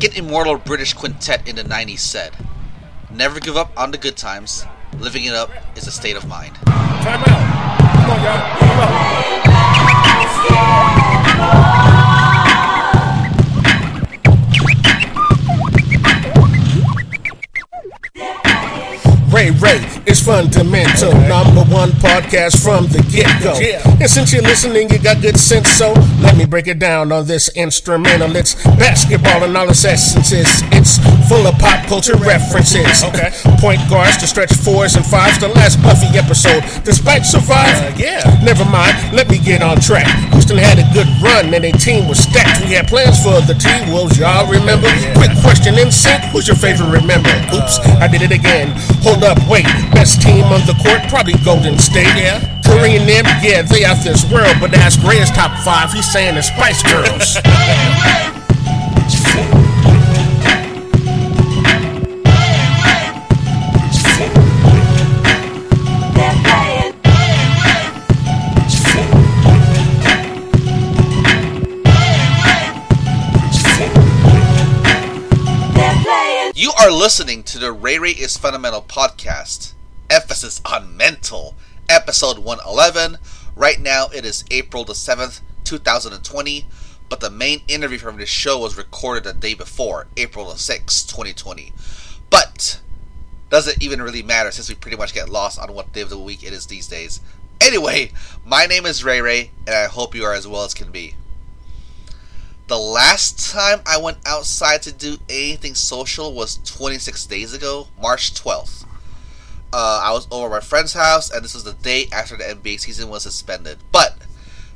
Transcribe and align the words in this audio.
second 0.00 0.16
immortal 0.16 0.56
British 0.56 0.94
quintet 0.94 1.48
in 1.48 1.56
the 1.56 1.64
90s 1.64 1.98
said, 1.98 2.32
Never 3.10 3.40
give 3.40 3.56
up 3.56 3.72
on 3.76 3.90
the 3.90 3.98
good 3.98 4.16
times. 4.16 4.64
Living 4.98 5.24
it 5.24 5.34
up 5.34 5.50
is 5.76 5.88
a 5.88 5.90
state 5.90 6.16
of 6.16 6.28
mind. 6.28 6.54
Time 6.54 7.20
out. 7.20 7.26
Come 7.96 8.10
on, 8.10 8.22
y'all. 8.22 8.58
Come 8.58 8.80
on. 8.80 9.18
Ray 19.30 19.50
Ray 19.50 19.97
is 20.08 20.24
fundamental. 20.24 21.12
Number 21.28 21.62
one 21.68 21.90
podcast 22.00 22.64
from 22.64 22.86
the 22.88 23.04
get 23.12 23.28
go. 23.44 23.52
And 24.00 24.08
since 24.08 24.32
you're 24.32 24.42
listening, 24.42 24.88
you 24.90 24.98
got 24.98 25.20
good 25.20 25.36
sense, 25.38 25.68
so 25.68 25.92
let 26.20 26.36
me 26.36 26.46
break 26.46 26.66
it 26.66 26.78
down 26.78 27.12
on 27.12 27.26
this 27.26 27.48
instrumental. 27.54 28.34
It's 28.34 28.54
basketball 28.80 29.44
and 29.44 29.56
all 29.56 29.68
its 29.68 29.84
essences. 29.84 30.48
It's 30.72 30.96
full 31.28 31.46
of 31.46 31.58
pop 31.58 31.84
culture 31.86 32.16
references. 32.16 33.04
Okay. 33.04 33.30
Point 33.60 33.80
guards 33.90 34.16
to 34.18 34.26
stretch 34.26 34.52
fours 34.52 34.96
and 34.96 35.04
fives. 35.04 35.38
The 35.38 35.48
last 35.48 35.82
Buffy 35.82 36.16
episode, 36.16 36.64
despite 36.84 37.24
survive. 37.26 37.76
Uh, 37.76 37.92
yeah. 37.96 38.24
Never 38.42 38.64
mind. 38.64 38.96
Let 39.12 39.28
me 39.28 39.38
get 39.38 39.62
on 39.62 39.80
track. 39.80 40.08
Houston 40.32 40.56
had 40.56 40.78
a 40.80 40.86
good 40.96 41.08
run 41.20 41.52
and 41.52 41.64
their 41.64 41.72
team 41.72 42.08
was 42.08 42.18
stacked. 42.18 42.64
We 42.64 42.72
had 42.74 42.88
plans 42.88 43.20
for 43.22 43.40
the 43.44 43.54
T 43.54 43.68
Wolves. 43.92 44.18
Y'all 44.18 44.48
remember? 44.48 44.88
Yeah. 44.88 45.14
Quick 45.14 45.32
question 45.44 45.74
NSYNC. 45.74 46.32
Who's 46.32 46.48
your 46.48 46.56
favorite? 46.56 46.88
Remember? 46.88 47.28
Oops, 47.52 47.78
uh, 47.84 48.00
I 48.00 48.08
did 48.08 48.22
it 48.22 48.32
again. 48.32 48.72
Hold 49.02 49.24
up, 49.24 49.38
wait. 49.48 49.64
Best 49.92 50.22
team 50.22 50.44
on 50.44 50.60
the 50.66 50.74
court, 50.82 51.02
probably 51.08 51.34
Golden 51.44 51.78
State. 51.78 52.06
Yeah. 52.16 52.40
Curry 52.64 52.96
and 52.96 53.08
them, 53.08 53.24
yeah, 53.42 53.62
they 53.62 53.84
out 53.84 54.02
this 54.04 54.24
world. 54.30 54.56
But 54.60 54.72
that's 54.72 54.96
Gray's 54.96 55.30
top 55.30 55.56
five. 55.64 55.92
He's 55.92 56.10
saying 56.10 56.34
the 56.34 56.42
Spice 56.42 56.82
Girls. 56.82 57.38
are 76.88 76.92
listening 76.92 77.42
to 77.42 77.58
the 77.58 77.70
Ray 77.70 77.98
Ray 77.98 78.12
is 78.12 78.38
Fundamental 78.38 78.80
podcast, 78.80 79.74
emphasis 80.08 80.58
on 80.64 80.96
mental, 80.96 81.54
episode 81.86 82.38
111. 82.38 83.18
Right 83.54 83.78
now 83.78 84.06
it 84.06 84.24
is 84.24 84.42
April 84.50 84.84
the 84.84 84.94
7th, 84.94 85.42
2020, 85.64 86.66
but 87.10 87.20
the 87.20 87.28
main 87.28 87.60
interview 87.68 87.98
from 87.98 88.16
this 88.16 88.30
show 88.30 88.58
was 88.58 88.78
recorded 88.78 89.24
the 89.24 89.34
day 89.34 89.52
before, 89.52 90.06
April 90.16 90.46
the 90.46 90.54
6th, 90.54 91.06
2020. 91.10 91.74
But 92.30 92.80
doesn't 93.50 93.82
even 93.82 94.00
really 94.00 94.22
matter 94.22 94.50
since 94.50 94.70
we 94.70 94.74
pretty 94.74 94.96
much 94.96 95.12
get 95.12 95.28
lost 95.28 95.58
on 95.58 95.74
what 95.74 95.92
day 95.92 96.00
of 96.00 96.08
the 96.08 96.18
week 96.18 96.42
it 96.42 96.54
is 96.54 96.68
these 96.68 96.86
days. 96.86 97.20
Anyway, 97.60 98.12
my 98.46 98.64
name 98.64 98.86
is 98.86 99.04
Ray 99.04 99.20
Ray, 99.20 99.50
and 99.66 99.76
I 99.76 99.88
hope 99.88 100.14
you 100.14 100.24
are 100.24 100.32
as 100.32 100.48
well 100.48 100.64
as 100.64 100.72
can 100.72 100.90
be. 100.90 101.16
The 102.68 102.78
last 102.78 103.50
time 103.50 103.80
I 103.86 103.96
went 103.96 104.18
outside 104.26 104.82
to 104.82 104.92
do 104.92 105.16
anything 105.26 105.74
social 105.74 106.34
was 106.34 106.58
26 106.66 107.24
days 107.24 107.54
ago, 107.54 107.88
March 107.98 108.34
12th. 108.34 108.84
Uh, 109.72 110.02
I 110.04 110.12
was 110.12 110.28
over 110.30 110.50
my 110.50 110.60
friend's 110.60 110.92
house, 110.92 111.30
and 111.30 111.42
this 111.42 111.54
was 111.54 111.64
the 111.64 111.72
day 111.72 112.08
after 112.12 112.36
the 112.36 112.44
NBA 112.44 112.80
season 112.80 113.08
was 113.08 113.22
suspended. 113.22 113.78
But 113.90 114.18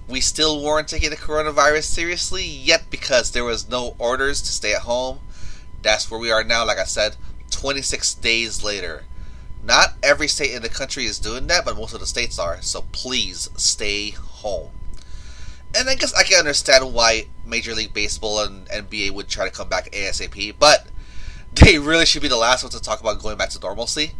we 0.09 0.23
still 0.23 0.65
weren't 0.65 0.89
taking 0.89 1.11
the 1.11 1.19
coronavirus 1.19 1.83
seriously 1.83 2.47
yet 2.47 2.85
because 2.89 3.31
there 3.31 3.45
was 3.45 3.69
no 3.69 3.95
orders 3.99 4.41
to 4.41 4.49
stay 4.49 4.73
at 4.73 4.83
home. 4.83 5.19
That's 5.83 6.11
where 6.11 6.19
we 6.19 6.31
are 6.31 6.43
now, 6.43 6.65
like 6.65 6.79
I 6.79 6.85
said, 6.85 7.17
26 7.51 8.15
days 8.15 8.65
later. 8.65 9.05
Not 9.63 9.97
every 10.03 10.29
state 10.29 10.55
in 10.55 10.63
the 10.63 10.71
country 10.71 11.05
is 11.05 11.19
doing 11.19 11.47
that, 11.49 11.67
but 11.67 11.77
most 11.77 11.93
of 11.93 12.01
the 12.01 12.07
states 12.07 12.39
are, 12.39 12.63
so 12.63 12.87
please 12.91 13.51
stay 13.59 14.13
home 14.13 14.71
and 15.75 15.89
I 15.89 15.95
guess 15.95 16.13
I 16.15 16.23
can 16.23 16.39
understand 16.39 16.93
why 16.93 17.27
Major 17.47 17.75
League 17.75 17.95
Baseball 17.95 18.41
and 18.41 18.67
NBA 18.69 19.11
would 19.13 19.29
try 19.29 19.47
to 19.47 19.55
come 19.55 19.69
back 19.69 19.91
ASAP, 19.93 20.55
but 20.59 20.87
they 21.55 21.79
really 21.79 22.07
should 22.07 22.23
be 22.23 22.29
the 22.29 22.37
last 22.37 22.63
ones 22.63 22.75
to 22.75 22.83
talk 22.83 23.01
about 23.01 23.23
going 23.23 23.37
back 23.37 23.51
to 23.51 23.61
normalcy. 23.61 24.13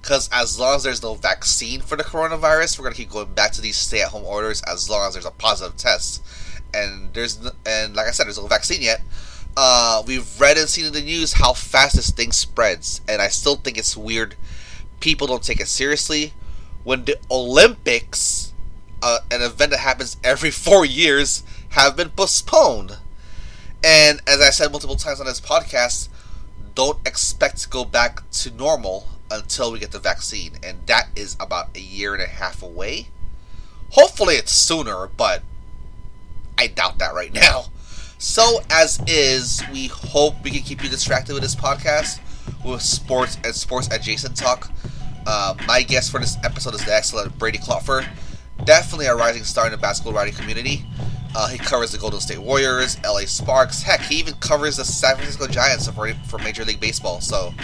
Because 0.00 0.30
as 0.32 0.58
long 0.58 0.76
as 0.76 0.82
there's 0.82 1.02
no 1.02 1.14
vaccine 1.14 1.82
for 1.82 1.96
the 1.96 2.04
coronavirus, 2.04 2.78
we're 2.78 2.84
gonna 2.84 2.94
keep 2.94 3.10
going 3.10 3.34
back 3.34 3.52
to 3.52 3.60
these 3.60 3.76
stay-at-home 3.76 4.24
orders 4.24 4.62
as 4.62 4.88
long 4.88 5.06
as 5.06 5.12
there's 5.12 5.26
a 5.26 5.30
positive 5.30 5.76
test. 5.76 6.22
And 6.72 7.12
there's 7.12 7.38
and 7.66 7.94
like 7.94 8.06
I 8.06 8.10
said, 8.12 8.26
there's 8.26 8.38
no 8.38 8.46
vaccine 8.46 8.80
yet. 8.80 9.02
Uh, 9.56 10.02
we've 10.06 10.40
read 10.40 10.56
and 10.56 10.68
seen 10.68 10.86
in 10.86 10.92
the 10.92 11.02
news 11.02 11.34
how 11.34 11.52
fast 11.52 11.96
this 11.96 12.10
thing 12.10 12.32
spreads, 12.32 13.00
and 13.08 13.20
I 13.20 13.28
still 13.28 13.56
think 13.56 13.76
it's 13.76 13.96
weird. 13.96 14.36
People 15.00 15.26
don't 15.26 15.42
take 15.42 15.60
it 15.60 15.68
seriously. 15.68 16.32
When 16.82 17.04
the 17.04 17.18
Olympics 17.30 18.49
uh, 19.02 19.18
an 19.30 19.42
event 19.42 19.70
that 19.70 19.80
happens 19.80 20.16
every 20.22 20.50
four 20.50 20.84
years 20.84 21.42
have 21.70 21.96
been 21.96 22.10
postponed. 22.10 22.98
And 23.82 24.20
as 24.26 24.40
I 24.40 24.50
said 24.50 24.70
multiple 24.70 24.96
times 24.96 25.20
on 25.20 25.26
this 25.26 25.40
podcast, 25.40 26.08
don't 26.74 26.98
expect 27.06 27.58
to 27.62 27.68
go 27.68 27.84
back 27.84 28.28
to 28.30 28.50
normal 28.50 29.08
until 29.30 29.72
we 29.72 29.78
get 29.78 29.92
the 29.92 29.98
vaccine. 29.98 30.52
And 30.62 30.78
that 30.86 31.08
is 31.16 31.36
about 31.40 31.76
a 31.76 31.80
year 31.80 32.14
and 32.14 32.22
a 32.22 32.26
half 32.26 32.62
away. 32.62 33.08
Hopefully 33.90 34.34
it's 34.34 34.52
sooner, 34.52 35.08
but 35.16 35.42
I 36.58 36.66
doubt 36.66 36.98
that 36.98 37.14
right 37.14 37.32
now. 37.32 37.66
So, 38.18 38.60
as 38.68 39.00
is, 39.06 39.62
we 39.72 39.86
hope 39.86 40.44
we 40.44 40.50
can 40.50 40.62
keep 40.62 40.82
you 40.82 40.90
distracted 40.90 41.32
with 41.32 41.42
this 41.42 41.54
podcast 41.56 42.20
with 42.64 42.82
sports 42.82 43.38
and 43.44 43.54
sports 43.54 43.88
adjacent 43.90 44.36
talk. 44.36 44.70
Uh, 45.26 45.54
my 45.66 45.82
guest 45.82 46.10
for 46.10 46.20
this 46.20 46.36
episode 46.44 46.74
is 46.74 46.84
the 46.84 46.94
excellent 46.94 47.38
Brady 47.38 47.58
Klopfer 47.58 48.06
definitely 48.64 49.06
a 49.06 49.14
rising 49.14 49.44
star 49.44 49.66
in 49.66 49.72
the 49.72 49.78
basketball 49.78 50.12
writing 50.12 50.34
community. 50.34 50.84
Uh, 51.34 51.48
he 51.48 51.58
covers 51.58 51.92
the 51.92 51.98
Golden 51.98 52.20
State 52.20 52.38
Warriors, 52.38 52.96
LA 53.04 53.20
Sparks. 53.20 53.82
Heck, 53.82 54.00
he 54.00 54.16
even 54.16 54.34
covers 54.34 54.76
the 54.76 54.84
San 54.84 55.14
Francisco 55.14 55.46
Giants 55.46 55.88
for, 55.88 56.12
for 56.26 56.38
Major 56.38 56.64
League 56.64 56.80
Baseball. 56.80 57.20
So 57.20 57.54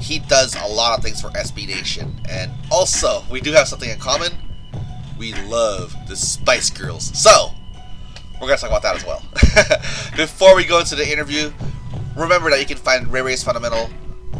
he 0.00 0.20
does 0.20 0.54
a 0.54 0.66
lot 0.66 0.96
of 0.96 1.04
things 1.04 1.20
for 1.20 1.28
SB 1.30 1.66
Nation. 1.66 2.20
And 2.28 2.50
also, 2.70 3.22
we 3.30 3.40
do 3.40 3.52
have 3.52 3.68
something 3.68 3.90
in 3.90 3.98
common. 3.98 4.32
We 5.18 5.34
love 5.44 5.94
the 6.08 6.16
Spice 6.16 6.70
Girls. 6.70 7.16
So 7.18 7.50
we're 8.40 8.48
going 8.48 8.56
to 8.56 8.60
talk 8.62 8.70
about 8.70 8.82
that 8.82 8.96
as 8.96 9.04
well. 9.04 9.22
Before 10.16 10.56
we 10.56 10.64
go 10.64 10.80
into 10.80 10.96
the 10.96 11.10
interview, 11.10 11.52
remember 12.16 12.50
that 12.50 12.60
you 12.60 12.66
can 12.66 12.78
find 12.78 13.12
Ray 13.12 13.22
Ray's 13.22 13.44
Fundamental 13.44 13.90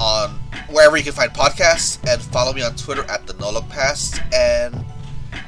on 0.01 0.31
wherever 0.71 0.97
you 0.97 1.05
can 1.05 1.13
find 1.13 1.31
podcasts 1.33 2.03
and 2.13 2.21
follow 2.21 2.53
me 2.53 2.63
on 2.63 2.75
Twitter 2.75 3.05
at 3.11 3.27
the 3.27 3.35
No 3.35 3.61
Pass 3.63 4.19
and 4.35 4.84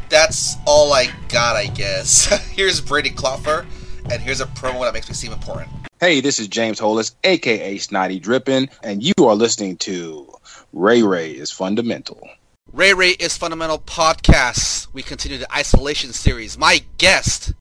that's 0.09 0.56
all 0.67 0.93
I 0.93 1.11
got, 1.28 1.56
I 1.56 1.67
guess. 1.67 2.27
here's 2.50 2.81
Brady 2.81 3.11
Klopfer, 3.11 3.67
and 4.11 4.22
here's 4.22 4.41
a 4.41 4.47
promo 4.47 4.83
that 4.83 4.94
makes 4.94 5.09
me 5.09 5.15
seem 5.15 5.33
important. 5.33 5.69
Hey, 6.00 6.21
this 6.21 6.39
is 6.39 6.49
James 6.49 6.78
Hollis, 6.78 7.17
aka 7.25 7.78
Snotty 7.78 8.21
Drippin, 8.21 8.69
and 8.83 9.03
you 9.03 9.15
are 9.27 9.34
listening 9.34 9.77
to 9.78 10.33
Ray 10.72 11.03
Ray 11.03 11.31
is 11.31 11.50
Fundamental. 11.50 12.28
Ray 12.72 12.93
Ray 12.93 13.11
is 13.11 13.37
Fundamental 13.37 13.78
podcast. 13.78 14.89
We 14.93 15.03
continue 15.03 15.39
the 15.39 15.53
isolation 15.55 16.12
series. 16.12 16.59
My 16.59 16.83
guest. 16.99 17.55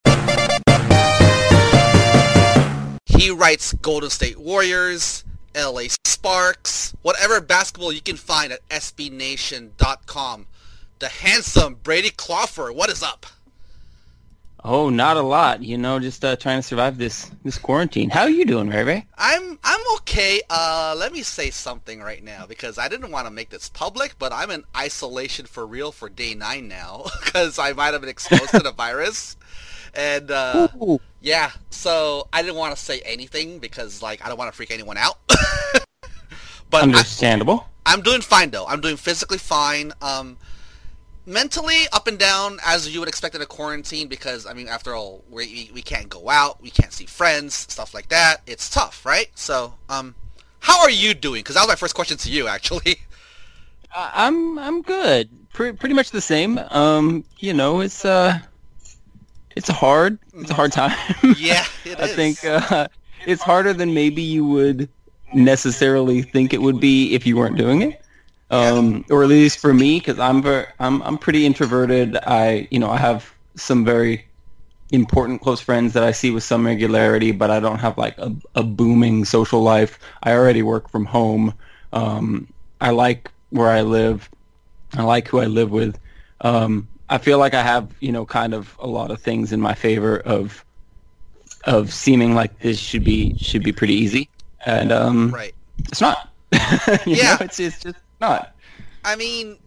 He 3.06 3.32
writes 3.32 3.74
Golden 3.74 4.10
State 4.10 4.38
Warriors, 4.38 5.24
LA 5.56 5.84
Sparks, 6.04 6.94
whatever 7.02 7.40
basketball 7.40 7.94
you 7.94 8.02
can 8.02 8.18
find 8.18 8.52
at 8.52 8.68
sbnation.com 8.68 10.48
the 11.00 11.08
handsome 11.08 11.76
Brady 11.76 12.10
Klopfer. 12.10 12.74
What 12.74 12.90
is 12.90 13.04
up? 13.04 13.26
Oh, 14.68 14.90
not 14.90 15.16
a 15.16 15.22
lot. 15.22 15.62
You 15.62 15.78
know, 15.78 16.00
just 16.00 16.26
uh, 16.26 16.36
trying 16.36 16.58
to 16.58 16.64
survive 16.64 16.98
this 16.98 17.30
this 17.44 17.60
quarantine. 17.60 18.10
How 18.10 18.22
are 18.22 18.30
you 18.32 18.46
doing, 18.46 18.68
Ray 18.68 18.84
Ray? 18.84 19.06
I'm 19.16 19.60
I'm 19.64 19.80
okay. 19.98 20.42
Uh, 20.50 20.96
let 20.98 21.14
me 21.14 21.22
say 21.22 21.52
something 21.52 22.02
right 22.02 22.24
now 22.24 22.48
because 22.48 22.80
I 22.80 22.88
didn't 22.88 23.12
want 23.12 23.28
to 23.28 23.32
make 23.32 23.50
this 23.50 23.70
public, 23.70 24.16
but 24.18 24.34
I'm 24.34 24.50
in 24.50 24.64
isolation 24.76 25.46
for 25.46 25.68
real 25.68 25.92
for 25.92 26.10
day 26.10 26.34
nine 26.34 26.68
now 26.68 27.06
because 27.24 27.60
I 27.60 27.74
might 27.74 27.94
have 27.94 28.02
been 28.02 28.10
exposed 28.10 28.50
to 28.50 28.60
the 28.60 28.72
virus. 28.72 29.38
And 29.94 30.32
uh, 30.32 30.68
yeah, 31.22 31.52
so 31.70 32.28
I 32.34 32.42
didn't 32.42 32.58
want 32.58 32.76
to 32.76 32.82
say 32.82 33.02
anything 33.02 33.60
because 33.60 34.02
like 34.02 34.26
I 34.26 34.30
don't 34.30 34.38
want 34.40 34.52
to 34.52 34.56
freak 34.58 34.72
anyone 34.72 34.98
out. 34.98 35.20
but 36.72 36.82
understandable. 36.82 37.68
I, 37.86 37.94
I'm 37.94 38.02
doing 38.02 38.22
fine 38.22 38.50
though. 38.50 38.66
I'm 38.66 38.82
doing 38.82 38.98
physically 38.98 39.38
fine. 39.38 39.94
Um, 40.02 40.38
mentally 41.26 41.84
up 41.92 42.08
and 42.08 42.18
down 42.20 42.60
as 42.66 42.94
you 42.94 43.00
would 43.00 43.10
expect 43.10 43.36
in 43.36 43.42
a 43.42 43.46
quarantine 43.46 44.08
because 44.08 44.46
I 44.46 44.54
mean 44.54 44.68
after 44.68 44.94
all 44.96 45.24
we 45.30 45.70
we 45.74 45.82
can't 45.82 46.10
go 46.10 46.30
out, 46.30 46.62
we 46.62 46.70
can't 46.70 46.94
see 46.94 47.06
friends, 47.06 47.54
stuff 47.56 47.94
like 47.94 48.10
that. 48.10 48.38
It's 48.48 48.70
tough, 48.70 49.06
right? 49.06 49.28
So, 49.36 49.76
um 49.90 50.16
how 50.60 50.82
are 50.82 50.90
you 50.90 51.14
doing? 51.14 51.44
Cuz 51.44 51.56
that 51.56 51.62
was 51.62 51.70
my 51.70 51.76
first 51.76 51.96
question 51.96 52.18
to 52.18 52.30
you 52.30 52.48
actually. 52.48 52.98
Uh, 53.98 54.12
I'm 54.14 54.60
I'm 54.60 54.82
good. 54.82 55.30
Pre- 55.54 55.72
pretty 55.72 55.96
much 55.96 56.12
the 56.12 56.20
same. 56.20 56.58
Um, 56.72 57.24
you 57.40 57.54
know, 57.54 57.80
it's 57.80 58.04
uh 58.04 58.40
it's 59.56 59.70
a 59.70 59.74
hard 59.74 60.20
it's 60.34 60.52
a 60.52 60.54
hard 60.54 60.74
time. 60.74 60.98
Yeah, 61.38 61.64
it 61.86 61.98
I 62.00 62.04
is. 62.08 62.16
think 62.16 62.44
uh 62.44 62.90
it's 63.26 63.42
harder 63.42 63.72
than 63.72 63.94
maybe 63.94 64.22
you 64.22 64.46
would 64.46 64.90
necessarily 65.34 66.22
think 66.24 66.54
it 66.54 66.62
would 66.62 66.82
be 66.82 67.14
if 67.14 67.26
you 67.26 67.38
weren't 67.38 67.58
doing 67.58 67.84
it. 67.84 68.02
Um, 68.52 69.04
or 69.10 69.24
at 69.24 69.30
least 69.30 69.60
for 69.60 69.74
me, 69.74 70.00
because 70.00 70.20
I'm 70.20 70.42
ver- 70.42 70.68
I'm 70.80 71.02
I'm 71.02 71.18
pretty 71.18 71.46
introverted. 71.46 72.16
I 72.18 72.68
you 72.72 72.80
know 72.80 72.90
I 72.90 72.98
have 72.98 73.34
some 73.56 73.84
very 73.84 74.26
important 74.92 75.42
close 75.42 75.60
friends 75.60 75.94
that 75.94 76.04
I 76.04 76.12
see 76.12 76.30
with 76.30 76.44
some 76.44 76.66
regularity, 76.66 77.32
but 77.32 77.50
I 77.50 77.60
don't 77.60 77.80
have 77.80 77.98
like 77.98 78.18
a, 78.20 78.32
a 78.54 78.64
booming 78.64 79.26
social 79.26 79.62
life. 79.64 79.98
I 80.24 80.34
already 80.34 80.62
work 80.62 80.90
from 80.90 81.06
home. 81.06 81.54
Um, 81.92 82.48
I 82.82 82.92
like 82.92 83.32
where 83.50 83.70
I 83.70 83.82
live. 83.82 84.30
I 84.94 85.02
like 85.04 85.28
who 85.28 85.40
I 85.40 85.46
live 85.46 85.72
with. 85.72 85.98
Um, 86.42 86.88
I 87.10 87.18
feel 87.18 87.40
like 87.40 87.54
I 87.56 87.64
have, 87.64 87.92
you 88.00 88.12
know, 88.12 88.26
kind 88.26 88.54
of 88.54 88.76
a 88.80 88.88
lot 88.88 89.10
of 89.10 89.20
things 89.22 89.52
in 89.54 89.60
my 89.60 89.74
favor 89.74 90.20
of 90.20 90.64
of 91.66 91.92
seeming 91.92 92.36
like 92.36 92.60
this 92.60 92.78
should 92.78 93.04
be 93.04 93.36
should 93.40 93.64
be 93.64 93.72
pretty 93.72 93.96
easy, 93.96 94.30
and 94.68 94.92
um, 94.92 95.32
Right. 95.32 95.56
it's 95.80 96.02
not. 96.02 96.30
Yeah. 97.06 97.36
know, 97.36 97.38
it's 97.42 97.60
it's 97.60 97.80
just 97.82 97.98
not. 98.20 98.56
I 99.04 99.16
mean, 99.16 99.58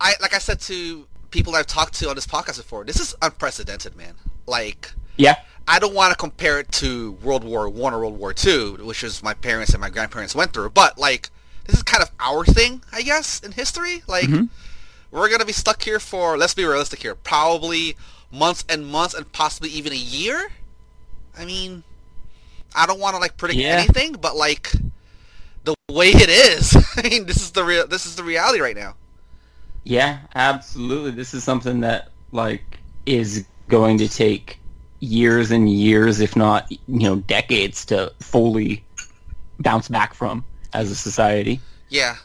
I 0.00 0.14
like 0.20 0.34
I 0.34 0.38
said 0.38 0.60
to 0.62 1.06
people 1.30 1.54
I've 1.54 1.66
talked 1.66 1.94
to 1.94 2.08
on 2.08 2.14
this 2.16 2.26
podcast 2.26 2.56
before. 2.56 2.84
This 2.84 2.98
is 3.00 3.14
unprecedented, 3.22 3.96
man. 3.96 4.14
Like, 4.46 4.92
Yeah, 5.16 5.36
I 5.68 5.78
don't 5.78 5.94
want 5.94 6.10
to 6.10 6.16
compare 6.16 6.58
it 6.58 6.70
to 6.72 7.12
World 7.22 7.44
War 7.44 7.68
One 7.68 7.94
or 7.94 8.00
World 8.00 8.18
War 8.18 8.32
Two, 8.32 8.76
which 8.82 9.04
is 9.04 9.22
my 9.22 9.34
parents 9.34 9.72
and 9.72 9.80
my 9.80 9.90
grandparents 9.90 10.34
went 10.34 10.52
through. 10.52 10.70
But 10.70 10.98
like, 10.98 11.30
this 11.66 11.76
is 11.76 11.82
kind 11.82 12.02
of 12.02 12.10
our 12.18 12.44
thing, 12.44 12.82
I 12.92 13.02
guess, 13.02 13.40
in 13.40 13.52
history. 13.52 14.02
Like, 14.08 14.26
mm-hmm. 14.26 14.46
we're 15.10 15.28
gonna 15.30 15.44
be 15.44 15.52
stuck 15.52 15.82
here 15.82 16.00
for 16.00 16.36
let's 16.36 16.54
be 16.54 16.64
realistic 16.64 17.02
here, 17.02 17.14
probably 17.14 17.96
months 18.32 18.64
and 18.68 18.86
months 18.86 19.14
and 19.14 19.30
possibly 19.32 19.70
even 19.70 19.92
a 19.92 19.96
year. 19.96 20.50
I 21.38 21.44
mean, 21.44 21.84
I 22.74 22.86
don't 22.86 22.98
want 23.00 23.14
to 23.14 23.20
like 23.20 23.36
predict 23.36 23.60
Yeah. 23.60 23.76
anything, 23.76 24.12
but 24.12 24.36
like 24.36 24.72
the 25.64 25.74
way 25.90 26.08
it 26.08 26.28
is, 26.28 26.76
I 26.96 27.08
mean, 27.08 27.26
this 27.26 27.36
is 27.36 27.52
the 27.52 27.64
real, 27.64 27.86
this 27.86 28.06
is 28.06 28.16
the 28.16 28.24
reality 28.24 28.60
right 28.60 28.76
now. 28.76 28.94
Yeah, 29.84 30.18
absolutely. 30.34 31.12
This 31.12 31.34
is 31.34 31.42
something 31.42 31.80
that 31.80 32.10
like 32.32 32.78
is 33.06 33.46
going 33.68 33.98
to 33.98 34.08
take 34.08 34.58
years 35.00 35.50
and 35.50 35.68
years, 35.68 36.20
if 36.20 36.36
not 36.36 36.70
you 36.70 36.78
know 36.86 37.16
decades, 37.16 37.84
to 37.86 38.12
fully 38.20 38.84
bounce 39.58 39.88
back 39.88 40.14
from 40.14 40.44
as 40.72 40.90
a 40.90 40.94
society. 40.94 41.60
Yeah, 41.88 42.16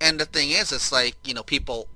and 0.00 0.20
the 0.20 0.26
thing 0.26 0.50
is, 0.50 0.72
it's 0.72 0.92
like 0.92 1.16
you 1.24 1.34
know 1.34 1.42
people. 1.42 1.88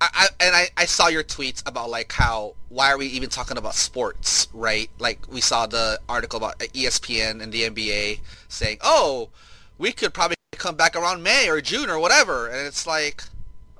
I, 0.00 0.08
I 0.12 0.28
and 0.40 0.56
I, 0.56 0.68
I 0.76 0.84
saw 0.84 1.08
your 1.08 1.22
tweets 1.22 1.66
about 1.66 1.88
like 1.88 2.12
how 2.12 2.54
why 2.68 2.90
are 2.90 2.98
we 2.98 3.06
even 3.06 3.30
talking 3.30 3.56
about 3.56 3.74
sports, 3.74 4.48
right? 4.52 4.90
Like 4.98 5.30
we 5.30 5.40
saw 5.40 5.66
the 5.66 6.00
article 6.08 6.36
about 6.36 6.58
ESPN 6.58 7.40
and 7.40 7.52
the 7.52 7.62
NBA 7.62 8.20
saying, 8.48 8.78
oh, 8.82 9.30
we 9.82 9.90
could 9.90 10.14
probably 10.14 10.36
come 10.52 10.76
back 10.76 10.94
around 10.94 11.24
May 11.24 11.48
or 11.48 11.60
June 11.60 11.90
or 11.90 11.98
whatever, 11.98 12.46
and 12.46 12.66
it's 12.68 12.86
like, 12.86 13.24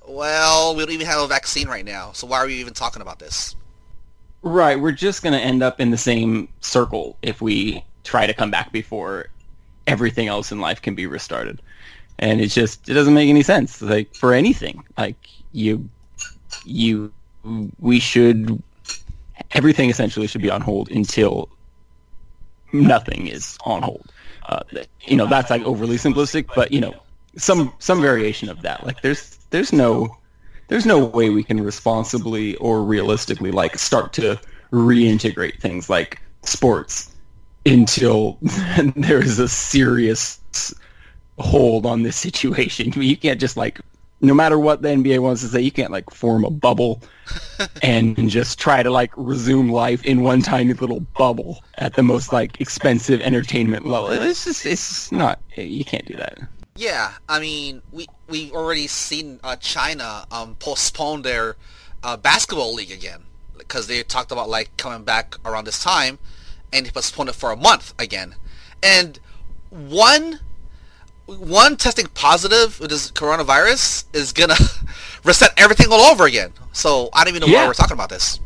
well, 0.07 0.75
we 0.75 0.85
don't 0.85 0.93
even 0.93 1.07
have 1.07 1.21
a 1.21 1.29
vaccine 1.29 1.69
right 1.69 1.85
now, 1.85 2.11
so 2.11 2.27
why 2.27 2.39
are 2.39 2.47
we 2.47 2.55
even 2.57 2.75
talking 2.75 3.01
about 3.01 3.21
this? 3.21 3.55
Right, 4.43 4.79
we're 4.79 4.91
just 4.91 5.23
going 5.23 5.33
to 5.33 5.39
end 5.39 5.63
up 5.63 5.81
in 5.81 5.93
the 5.93 5.97
same 5.97 6.49
circle 6.61 7.17
if 7.23 7.41
we 7.41 7.85
try 8.03 8.27
to 8.27 8.35
come 8.35 8.51
back 8.51 8.73
before 8.73 9.29
everything 9.87 10.27
else 10.27 10.51
in 10.51 10.61
life 10.61 10.83
can 10.83 10.97
be 10.97 11.07
restarted. 11.07 11.63
And 12.19 12.41
it's 12.41 12.55
just 12.55 12.89
it 12.89 12.95
doesn't 12.95 13.15
make 13.15 13.29
any 13.29 13.43
sense 13.43 13.81
like 13.81 14.15
for 14.15 14.33
anything. 14.33 14.85
Like 14.99 15.17
you 15.53 15.89
you 16.65 17.13
we 17.81 17.99
should 17.99 18.63
everything 19.53 19.91
essentially 19.91 20.27
should 20.27 20.43
be 20.43 20.51
on 20.51 20.61
hold 20.61 20.91
until 20.91 21.49
nothing 22.73 23.29
is 23.29 23.59
on 23.65 23.83
hold. 23.83 24.13
Uh, 24.47 24.63
you 25.03 25.17
know, 25.17 25.27
that's 25.27 25.51
like 25.51 25.63
overly 25.63 25.97
simplistic, 25.97 26.49
but 26.55 26.73
you 26.73 26.81
know, 26.81 26.95
some 27.37 27.73
some 27.79 28.01
variation 28.01 28.49
of 28.49 28.63
that. 28.63 28.85
Like 28.85 29.03
there's 29.03 29.39
there's 29.51 29.73
no 29.73 30.17
there's 30.69 30.87
no 30.87 31.05
way 31.05 31.31
we 31.31 31.45
can 31.45 31.63
responsibly 31.63 32.57
or 32.57 32.83
realistically 32.83 33.51
like 33.51 33.79
start 33.79 34.13
to 34.15 34.41
reintegrate 34.73 35.61
things 35.61 35.91
like 35.91 36.21
sports 36.43 37.15
until 37.67 38.39
there 38.97 39.23
is 39.23 39.39
a 39.39 39.49
serious 39.49 40.75
hold 41.39 41.87
on 41.87 42.03
this 42.03 42.17
situation. 42.17 42.93
You 42.97 43.17
can't 43.17 43.41
just 43.41 43.57
like 43.57 43.81
no 44.23 44.35
matter 44.35 44.57
what 44.57 44.83
the 44.83 44.89
NBA 44.89 45.19
wants 45.19 45.43
to 45.43 45.49
say, 45.49 45.61
you 45.61 45.73
can't 45.73 45.91
like 45.91 46.09
form 46.11 46.45
a 46.45 46.51
bubble 46.51 47.03
and 47.83 48.31
just 48.31 48.59
try 48.59 48.83
to 48.83 48.91
like 48.91 49.13
resume 49.17 49.71
life 49.71 50.05
in 50.05 50.23
one 50.23 50.41
tiny 50.41 50.73
little 50.73 51.01
bubble 51.01 51.63
at 51.79 51.95
the 51.95 52.05
most 52.05 52.33
like 52.33 52.61
expensive 52.61 53.21
entertainment 53.21 53.85
level. 53.85 54.11
It's 54.11 54.45
just 54.45 54.65
it's 54.65 55.11
not 55.11 55.41
you 55.57 55.85
can't 55.85 56.07
do 56.07 56.15
that. 56.17 56.39
Yeah, 56.77 57.13
I 57.29 57.41
mean, 57.41 57.83
we 57.91 58.07
we've 58.29 58.53
already 58.53 58.87
seen 58.87 59.41
uh, 59.43 59.57
China 59.57 60.25
um, 60.31 60.55
postpone 60.55 61.23
their 61.23 61.57
uh, 62.05 62.17
basketball 62.17 62.73
league 62.75 62.93
again 62.93 63.25
because 63.59 63.89
they 63.89 64.03
talked 64.05 64.31
about 64.31 64.49
like 64.49 64.77
coming 64.77 65.05
back 65.05 65.35
around 65.45 65.67
this 65.67 65.83
time, 65.83 66.21
and 66.73 66.87
they 66.87 66.91
postponed 66.91 67.29
it 67.29 67.35
for 67.35 67.51
a 67.51 67.57
month 67.57 67.93
again. 67.99 68.37
And 68.83 69.19
one 69.71 70.41
one 71.39 71.77
testing 71.77 72.07
positive 72.15 72.79
with 72.81 72.91
this 72.91 73.11
coronavirus 73.11 74.05
is 74.13 74.33
gonna 74.33 74.57
reset 75.25 75.51
everything 75.57 75.89
all 75.91 76.01
over 76.01 76.27
again. 76.27 76.53
So 76.73 77.11
I 77.13 77.25
don't 77.25 77.37
even 77.37 77.49
know 77.49 77.55
why 77.55 77.67
we're 77.67 77.75
talking 77.75 77.95
about 77.95 78.11
this. 78.11 78.41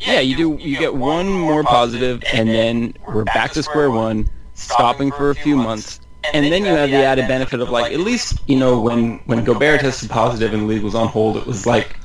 Yeah, 0.00 0.20
you 0.20 0.36
do. 0.36 0.58
You 0.60 0.78
get 0.78 0.94
one 0.94 1.28
more 1.28 1.62
positive, 1.62 2.22
and 2.32 2.48
then 2.48 2.94
we're 3.06 3.24
back 3.24 3.52
to 3.52 3.62
square 3.62 3.90
one, 3.90 4.28
stopping 4.54 5.12
for 5.12 5.30
a 5.30 5.34
few 5.34 5.56
months, 5.56 6.00
and 6.32 6.44
then 6.44 6.64
you 6.64 6.70
have 6.70 6.90
the 6.90 6.96
added 6.96 7.28
benefit 7.28 7.60
of 7.60 7.70
like 7.70 7.92
at 7.92 8.00
least 8.00 8.38
you 8.46 8.58
know 8.58 8.80
when 8.80 9.18
when 9.26 9.44
Gobert 9.44 9.80
tested 9.80 10.10
positive 10.10 10.52
and 10.54 10.64
the 10.64 10.66
league 10.66 10.82
was 10.82 10.94
on 10.94 11.08
hold, 11.08 11.36
it 11.36 11.46
was 11.46 11.66
like 11.66 11.96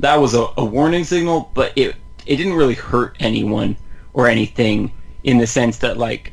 that 0.00 0.16
was 0.16 0.34
a, 0.34 0.46
a 0.56 0.64
warning 0.64 1.04
signal, 1.04 1.50
but 1.54 1.72
it 1.76 1.94
it 2.26 2.36
didn't 2.36 2.54
really 2.54 2.74
hurt 2.74 3.16
anyone 3.20 3.76
or 4.14 4.26
anything 4.28 4.92
in 5.22 5.38
the 5.38 5.46
sense 5.46 5.78
that 5.78 5.96
like 5.96 6.32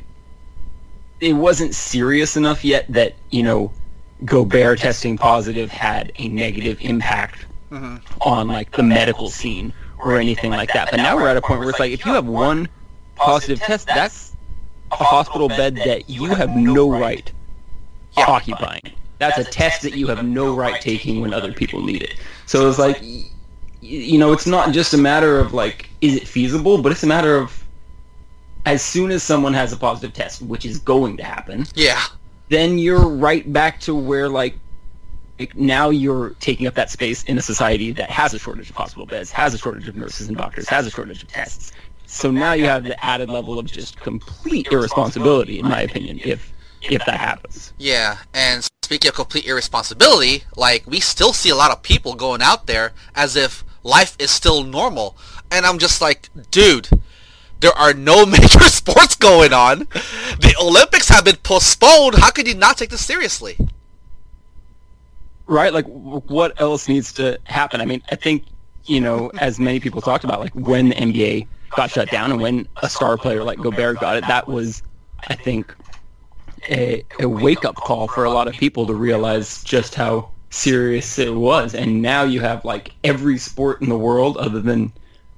it 1.22 1.34
wasn't 1.34 1.74
serious 1.74 2.36
enough 2.36 2.64
yet 2.64 2.84
that 2.88 3.14
you 3.30 3.42
know 3.42 3.72
Gobert 4.24 4.80
testing 4.80 5.16
positive 5.16 5.70
had 5.70 6.12
a 6.16 6.28
negative 6.28 6.78
impact 6.80 7.46
mm-hmm. 7.70 7.96
on 8.20 8.48
like 8.48 8.72
the 8.72 8.82
medical 8.82 9.30
scene 9.30 9.72
or 9.98 10.16
anything 10.16 10.50
like 10.50 10.72
that. 10.72 10.90
But 10.90 10.96
now 10.98 11.16
we're 11.16 11.28
at 11.28 11.36
a 11.36 11.40
point 11.40 11.60
where 11.60 11.70
it's 11.70 11.78
like 11.78 11.92
if 11.92 12.04
you 12.04 12.12
have 12.12 12.26
one 12.26 12.68
positive 13.14 13.60
test, 13.60 13.86
that's 13.86 14.34
a 14.90 14.96
hospital 14.96 15.48
bed 15.48 15.76
that 15.76 16.10
you 16.10 16.26
have 16.26 16.56
no 16.56 16.90
right 16.90 17.32
occupying. 18.16 18.82
That's 19.18 19.38
a 19.38 19.44
test 19.44 19.82
that 19.82 19.96
you 19.96 20.08
have 20.08 20.24
no 20.24 20.56
right 20.56 20.80
taking 20.80 21.20
when 21.20 21.32
other 21.32 21.52
people 21.52 21.82
need 21.82 22.02
it. 22.02 22.16
So 22.46 22.68
it's 22.68 22.80
like, 22.80 23.00
you 23.80 24.18
know, 24.18 24.32
it's 24.32 24.46
not 24.46 24.72
just 24.72 24.92
a 24.92 24.98
matter 24.98 25.38
of 25.38 25.54
like, 25.54 25.88
is 26.00 26.16
it 26.16 26.26
feasible, 26.26 26.82
but 26.82 26.90
it's 26.90 27.04
a 27.04 27.06
matter 27.06 27.36
of 27.36 27.61
as 28.64 28.82
soon 28.82 29.10
as 29.10 29.22
someone 29.22 29.54
has 29.54 29.72
a 29.72 29.76
positive 29.76 30.12
test, 30.12 30.42
which 30.42 30.64
is 30.64 30.78
going 30.78 31.16
to 31.16 31.24
happen, 31.24 31.66
Yeah, 31.74 32.02
then 32.48 32.78
you're 32.78 33.08
right 33.08 33.50
back 33.52 33.80
to 33.80 33.94
where 33.94 34.28
like 34.28 34.56
like, 35.38 35.56
now 35.56 35.90
you're 35.90 36.30
taking 36.40 36.66
up 36.66 36.74
that 36.74 36.90
space 36.90 37.24
in 37.24 37.36
a 37.38 37.42
society 37.42 37.90
that 37.92 38.10
has 38.10 38.34
a 38.34 38.38
shortage 38.38 38.70
of 38.70 38.76
hospital 38.76 39.06
beds, 39.06 39.32
has 39.32 39.54
a 39.54 39.58
shortage 39.58 39.88
of 39.88 39.96
nurses 39.96 40.28
and 40.28 40.36
doctors, 40.36 40.68
has 40.68 40.86
a 40.86 40.90
shortage 40.90 41.22
of 41.22 41.28
tests. 41.28 41.72
So 42.06 42.30
now 42.30 42.52
you 42.52 42.66
have 42.66 42.84
the 42.84 43.02
added 43.04 43.30
level 43.30 43.58
of 43.58 43.66
just 43.66 43.98
complete 43.98 44.68
irresponsibility, 44.70 45.58
in 45.58 45.66
my 45.66 45.80
opinion, 45.82 46.20
if 46.22 46.52
if 46.82 47.04
that 47.06 47.18
happens. 47.18 47.72
Yeah, 47.78 48.18
and 48.34 48.64
speaking 48.82 49.08
of 49.08 49.14
complete 49.14 49.46
irresponsibility, 49.46 50.44
like 50.56 50.86
we 50.86 51.00
still 51.00 51.32
see 51.32 51.48
a 51.48 51.56
lot 51.56 51.70
of 51.70 51.82
people 51.82 52.14
going 52.14 52.42
out 52.42 52.66
there 52.66 52.92
as 53.14 53.34
if 53.34 53.64
life 53.82 54.16
is 54.18 54.30
still 54.30 54.62
normal, 54.62 55.16
and 55.50 55.64
I'm 55.64 55.78
just 55.78 56.00
like, 56.00 56.28
dude, 56.50 56.88
there 57.62 57.72
are 57.78 57.94
no 57.94 58.26
major 58.38 58.60
sports 58.60 59.16
going 59.16 59.54
on. 59.54 59.78
The 59.78 60.54
Olympics 60.60 61.08
have 61.08 61.24
been 61.24 61.36
postponed. 61.36 62.16
How 62.16 62.30
could 62.30 62.46
you 62.46 62.54
not 62.54 62.76
take 62.76 62.90
this 62.90 63.04
seriously? 63.04 63.56
Right? 65.46 65.72
Like, 65.72 65.86
what 65.86 66.60
else 66.60 66.88
needs 66.88 67.12
to 67.14 67.38
happen? 67.44 67.80
I 67.80 67.86
mean, 67.86 68.02
I 68.10 68.16
think, 68.16 68.44
you 68.84 69.00
know, 69.00 69.30
as 69.38 69.58
many 69.58 69.80
people 69.80 70.00
talked 70.00 70.24
about, 70.24 70.40
like 70.40 70.54
when 70.54 70.90
the 70.90 70.94
NBA 70.94 71.46
got 71.70 71.90
shut 71.90 72.10
down 72.10 72.30
and 72.32 72.40
when 72.40 72.68
a 72.82 72.88
star 72.88 73.16
player 73.16 73.42
like 73.42 73.58
Gobert 73.58 74.00
got 74.00 74.16
it, 74.16 74.26
that 74.26 74.46
was, 74.46 74.82
I 75.28 75.34
think, 75.34 75.74
a, 76.68 77.04
a 77.20 77.28
wake-up 77.28 77.74
call 77.76 78.08
for 78.08 78.24
a 78.24 78.30
lot 78.30 78.46
of 78.46 78.54
people 78.54 78.86
to 78.86 78.94
realize 78.94 79.64
just 79.64 79.94
how 79.94 80.30
serious 80.50 81.18
it 81.18 81.34
was. 81.34 81.74
And 81.74 82.02
now 82.02 82.22
you 82.22 82.40
have, 82.40 82.64
like, 82.64 82.92
every 83.04 83.38
sport 83.38 83.82
in 83.82 83.88
the 83.88 83.98
world 83.98 84.36
other 84.36 84.60
than 84.60 84.92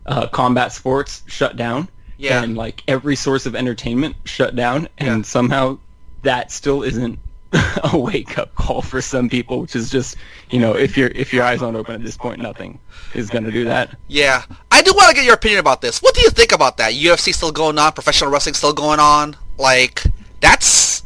uh, 0.07 0.27
combat 0.29 0.73
sports 0.73 1.23
shut 1.27 1.57
down. 1.57 1.89
Yeah. 2.17 2.43
And, 2.43 2.57
like, 2.57 2.83
every 2.89 3.17
source 3.17 3.47
of 3.47 3.55
entertainment 3.57 4.17
shut 4.25 4.55
down. 4.57 4.89
And 4.99 5.19
Yeah. 5.19 5.23
somehow 5.23 5.79
that 6.23 6.51
still 6.53 6.83
isn't 6.83 7.19
a 7.93 7.97
wake 7.97 8.37
up 8.39 8.53
call 8.57 8.83
for 8.83 9.01
some 9.01 9.29
people, 9.29 9.61
which 9.61 9.77
is 9.77 9.89
just 9.89 10.17
you 10.51 10.59
know 10.59 10.73
if 10.75 10.97
your 10.97 11.09
if 11.15 11.33
your 11.33 11.45
eyes 11.45 11.63
aren't 11.63 11.77
open 11.77 11.95
at 11.95 12.03
this 12.03 12.17
point, 12.17 12.41
nothing 12.41 12.81
is 13.15 13.31
going 13.31 13.45
to 13.45 13.53
do 13.53 13.65
that. 13.65 13.97
Yeah, 14.09 14.43
I 14.73 14.83
do 14.83 14.93
want 14.93 15.09
to 15.11 15.15
get 15.15 15.25
your 15.25 15.35
opinion 15.35 15.61
about 15.61 15.81
this. 15.81 16.01
What 16.03 16.15
do 16.17 16.21
you 16.23 16.31
think 16.31 16.51
about 16.53 16.79
that? 16.79 16.95
UFC 16.95 17.33
still 17.33 17.53
going 17.53 17.79
on, 17.79 17.93
professional 17.93 18.31
wrestling 18.31 18.55
still 18.57 18.73
going 18.73 18.99
on. 18.99 19.37
Like 19.57 20.03
that's 20.41 21.05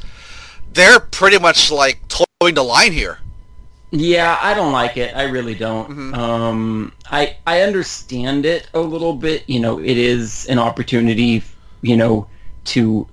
they're 0.72 1.00
pretty 1.00 1.38
much 1.38 1.70
like 1.70 2.00
toeing 2.08 2.54
the 2.54 2.64
line 2.64 2.92
here. 2.92 3.18
Yeah, 3.90 4.38
I 4.42 4.52
don't 4.54 4.72
like 4.72 4.96
it. 4.98 5.16
I 5.16 5.24
really 5.24 5.54
don't. 5.54 5.88
Mhm. 5.90 6.14
Um, 6.16 6.92
I 7.10 7.36
I 7.46 7.62
understand 7.62 8.44
it 8.44 8.68
a 8.74 8.80
little 8.80 9.14
bit. 9.14 9.44
You 9.46 9.60
know, 9.60 9.78
it 9.78 9.96
is 9.96 10.44
an 10.46 10.58
opportunity, 10.58 11.42
you 11.82 11.96
know, 11.96 12.26
to 12.66 13.06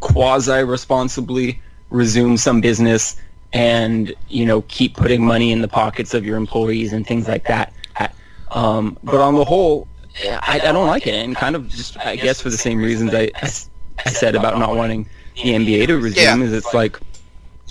quasi 0.00 0.62
responsibly 0.62 1.60
resume 1.90 2.36
some 2.36 2.60
business 2.60 3.16
and 3.52 4.14
you 4.28 4.46
know 4.46 4.62
keep 4.68 4.94
putting 4.96 5.24
money 5.26 5.50
in 5.50 5.60
the 5.62 5.68
pockets 5.68 6.14
of 6.14 6.24
your 6.24 6.36
employees 6.36 6.92
and 6.92 7.06
things 7.06 7.26
like 7.26 7.44
that. 7.48 7.72
Um, 8.52 8.98
but 9.04 9.20
on 9.20 9.34
the 9.36 9.44
whole, 9.44 9.86
I, 10.24 10.60
I 10.64 10.72
don't 10.72 10.86
like 10.88 11.06
it, 11.06 11.14
and 11.14 11.36
kind 11.36 11.54
of 11.54 11.68
just 11.68 11.96
I 11.98 12.16
guess 12.16 12.40
for 12.40 12.50
the 12.50 12.58
same 12.58 12.78
reasons 12.80 13.14
I 13.14 13.30
I 13.42 14.10
said 14.10 14.34
about 14.34 14.58
not 14.58 14.74
wanting 14.76 15.08
the 15.36 15.50
NBA 15.54 15.86
to 15.88 15.98
resume 15.98 16.40
Yeah. 16.40 16.46
is 16.46 16.52
it's 16.52 16.72
like 16.74 16.98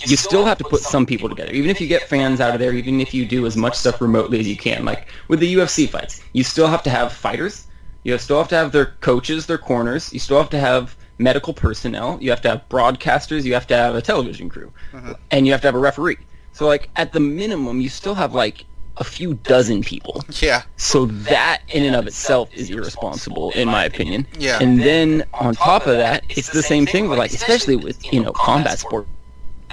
you 0.06 0.16
still 0.16 0.44
have 0.44 0.58
to 0.58 0.64
put 0.64 0.80
some 0.80 1.06
people 1.06 1.28
together. 1.28 1.52
Even 1.52 1.70
if 1.70 1.80
you 1.80 1.86
get 1.86 2.08
fans 2.08 2.40
out 2.40 2.54
of 2.54 2.60
there, 2.60 2.72
even 2.72 3.00
if 3.00 3.12
you 3.12 3.24
do 3.24 3.46
as 3.46 3.56
much 3.56 3.74
stuff 3.74 4.00
remotely 4.00 4.40
as 4.40 4.48
you 4.48 4.56
can, 4.56 4.84
like 4.84 5.08
with 5.28 5.40
the 5.40 5.54
UFC 5.54 5.88
fights, 5.88 6.22
you 6.32 6.44
still 6.44 6.66
have 6.66 6.82
to 6.84 6.90
have 6.90 7.12
fighters. 7.12 7.66
You 8.04 8.16
still 8.18 8.38
have 8.38 8.48
to 8.48 8.56
have 8.56 8.72
their 8.72 8.86
coaches, 9.00 9.46
their 9.46 9.58
corners. 9.58 10.12
You 10.12 10.18
still 10.18 10.38
have 10.38 10.50
to 10.50 10.58
have 10.58 10.96
medical 11.18 11.52
personnel. 11.52 12.18
You 12.20 12.30
have 12.30 12.40
to 12.42 12.48
have 12.48 12.68
broadcasters. 12.68 13.44
You 13.44 13.52
have 13.54 13.66
to 13.68 13.76
have 13.76 13.94
a 13.94 14.02
television 14.02 14.48
crew, 14.48 14.72
uh-huh. 14.94 15.14
and 15.30 15.46
you 15.46 15.52
have 15.52 15.60
to 15.62 15.68
have 15.68 15.74
a 15.74 15.78
referee. 15.78 16.18
So, 16.52 16.66
like 16.66 16.88
at 16.96 17.12
the 17.12 17.20
minimum, 17.20 17.80
you 17.80 17.88
still 17.88 18.14
have 18.14 18.34
like 18.34 18.64
a 18.96 19.04
few 19.04 19.34
dozen 19.34 19.82
people. 19.82 20.22
Yeah. 20.40 20.62
So 20.76 21.06
that 21.06 21.62
in 21.68 21.84
and 21.84 21.96
of 21.96 22.06
itself 22.06 22.52
is 22.54 22.70
irresponsible, 22.70 23.50
in 23.52 23.66
my 23.66 23.84
opinion. 23.84 24.26
Yeah. 24.38 24.58
And 24.60 24.80
then 24.80 25.24
on 25.34 25.54
top 25.54 25.86
of 25.86 25.96
that, 25.96 26.24
it's 26.28 26.50
the 26.50 26.62
same 26.62 26.86
thing 26.86 27.08
with 27.08 27.18
like, 27.18 27.32
especially 27.32 27.76
with 27.76 28.12
you 28.12 28.22
know 28.22 28.32
combat 28.32 28.78
sport. 28.78 29.06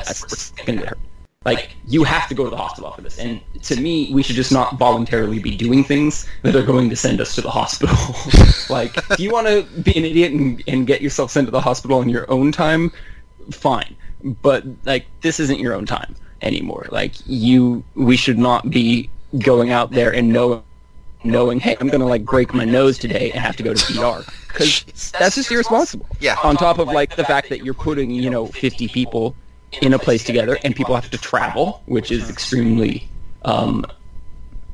That's 0.05 0.21
that's 0.21 0.51
gonna 0.51 0.79
get 0.79 0.89
hurt. 0.89 0.99
Like 1.47 1.69
you 1.87 2.03
have 2.03 2.27
to 2.27 2.35
go 2.35 2.43
to 2.43 2.49
the 2.49 2.57
hospital 2.57 2.91
for 2.91 3.01
this. 3.01 3.19
And 3.19 3.39
to 3.63 3.79
me, 3.79 4.13
we 4.13 4.21
should 4.21 4.35
just 4.35 4.51
not 4.51 4.77
voluntarily 4.77 5.39
be 5.39 5.55
doing 5.55 5.81
things 5.81 6.27
that 6.41 6.55
are 6.57 6.63
going 6.63 6.89
to 6.89 6.95
send 6.97 7.21
us 7.21 7.35
to 7.35 7.41
the 7.41 7.49
hospital. 7.49 7.95
like 8.69 8.97
if 9.11 9.19
you 9.19 9.31
want 9.31 9.47
to 9.47 9.63
be 9.81 9.95
an 9.97 10.03
idiot 10.03 10.33
and, 10.33 10.61
and 10.67 10.85
get 10.85 11.01
yourself 11.01 11.31
sent 11.31 11.47
to 11.47 11.51
the 11.51 11.61
hospital 11.61 11.99
on 11.99 12.09
your 12.09 12.29
own 12.29 12.51
time, 12.51 12.91
fine. 13.49 13.95
But 14.41 14.65
like 14.83 15.05
this 15.21 15.39
isn't 15.39 15.59
your 15.59 15.73
own 15.73 15.85
time 15.85 16.15
anymore. 16.41 16.87
Like 16.91 17.13
you, 17.25 17.81
we 17.95 18.17
should 18.17 18.37
not 18.37 18.69
be 18.69 19.09
going 19.39 19.71
out 19.71 19.91
there 19.91 20.13
and 20.13 20.33
know, 20.33 20.63
knowing, 21.23 21.61
hey, 21.61 21.77
I'm 21.79 21.87
gonna 21.87 22.07
like 22.07 22.25
break 22.25 22.53
my 22.53 22.65
nose 22.65 22.97
today 22.97 23.31
and 23.31 23.39
have 23.39 23.55
to 23.55 23.63
go 23.63 23.73
to 23.73 23.93
PR 24.25 24.29
because 24.49 24.83
that's 25.17 25.35
just 25.35 25.49
irresponsible. 25.49 26.07
Yeah. 26.19 26.35
On 26.43 26.57
top 26.57 26.79
of 26.79 26.89
like 26.89 27.15
the 27.15 27.23
fact 27.23 27.47
that 27.49 27.63
you're 27.63 27.73
putting 27.73 28.11
you 28.11 28.29
know 28.29 28.47
50 28.47 28.89
people 28.89 29.33
in 29.81 29.93
a 29.93 29.99
place 29.99 30.23
together 30.23 30.57
and 30.63 30.75
people 30.75 30.95
have 30.95 31.09
to 31.09 31.17
travel, 31.17 31.83
which 31.85 32.11
is 32.11 32.29
extremely, 32.29 33.09
um, 33.43 33.85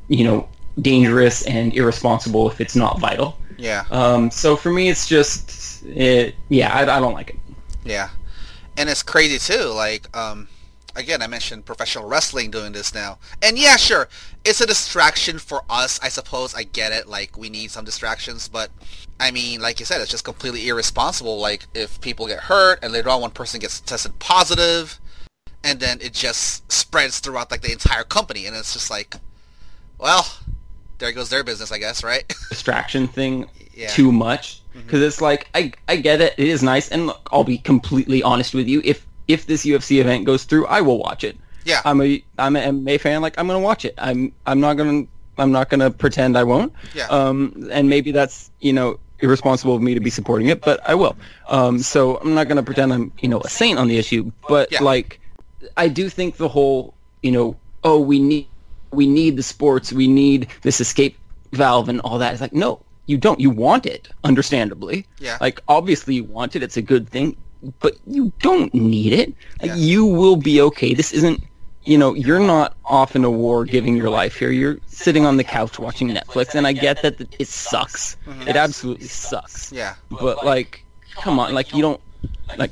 you 0.08 0.24
know, 0.24 0.48
dangerous 0.80 1.42
and 1.46 1.74
irresponsible 1.74 2.50
if 2.50 2.60
it's 2.60 2.76
not 2.76 2.98
vital. 3.00 3.38
Yeah. 3.56 3.84
Um, 3.90 4.30
so 4.30 4.56
for 4.56 4.70
me, 4.70 4.88
it's 4.88 5.06
just, 5.06 5.84
it, 5.86 6.34
yeah, 6.48 6.74
I, 6.74 6.82
I 6.82 7.00
don't 7.00 7.14
like 7.14 7.30
it. 7.30 7.38
Yeah, 7.84 8.10
and 8.76 8.88
it's 8.88 9.02
crazy 9.02 9.38
too. 9.38 9.66
Like, 9.66 10.14
um, 10.16 10.48
again, 10.96 11.22
I 11.22 11.26
mentioned 11.26 11.64
professional 11.64 12.08
wrestling 12.08 12.50
doing 12.50 12.72
this 12.72 12.94
now, 12.94 13.18
and 13.42 13.58
yeah, 13.58 13.76
sure, 13.76 14.08
it's 14.44 14.60
a 14.60 14.66
distraction 14.66 15.38
for 15.38 15.62
us. 15.68 15.98
I 16.02 16.08
suppose 16.08 16.54
I 16.54 16.64
get 16.64 16.92
it. 16.92 17.08
Like, 17.08 17.36
we 17.36 17.48
need 17.50 17.70
some 17.70 17.84
distractions, 17.84 18.48
but 18.48 18.70
I 19.20 19.30
mean, 19.30 19.60
like 19.60 19.80
you 19.80 19.86
said, 19.86 20.00
it's 20.00 20.10
just 20.10 20.24
completely 20.24 20.68
irresponsible. 20.68 21.38
Like, 21.38 21.66
if 21.74 22.00
people 22.00 22.26
get 22.26 22.40
hurt 22.40 22.80
and 22.82 22.92
later 22.92 23.10
on 23.10 23.20
one 23.20 23.30
person 23.30 23.60
gets 23.60 23.80
tested 23.80 24.18
positive, 24.18 25.00
and 25.62 25.80
then 25.80 25.98
it 26.00 26.12
just 26.12 26.70
spreads 26.70 27.20
throughout 27.20 27.50
like 27.50 27.62
the 27.62 27.72
entire 27.72 28.04
company, 28.04 28.46
and 28.46 28.56
it's 28.56 28.72
just 28.72 28.90
like, 28.90 29.16
well, 29.98 30.26
there 30.98 31.12
goes 31.12 31.30
their 31.30 31.44
business, 31.44 31.72
I 31.72 31.78
guess, 31.78 32.04
right? 32.04 32.26
Distraction 32.50 33.08
thing 33.08 33.46
Yeah. 33.74 33.88
too 33.88 34.12
much 34.12 34.60
mm-hmm. 34.70 34.82
because 34.82 35.02
it's 35.02 35.20
like 35.20 35.48
I 35.54 35.72
I 35.88 35.96
get 35.96 36.20
it. 36.20 36.34
It 36.36 36.48
is 36.48 36.62
nice, 36.62 36.88
and 36.90 37.06
look, 37.06 37.28
I'll 37.32 37.44
be 37.44 37.58
completely 37.58 38.22
honest 38.22 38.54
with 38.54 38.68
you. 38.68 38.80
If 38.84 39.06
if 39.28 39.46
this 39.46 39.64
UFC 39.64 40.00
event 40.00 40.24
goes 40.26 40.44
through, 40.44 40.66
I 40.66 40.80
will 40.80 40.98
watch 40.98 41.24
it. 41.24 41.36
yeah. 41.64 41.80
I'm 41.84 42.00
a 42.02 42.22
I'm 42.38 42.56
an 42.56 42.84
MMA 42.84 43.00
fan. 43.00 43.22
Like 43.22 43.38
I'm 43.38 43.46
gonna 43.46 43.60
watch 43.60 43.84
it. 43.84 43.94
I'm 43.98 44.32
I'm 44.46 44.60
not 44.60 44.74
gonna 44.76 45.04
I'm 45.38 45.50
not 45.52 45.68
gonna 45.70 45.90
pretend 45.90 46.36
I 46.36 46.44
won't. 46.44 46.72
Yeah. 46.94 47.06
Um, 47.08 47.68
and 47.72 47.88
maybe 47.88 48.12
that's 48.12 48.50
you 48.60 48.72
know 48.72 48.98
irresponsible 49.20 49.74
of 49.74 49.80
me 49.82 49.94
to 49.94 50.00
be 50.00 50.10
supporting 50.10 50.48
it, 50.48 50.60
but 50.60 50.80
I 50.88 50.94
will. 50.94 51.16
Um, 51.48 51.78
so 51.78 52.18
I'm 52.18 52.34
not 52.34 52.48
gonna 52.48 52.62
pretend 52.62 52.92
I'm 52.92 53.12
you 53.20 53.28
know 53.28 53.40
a 53.40 53.48
saint 53.48 53.78
on 53.78 53.88
the 53.88 53.96
issue. 53.98 54.30
But 54.48 54.70
Yeah. 54.72 54.82
like, 54.82 55.20
I 55.76 55.88
do 55.88 56.08
think 56.08 56.36
the 56.36 56.48
whole 56.48 56.94
you 57.22 57.32
know 57.32 57.56
oh 57.82 57.98
we 58.00 58.18
need 58.18 58.46
we 58.90 59.06
need 59.06 59.36
the 59.36 59.42
sports 59.42 59.92
we 59.92 60.06
need 60.06 60.48
this 60.62 60.80
escape 60.80 61.16
valve 61.52 61.88
and 61.88 62.00
all 62.02 62.18
that. 62.18 62.32
It's 62.32 62.40
like 62.42 62.52
no. 62.52 62.80
You 63.06 63.18
don't. 63.18 63.38
You 63.38 63.50
want 63.50 63.84
it, 63.84 64.08
understandably. 64.24 65.06
Yeah. 65.18 65.36
Like 65.38 65.60
obviously 65.68 66.14
you 66.14 66.24
want 66.24 66.56
it. 66.56 66.62
It's 66.62 66.78
a 66.78 66.82
good 66.82 67.06
thing, 67.08 67.36
but 67.80 67.96
you 68.06 68.32
don't 68.40 68.72
need 68.74 69.12
it. 69.12 69.34
Like 69.60 69.70
Yeah. 69.70 69.76
you 69.76 70.04
will 70.06 70.36
be 70.36 70.60
okay. 70.60 70.94
This 70.94 71.12
isn't 71.12 71.42
you 71.86 71.98
know, 71.98 72.14
you're 72.14 72.40
not 72.40 72.74
off 72.86 73.14
in 73.14 73.24
a 73.24 73.30
war 73.30 73.66
giving 73.66 73.94
your 73.94 74.08
life 74.08 74.36
here. 74.36 74.50
You're 74.50 74.78
sitting 74.86 75.26
on 75.26 75.36
the 75.36 75.44
couch 75.44 75.78
watching 75.78 76.08
Netflix, 76.08 76.54
and 76.54 76.66
I 76.66 76.72
get 76.72 77.02
that 77.02 77.20
it 77.38 77.46
sucks. 77.46 78.16
Mm-hmm. 78.26 78.48
It 78.48 78.56
absolutely 78.56 79.06
sucks. 79.08 79.70
yeah. 79.70 79.94
But 80.08 80.46
like, 80.46 80.82
come 81.16 81.38
on, 81.38 81.52
like 81.52 81.74
you 81.74 81.82
don't 81.82 82.00
like 82.56 82.70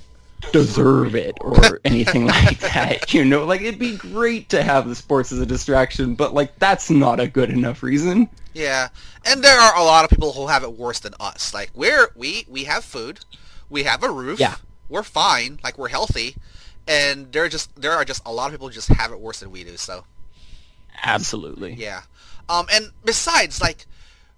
deserve 0.50 1.14
it 1.14 1.36
or 1.40 1.78
anything 1.84 2.26
like 2.26 2.58
that. 2.60 3.12
You 3.12 3.24
know, 3.24 3.44
like 3.44 3.60
it'd 3.60 3.78
be 3.78 3.96
great 3.96 4.48
to 4.48 4.62
have 4.62 4.88
the 4.88 4.94
sports 4.94 5.30
as 5.30 5.40
a 5.40 5.46
distraction, 5.46 6.14
but 6.14 6.32
like 6.32 6.58
that's 6.58 6.88
not 6.90 7.20
a 7.20 7.26
good 7.28 7.50
enough 7.50 7.82
reason. 7.82 8.28
Yeah, 8.54 8.88
and 9.26 9.42
there 9.42 9.58
are 9.58 9.76
a 9.76 9.82
lot 9.84 10.04
of 10.04 10.10
people 10.10 10.32
who 10.32 10.46
have 10.46 10.62
it 10.62 10.78
worse 10.78 11.00
than 11.00 11.12
us. 11.20 11.52
Like 11.54 11.70
we're 11.74 12.10
we 12.16 12.46
we 12.48 12.64
have 12.64 12.82
food, 12.84 13.20
we 13.70 13.82
have 13.84 14.02
a 14.02 14.10
roof, 14.10 14.40
Yeah. 14.40 14.56
We're 14.92 15.02
fine, 15.02 15.58
like 15.64 15.76
we're 15.78 15.88
healthy, 15.88 16.36
and 16.86 17.32
there 17.32 17.44
are 17.44 17.48
just 17.48 17.74
there 17.80 17.92
are 17.92 18.04
just 18.04 18.22
a 18.26 18.32
lot 18.32 18.46
of 18.46 18.52
people 18.52 18.68
who 18.68 18.74
just 18.74 18.88
have 18.88 19.10
it 19.10 19.18
worse 19.20 19.40
than 19.40 19.50
we 19.50 19.64
do. 19.64 19.76
So 19.76 20.04
Absolutely. 21.02 21.74
yeah, 21.74 22.02
um, 22.48 22.66
and 22.72 22.90
besides, 23.04 23.60
like 23.60 23.86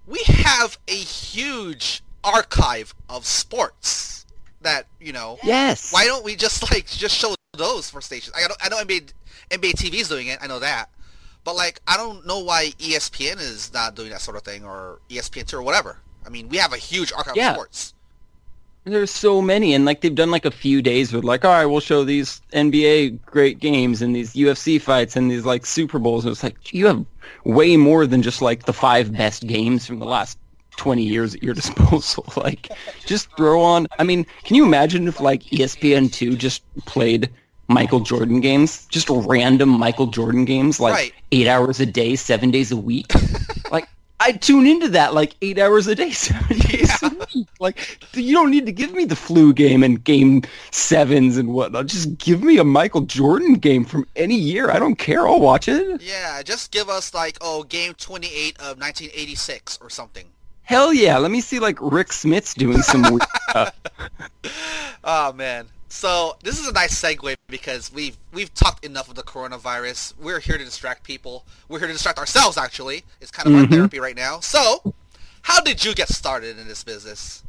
we 0.06 0.20
have 0.26 0.78
a 0.88 0.94
huge 0.96 2.02
archive 2.22 2.94
of 3.08 3.26
sports 3.26 4.24
that 4.62 4.86
you 5.00 5.12
know. 5.12 5.38
Yes. 5.42 5.92
Why 5.92 6.04
don't 6.06 6.24
we 6.24 6.36
just 6.36 6.62
like 6.72 6.86
just 6.86 7.14
show 7.16 7.34
those 7.56 7.90
for 7.90 8.00
stations? 8.00 8.34
I 8.36 8.46
know 8.48 8.54
I 8.62 8.68
know 8.68 8.78
NBA 8.78 9.12
NBA 9.50 9.72
TV 9.72 9.94
is 10.00 10.08
doing 10.08 10.28
it. 10.28 10.38
I 10.40 10.46
know 10.46 10.58
that. 10.60 10.86
But 11.44 11.56
like 11.56 11.80
I 11.86 11.96
don't 11.96 12.26
know 12.26 12.38
why 12.38 12.70
ESPN 12.78 13.38
is 13.40 13.72
not 13.74 13.94
doing 13.94 14.10
that 14.10 14.20
sort 14.22 14.36
of 14.36 14.42
thing 14.42 14.64
or 14.64 15.00
ESPN 15.10 15.46
two 15.46 15.56
or 15.58 15.62
whatever. 15.62 15.98
I 16.26 16.30
mean, 16.30 16.48
we 16.48 16.56
have 16.56 16.72
a 16.72 16.78
huge 16.78 17.12
archive 17.12 17.36
Yeah. 17.36 17.50
of 17.50 17.54
sports. 17.56 17.93
There's 18.86 19.10
so 19.10 19.40
many, 19.40 19.72
and 19.72 19.86
like 19.86 20.02
they've 20.02 20.14
done 20.14 20.30
like 20.30 20.44
a 20.44 20.50
few 20.50 20.82
days 20.82 21.12
with 21.12 21.24
like, 21.24 21.42
all 21.44 21.50
right, 21.52 21.64
we'll 21.64 21.80
show 21.80 22.04
these 22.04 22.42
NBA 22.52 23.18
great 23.24 23.58
games 23.58 24.02
and 24.02 24.14
these 24.14 24.34
UFC 24.34 24.78
fights 24.78 25.16
and 25.16 25.30
these 25.30 25.46
like 25.46 25.64
Super 25.64 25.98
Bowls. 25.98 26.24
And 26.26 26.32
it's 26.32 26.42
like 26.42 26.74
you 26.74 26.86
have 26.86 27.04
way 27.44 27.78
more 27.78 28.06
than 28.06 28.20
just 28.20 28.42
like 28.42 28.64
the 28.64 28.74
five 28.74 29.10
best 29.12 29.46
games 29.46 29.86
from 29.86 30.00
the 30.00 30.04
last 30.04 30.38
20 30.76 31.02
years 31.02 31.34
at 31.34 31.42
your 31.42 31.54
disposal. 31.62 32.26
like, 32.36 32.68
just 33.06 33.34
throw 33.38 33.62
on. 33.62 33.86
I 33.98 34.04
mean, 34.04 34.26
can 34.42 34.54
you 34.54 34.64
imagine 34.66 35.08
if 35.08 35.18
like 35.18 35.50
E 35.50 35.58
ESPN 35.60 36.12
two 36.12 36.36
just 36.36 36.62
played 36.84 37.30
Michael 37.68 38.00
Jordan 38.00 38.40
games, 38.40 38.84
just 38.90 39.08
random 39.08 39.70
Michael 39.70 40.08
Jordan 40.08 40.44
games, 40.44 40.78
like 40.78 40.92
Right. 40.92 41.14
eight 41.32 41.46
hours 41.48 41.80
a 41.80 41.86
day, 41.86 42.16
seven 42.16 42.50
days 42.50 42.70
a 42.70 42.76
week? 42.76 43.12
like. 43.70 43.88
I 44.20 44.32
tune 44.32 44.66
into 44.66 44.88
that 44.90 45.12
like 45.12 45.34
eight 45.42 45.58
hours 45.58 45.86
a 45.86 45.94
day, 45.94 46.10
seven 46.12 46.58
days 46.58 47.02
a 47.02 47.10
week. 47.34 47.48
Like, 47.58 47.98
you 48.14 48.32
don't 48.32 48.50
need 48.50 48.66
to 48.66 48.72
give 48.72 48.92
me 48.92 49.04
the 49.04 49.16
flu 49.16 49.52
game 49.52 49.82
and 49.82 50.02
game 50.02 50.42
sevens 50.70 51.36
and 51.36 51.52
whatnot. 51.52 51.86
Just 51.86 52.16
give 52.18 52.42
me 52.42 52.58
a 52.58 52.64
Michael 52.64 53.02
Jordan 53.02 53.54
game 53.54 53.84
from 53.84 54.06
any 54.16 54.36
year. 54.36 54.70
I 54.70 54.78
don't 54.78 54.96
care. 54.96 55.26
I'll 55.26 55.40
watch 55.40 55.68
it. 55.68 56.00
Yeah, 56.00 56.42
just 56.42 56.70
give 56.70 56.88
us 56.88 57.12
like 57.12 57.38
oh 57.40 57.64
game 57.64 57.94
twenty 57.94 58.28
eight 58.34 58.60
of 58.60 58.78
nineteen 58.78 59.10
eighty 59.14 59.34
six 59.34 59.78
or 59.80 59.90
something. 59.90 60.26
Hell 60.62 60.94
yeah. 60.94 61.18
Let 61.18 61.30
me 61.30 61.40
see 61.40 61.58
like 61.58 61.78
Rick 61.80 62.12
Smith's 62.12 62.54
doing 62.54 62.82
some 62.82 63.02
weird 63.02 63.22
stuff. 63.50 63.74
Oh 65.02 65.32
man. 65.32 65.66
So 65.88 66.36
this 66.42 66.58
is 66.58 66.66
a 66.66 66.72
nice 66.72 67.00
segue 67.00 67.33
because 67.48 67.92
we've 67.92 68.16
we've 68.32 68.52
talked 68.54 68.84
enough 68.84 69.08
of 69.08 69.14
the 69.14 69.22
coronavirus. 69.22 70.14
We're 70.18 70.40
here 70.40 70.58
to 70.58 70.64
distract 70.64 71.04
people. 71.04 71.44
We're 71.68 71.78
here 71.78 71.88
to 71.88 71.92
distract 71.92 72.18
ourselves. 72.18 72.56
Actually, 72.56 73.04
it's 73.20 73.30
kind 73.30 73.48
of 73.48 73.60
our 73.60 73.66
therapy 73.66 74.00
right 74.00 74.16
now. 74.16 74.40
So, 74.40 74.94
how 75.42 75.60
did 75.60 75.84
you 75.84 75.94
get 75.94 76.08
started 76.08 76.58
in 76.58 76.68
this 76.68 76.84
business? 76.84 77.42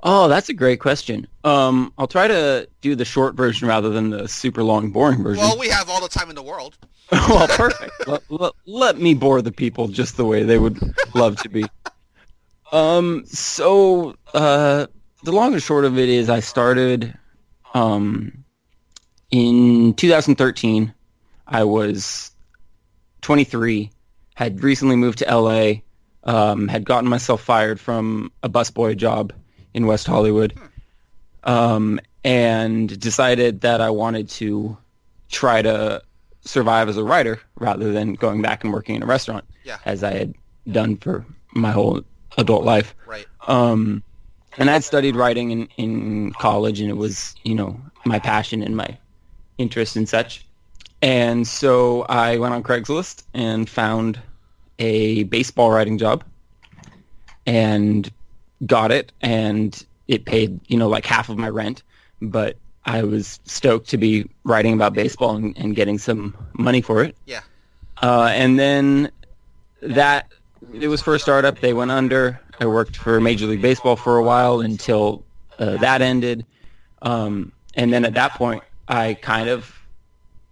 Oh, 0.00 0.28
that's 0.28 0.48
a 0.48 0.54
great 0.54 0.78
question. 0.78 1.26
Um, 1.42 1.92
I'll 1.98 2.06
try 2.06 2.28
to 2.28 2.68
do 2.80 2.94
the 2.94 3.04
short 3.04 3.34
version 3.34 3.66
rather 3.66 3.88
than 3.88 4.10
the 4.10 4.28
super 4.28 4.62
long, 4.62 4.90
boring 4.90 5.22
version. 5.24 5.42
Well, 5.42 5.58
we 5.58 5.68
have 5.68 5.90
all 5.90 6.00
the 6.00 6.08
time 6.08 6.30
in 6.30 6.36
the 6.36 6.42
world. 6.42 6.78
well, 7.12 7.48
perfect. 7.48 8.06
let, 8.06 8.22
let, 8.30 8.52
let 8.66 8.98
me 9.00 9.14
bore 9.14 9.42
the 9.42 9.50
people 9.50 9.88
just 9.88 10.16
the 10.16 10.24
way 10.24 10.44
they 10.44 10.58
would 10.58 10.78
love 11.14 11.36
to 11.38 11.48
be. 11.48 11.64
Um, 12.70 13.24
so 13.26 14.14
uh, 14.34 14.86
the 15.24 15.32
long 15.32 15.54
and 15.54 15.62
short 15.62 15.84
of 15.84 15.98
it 15.98 16.08
is, 16.08 16.30
I 16.30 16.40
started 16.40 17.16
um, 17.74 18.44
in 19.30 19.94
2013, 19.94 20.92
I 21.46 21.64
was 21.64 22.30
23, 23.22 23.90
had 24.34 24.62
recently 24.62 24.96
moved 24.96 25.18
to 25.18 25.26
LA, 25.34 25.80
um, 26.24 26.68
had 26.68 26.84
gotten 26.84 27.08
myself 27.08 27.42
fired 27.42 27.80
from 27.80 28.32
a 28.42 28.48
busboy 28.48 28.96
job 28.96 29.32
in 29.74 29.86
West 29.86 30.06
Hollywood, 30.06 30.54
um, 31.44 32.00
and 32.24 32.98
decided 33.00 33.60
that 33.62 33.80
I 33.80 33.90
wanted 33.90 34.28
to 34.30 34.76
try 35.30 35.62
to 35.62 36.02
survive 36.40 36.88
as 36.88 36.96
a 36.96 37.04
writer 37.04 37.40
rather 37.58 37.92
than 37.92 38.14
going 38.14 38.42
back 38.42 38.64
and 38.64 38.72
working 38.72 38.94
in 38.96 39.02
a 39.02 39.06
restaurant, 39.06 39.44
Yeah. 39.64 39.78
as 39.84 40.02
I 40.02 40.12
had 40.12 40.34
done 40.70 40.96
for 40.96 41.24
my 41.54 41.70
whole 41.70 42.02
adult 42.38 42.64
life. 42.64 42.94
Right. 43.06 43.26
Um, 43.46 44.02
and 44.56 44.70
I'd 44.70 44.84
studied 44.84 45.16
writing 45.16 45.50
in, 45.50 45.68
in 45.76 46.32
college, 46.32 46.80
and 46.80 46.90
it 46.90 46.96
was, 46.96 47.34
you 47.44 47.54
know, 47.54 47.80
my 48.04 48.18
passion 48.18 48.62
and 48.62 48.76
my 48.76 48.96
interest 49.58 49.96
and 49.96 50.08
such. 50.08 50.44
And 51.02 51.46
so 51.46 52.02
I 52.02 52.38
went 52.38 52.54
on 52.54 52.62
Craigslist 52.62 53.24
and 53.34 53.68
found 53.68 54.20
a 54.78 55.24
baseball 55.24 55.70
writing 55.70 55.98
job 55.98 56.24
and 57.46 58.10
got 58.66 58.90
it. 58.90 59.12
And 59.20 59.84
it 60.08 60.24
paid, 60.24 60.60
you 60.66 60.76
know, 60.76 60.88
like 60.88 61.06
half 61.06 61.28
of 61.28 61.38
my 61.38 61.48
rent. 61.48 61.82
But 62.20 62.56
I 62.84 63.02
was 63.02 63.38
stoked 63.44 63.90
to 63.90 63.98
be 63.98 64.28
writing 64.44 64.72
about 64.72 64.94
baseball 64.94 65.36
and, 65.36 65.56
and 65.58 65.76
getting 65.76 65.98
some 65.98 66.36
money 66.54 66.80
for 66.80 67.04
it. 67.04 67.16
Yeah. 67.26 67.42
Uh, 68.00 68.30
and 68.32 68.58
then 68.58 69.10
that 69.82 70.32
it 70.72 70.88
was 70.88 71.02
for 71.02 71.14
a 71.14 71.18
startup. 71.18 71.60
They 71.60 71.72
went 71.72 71.90
under. 71.90 72.40
I 72.60 72.66
worked 72.66 72.96
for 72.96 73.20
Major 73.20 73.46
League 73.46 73.62
Baseball 73.62 73.94
for 73.94 74.16
a 74.16 74.22
while 74.22 74.60
until 74.60 75.24
uh, 75.58 75.76
that 75.76 76.02
ended. 76.02 76.44
Um, 77.02 77.52
and 77.74 77.92
then 77.92 78.04
at 78.04 78.14
that 78.14 78.32
point, 78.32 78.62
I 78.88 79.14
kind 79.14 79.48
of 79.48 79.74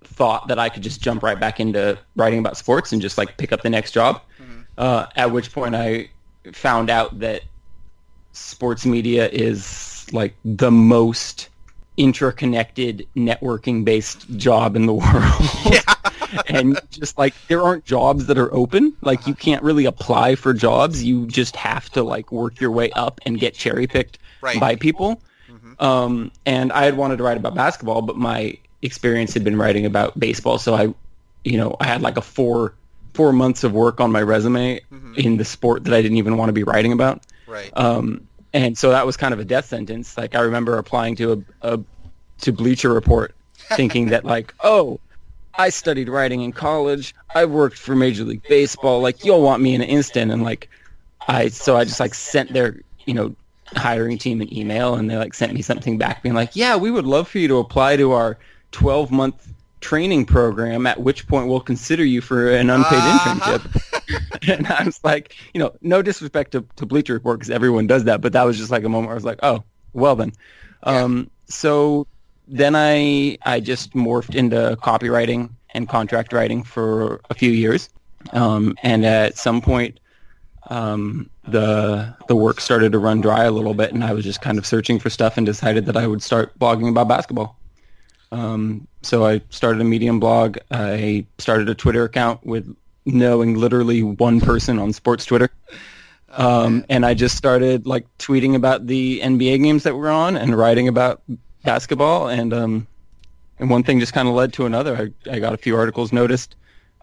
thought 0.04 0.48
that 0.48 0.58
I 0.58 0.68
could 0.68 0.82
just 0.82 1.00
jump 1.00 1.22
right 1.22 1.38
back 1.38 1.58
into 1.60 1.98
writing 2.16 2.38
about 2.38 2.56
sports 2.56 2.92
and 2.92 3.02
just 3.02 3.18
like 3.18 3.36
pick 3.38 3.52
up 3.52 3.62
the 3.62 3.70
next 3.70 3.92
job. 3.92 4.20
Uh, 4.78 5.06
at 5.16 5.30
which 5.32 5.52
point, 5.52 5.74
I 5.74 6.10
found 6.52 6.90
out 6.90 7.18
that 7.20 7.42
sports 8.32 8.84
media 8.84 9.28
is 9.30 10.06
like 10.12 10.34
the 10.44 10.70
most 10.70 11.48
interconnected 11.96 13.06
networking 13.16 13.84
based 13.84 14.28
job 14.36 14.76
in 14.76 14.86
the 14.86 14.92
world. 14.94 15.72
Yeah. 16.32 16.42
and 16.48 16.78
just 16.90 17.16
like 17.18 17.34
there 17.48 17.62
aren't 17.62 17.84
jobs 17.84 18.26
that 18.26 18.36
are 18.36 18.52
open. 18.52 18.92
Like 19.00 19.26
you 19.26 19.34
can't 19.34 19.62
really 19.62 19.84
apply 19.84 20.34
for 20.34 20.52
jobs. 20.52 21.02
You 21.04 21.26
just 21.26 21.54
have 21.56 21.88
to 21.90 22.02
like 22.02 22.30
work 22.32 22.60
your 22.60 22.70
way 22.72 22.90
up 22.92 23.20
and 23.24 23.38
get 23.38 23.54
cherry 23.54 23.86
picked 23.86 24.18
Right. 24.40 24.58
by 24.60 24.74
people. 24.76 25.22
Um, 25.78 26.32
and 26.44 26.72
I 26.72 26.84
had 26.84 26.96
wanted 26.96 27.18
to 27.18 27.22
write 27.22 27.36
about 27.36 27.54
basketball, 27.54 28.02
but 28.02 28.16
my 28.16 28.58
experience 28.82 29.34
had 29.34 29.44
been 29.44 29.56
writing 29.56 29.86
about 29.86 30.18
baseball. 30.18 30.58
So 30.58 30.74
I, 30.74 30.94
you 31.44 31.58
know, 31.58 31.76
I 31.80 31.86
had 31.86 32.02
like 32.02 32.16
a 32.16 32.22
four 32.22 32.74
four 33.14 33.32
months 33.32 33.64
of 33.64 33.72
work 33.72 33.98
on 33.98 34.12
my 34.12 34.20
resume 34.20 34.78
in 35.16 35.38
the 35.38 35.44
sport 35.44 35.84
that 35.84 35.94
I 35.94 36.02
didn't 36.02 36.18
even 36.18 36.36
want 36.36 36.50
to 36.50 36.52
be 36.52 36.64
writing 36.64 36.92
about. 36.92 37.22
Right. 37.46 37.70
Um, 37.74 38.28
and 38.52 38.76
so 38.76 38.90
that 38.90 39.06
was 39.06 39.16
kind 39.16 39.32
of 39.32 39.40
a 39.40 39.44
death 39.44 39.66
sentence. 39.66 40.18
Like 40.18 40.34
I 40.34 40.40
remember 40.40 40.76
applying 40.76 41.16
to 41.16 41.32
a, 41.62 41.74
a 41.74 41.80
to 42.42 42.52
Bleacher 42.52 42.92
Report, 42.92 43.34
thinking 43.56 44.08
that 44.08 44.24
like, 44.24 44.54
oh, 44.62 45.00
I 45.54 45.70
studied 45.70 46.10
writing 46.10 46.42
in 46.42 46.52
college. 46.52 47.14
I 47.34 47.46
worked 47.46 47.78
for 47.78 47.96
Major 47.96 48.24
League 48.24 48.42
Baseball. 48.48 49.00
Like 49.00 49.24
you'll 49.24 49.42
want 49.42 49.62
me 49.62 49.74
in 49.74 49.80
an 49.80 49.88
instant. 49.88 50.30
And 50.30 50.42
like, 50.42 50.68
I 51.26 51.48
so 51.48 51.76
I 51.76 51.84
just 51.84 52.00
like 52.00 52.14
sent 52.14 52.52
their 52.52 52.80
you 53.06 53.14
know 53.14 53.34
hiring 53.74 54.18
team 54.18 54.40
an 54.40 54.52
email, 54.56 54.94
and 54.94 55.10
they 55.10 55.16
like 55.16 55.34
sent 55.34 55.52
me 55.52 55.62
something 55.62 55.98
back, 55.98 56.22
being 56.22 56.34
like, 56.34 56.54
yeah, 56.54 56.76
we 56.76 56.90
would 56.90 57.06
love 57.06 57.28
for 57.28 57.38
you 57.38 57.48
to 57.48 57.56
apply 57.58 57.96
to 57.96 58.12
our 58.12 58.38
12 58.72 59.10
month 59.10 59.52
training 59.80 60.24
program. 60.24 60.86
At 60.86 61.00
which 61.00 61.26
point 61.26 61.48
we'll 61.48 61.60
consider 61.60 62.04
you 62.04 62.20
for 62.20 62.50
an 62.50 62.70
unpaid 62.70 62.92
Uh-huh. 62.98 63.58
internship. 63.58 64.48
and 64.48 64.66
I 64.68 64.84
was 64.84 65.00
like, 65.04 65.34
you 65.54 65.58
know, 65.60 65.74
no 65.82 66.02
disrespect 66.02 66.52
to, 66.52 66.64
to 66.76 66.86
Bleacher 66.86 67.14
Report 67.14 67.38
because 67.38 67.50
everyone 67.50 67.86
does 67.86 68.04
that, 68.04 68.20
but 68.20 68.32
that 68.32 68.44
was 68.44 68.56
just 68.56 68.70
like 68.70 68.84
a 68.84 68.88
moment 68.88 69.08
where 69.08 69.14
I 69.14 69.16
was 69.16 69.24
like, 69.24 69.40
oh, 69.42 69.62
well 69.92 70.14
then. 70.16 70.32
Um, 70.84 71.30
so 71.48 72.06
then 72.48 72.76
I 72.76 73.38
I 73.44 73.58
just 73.60 73.92
morphed 73.94 74.34
into 74.36 74.76
copywriting 74.82 75.50
and 75.74 75.88
contract 75.88 76.32
writing 76.32 76.62
for 76.62 77.20
a 77.30 77.34
few 77.34 77.50
years, 77.50 77.88
um, 78.32 78.76
and 78.82 79.04
at 79.04 79.36
some 79.36 79.60
point, 79.60 79.98
um, 80.66 81.30
the 81.46 82.14
the 82.28 82.36
work 82.36 82.60
started 82.60 82.92
to 82.92 82.98
run 82.98 83.20
dry 83.20 83.44
a 83.44 83.50
little 83.50 83.74
bit, 83.74 83.92
and 83.92 84.02
I 84.02 84.12
was 84.12 84.24
just 84.24 84.40
kind 84.40 84.58
of 84.58 84.66
searching 84.66 84.98
for 84.98 85.10
stuff 85.10 85.36
and 85.36 85.46
decided 85.46 85.86
that 85.86 85.96
I 85.96 86.06
would 86.06 86.22
start 86.22 86.58
blogging 86.58 86.88
about 86.88 87.08
basketball. 87.08 87.56
Um, 88.32 88.88
so 89.02 89.24
I 89.24 89.40
started 89.50 89.80
a 89.80 89.84
Medium 89.84 90.18
blog. 90.18 90.58
I 90.70 91.26
started 91.38 91.68
a 91.68 91.74
Twitter 91.74 92.04
account 92.04 92.44
with 92.44 92.74
knowing 93.04 93.54
literally 93.54 94.02
one 94.02 94.40
person 94.40 94.78
on 94.78 94.92
sports 94.92 95.24
Twitter. 95.24 95.50
Um, 96.30 96.84
and 96.90 97.06
I 97.06 97.14
just 97.14 97.36
started 97.36 97.86
like 97.86 98.06
tweeting 98.18 98.54
about 98.54 98.86
the 98.86 99.20
NBA 99.20 99.62
games 99.62 99.84
that 99.84 99.94
were 99.94 100.10
on 100.10 100.36
and 100.36 100.56
writing 100.56 100.88
about 100.88 101.22
basketball. 101.64 102.28
And, 102.28 102.52
um, 102.52 102.86
and 103.58 103.70
one 103.70 103.84
thing 103.84 104.00
just 104.00 104.12
kind 104.12 104.28
of 104.28 104.34
led 104.34 104.52
to 104.54 104.66
another. 104.66 105.12
I, 105.26 105.30
I 105.30 105.38
got 105.38 105.54
a 105.54 105.56
few 105.56 105.76
articles 105.76 106.12
noticed. 106.12 106.56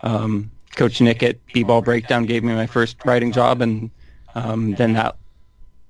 Um, 0.04 0.52
Coach 0.75 1.01
Nick 1.01 1.23
at 1.23 1.43
B-Ball 1.53 1.81
Breakdown 1.81 2.25
gave 2.25 2.43
me 2.43 2.53
my 2.53 2.67
first 2.67 2.97
writing 3.05 3.31
job. 3.31 3.62
And, 3.62 3.91
um, 4.36 4.73
then 4.75 4.93
that 4.93 5.15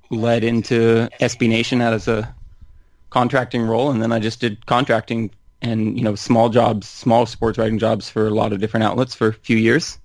led 0.09 0.43
into 0.43 1.09
SB 1.19 1.49
Nation 1.49 1.81
as 1.81 2.07
a 2.07 2.33
contracting 3.09 3.61
role. 3.63 3.91
And 3.91 4.01
then 4.01 4.11
I 4.11 4.19
just 4.19 4.39
did 4.39 4.65
contracting 4.65 5.31
and, 5.61 5.97
you 5.97 6.03
know, 6.03 6.15
small 6.15 6.49
jobs, 6.49 6.87
small 6.89 7.25
sports 7.25 7.57
writing 7.57 7.79
jobs 7.79 8.09
for 8.09 8.27
a 8.27 8.31
lot 8.31 8.51
of 8.53 8.59
different 8.59 8.83
outlets 8.83 9.15
for 9.15 9.29
a 9.29 9.33
few 9.33 9.57
years. 9.57 9.97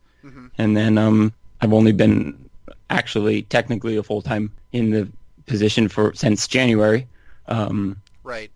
And 0.58 0.76
then, 0.76 0.98
um, 0.98 1.32
I've 1.60 1.72
only 1.72 1.92
been 1.92 2.48
actually 2.90 3.42
technically 3.42 3.96
a 3.96 4.02
full 4.02 4.22
time 4.22 4.52
in 4.72 4.90
the 4.90 5.08
position 5.46 5.88
for 5.88 6.14
since 6.14 6.46
January. 6.46 7.06
Um, 7.48 7.96
Right. 8.22 8.50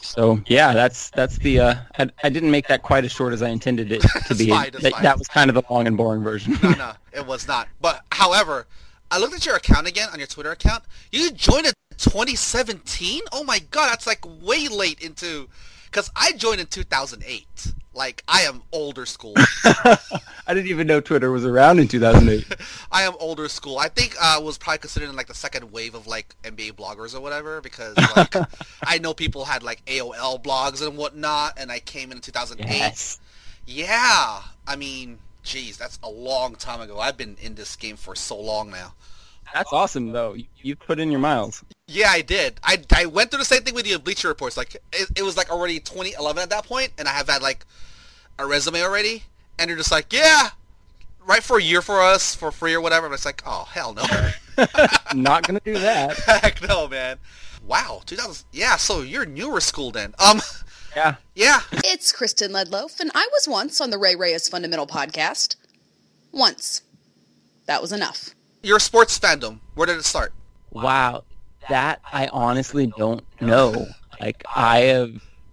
So 0.00 0.40
yeah, 0.46 0.72
that's 0.74 1.10
that's 1.10 1.38
the. 1.38 1.60
Uh, 1.60 1.74
I, 1.98 2.08
I 2.22 2.28
didn't 2.28 2.50
make 2.50 2.68
that 2.68 2.82
quite 2.82 3.04
as 3.04 3.12
short 3.12 3.32
as 3.32 3.42
I 3.42 3.48
intended 3.48 3.90
it 3.92 4.02
to 4.26 4.34
be. 4.34 4.48
fine, 4.50 4.70
that, 4.80 4.94
that 5.02 5.18
was 5.18 5.28
kind 5.28 5.50
of 5.50 5.54
the 5.54 5.62
long 5.70 5.86
and 5.86 5.96
boring 5.96 6.22
version. 6.22 6.56
No, 6.62 6.70
no, 6.70 6.92
it 7.12 7.26
was 7.26 7.48
not. 7.48 7.68
But 7.80 8.04
however, 8.12 8.66
I 9.10 9.18
looked 9.18 9.34
at 9.34 9.44
your 9.44 9.56
account 9.56 9.86
again 9.86 10.08
on 10.12 10.18
your 10.18 10.26
Twitter 10.28 10.52
account. 10.52 10.84
You 11.10 11.30
joined 11.30 11.66
in 11.66 11.72
2017. 11.96 13.22
Oh 13.32 13.44
my 13.44 13.58
god, 13.70 13.90
that's 13.90 14.06
like 14.06 14.24
way 14.42 14.68
late 14.68 15.00
into. 15.00 15.48
Because 15.90 16.10
I 16.14 16.32
joined 16.32 16.60
in 16.60 16.66
2008. 16.66 17.72
Like 17.94 18.22
I 18.28 18.42
am 18.42 18.62
older 18.70 19.06
school. 19.06 19.34
I 19.64 20.54
didn't 20.54 20.68
even 20.68 20.86
know 20.86 21.00
Twitter 21.00 21.32
was 21.32 21.44
around 21.44 21.80
in 21.80 21.88
2008. 21.88 22.46
I 22.92 23.02
am 23.02 23.14
older 23.18 23.48
school. 23.48 23.78
I 23.78 23.88
think 23.88 24.16
I 24.22 24.38
was 24.38 24.56
probably 24.56 24.78
considered 24.78 25.08
in 25.08 25.16
like 25.16 25.26
the 25.26 25.34
second 25.34 25.72
wave 25.72 25.96
of 25.96 26.06
like 26.06 26.36
NBA 26.44 26.74
bloggers 26.74 27.14
or 27.14 27.20
whatever 27.20 27.60
because 27.60 27.96
like 28.16 28.34
I 28.84 28.98
know 28.98 29.14
people 29.14 29.46
had 29.46 29.64
like 29.64 29.84
AOL 29.86 30.40
blogs 30.42 30.86
and 30.86 30.96
whatnot, 30.96 31.54
and 31.56 31.72
I 31.72 31.80
came 31.80 32.12
in 32.12 32.20
2008. 32.20 32.68
yes. 32.68 33.18
Yeah, 33.66 34.42
I 34.66 34.76
mean, 34.76 35.18
geez, 35.42 35.76
that's 35.76 35.98
a 36.02 36.08
long 36.08 36.54
time 36.54 36.80
ago. 36.80 37.00
I've 37.00 37.16
been 37.16 37.36
in 37.42 37.54
this 37.56 37.74
game 37.74 37.96
for 37.96 38.14
so 38.14 38.40
long 38.40 38.70
now. 38.70 38.94
That's 39.54 39.72
awesome 39.72 40.12
though. 40.12 40.34
You, 40.34 40.44
you 40.62 40.76
put 40.76 40.98
in 40.98 41.10
your 41.10 41.20
miles. 41.20 41.64
Yeah, 41.86 42.10
I 42.10 42.20
did. 42.22 42.60
I, 42.62 42.82
I 42.94 43.06
went 43.06 43.30
through 43.30 43.38
the 43.38 43.44
same 43.44 43.62
thing 43.62 43.74
with 43.74 43.86
you 43.86 43.96
in 43.96 44.02
Bleacher 44.02 44.28
Reports. 44.28 44.56
Like 44.56 44.74
it, 44.92 45.08
it 45.16 45.22
was 45.22 45.36
like 45.36 45.50
already 45.50 45.80
2011 45.80 46.42
at 46.42 46.50
that 46.50 46.66
point, 46.66 46.92
and 46.98 47.08
I 47.08 47.12
have 47.12 47.28
had 47.28 47.42
like 47.42 47.64
a 48.38 48.46
resume 48.46 48.82
already, 48.82 49.24
and 49.58 49.68
you're 49.68 49.78
just 49.78 49.90
like, 49.90 50.12
yeah, 50.12 50.50
write 51.26 51.42
for 51.42 51.58
a 51.58 51.62
year 51.62 51.80
for 51.82 52.00
us 52.02 52.34
for 52.34 52.50
free 52.50 52.74
or 52.74 52.80
whatever. 52.80 53.06
And 53.06 53.14
it's 53.14 53.24
like, 53.24 53.42
oh 53.46 53.64
hell 53.70 53.94
no, 53.94 54.04
Not 55.14 55.46
gonna 55.46 55.60
do 55.64 55.74
that. 55.78 56.16
heck 56.42 56.66
no, 56.68 56.88
man. 56.88 57.18
Wow, 57.66 58.02
2000. 58.06 58.46
Yeah, 58.52 58.76
so 58.76 59.02
you're 59.02 59.26
newer 59.26 59.60
school 59.60 59.90
then. 59.90 60.14
Um, 60.18 60.40
Yeah. 60.96 61.16
yeah, 61.34 61.60
It's 61.84 62.12
Kristen 62.12 62.50
Ledlow, 62.50 62.98
and 62.98 63.10
I 63.14 63.28
was 63.32 63.46
once 63.46 63.80
on 63.80 63.90
the 63.90 63.98
Ray 63.98 64.16
Ray's 64.16 64.48
Fundamental 64.48 64.86
podcast. 64.86 65.54
Once. 66.32 66.82
That 67.66 67.82
was 67.82 67.92
enough. 67.92 68.30
Your 68.62 68.78
sports 68.80 69.18
fandom. 69.18 69.58
Where 69.74 69.86
did 69.86 69.96
it 69.96 70.04
start? 70.04 70.32
Wow, 70.70 71.24
that 71.68 72.00
I 72.12 72.28
honestly 72.28 72.86
don't 72.98 73.24
know. 73.40 73.86
Like 74.20 74.42
I 74.54 74.80
have 74.80 75.10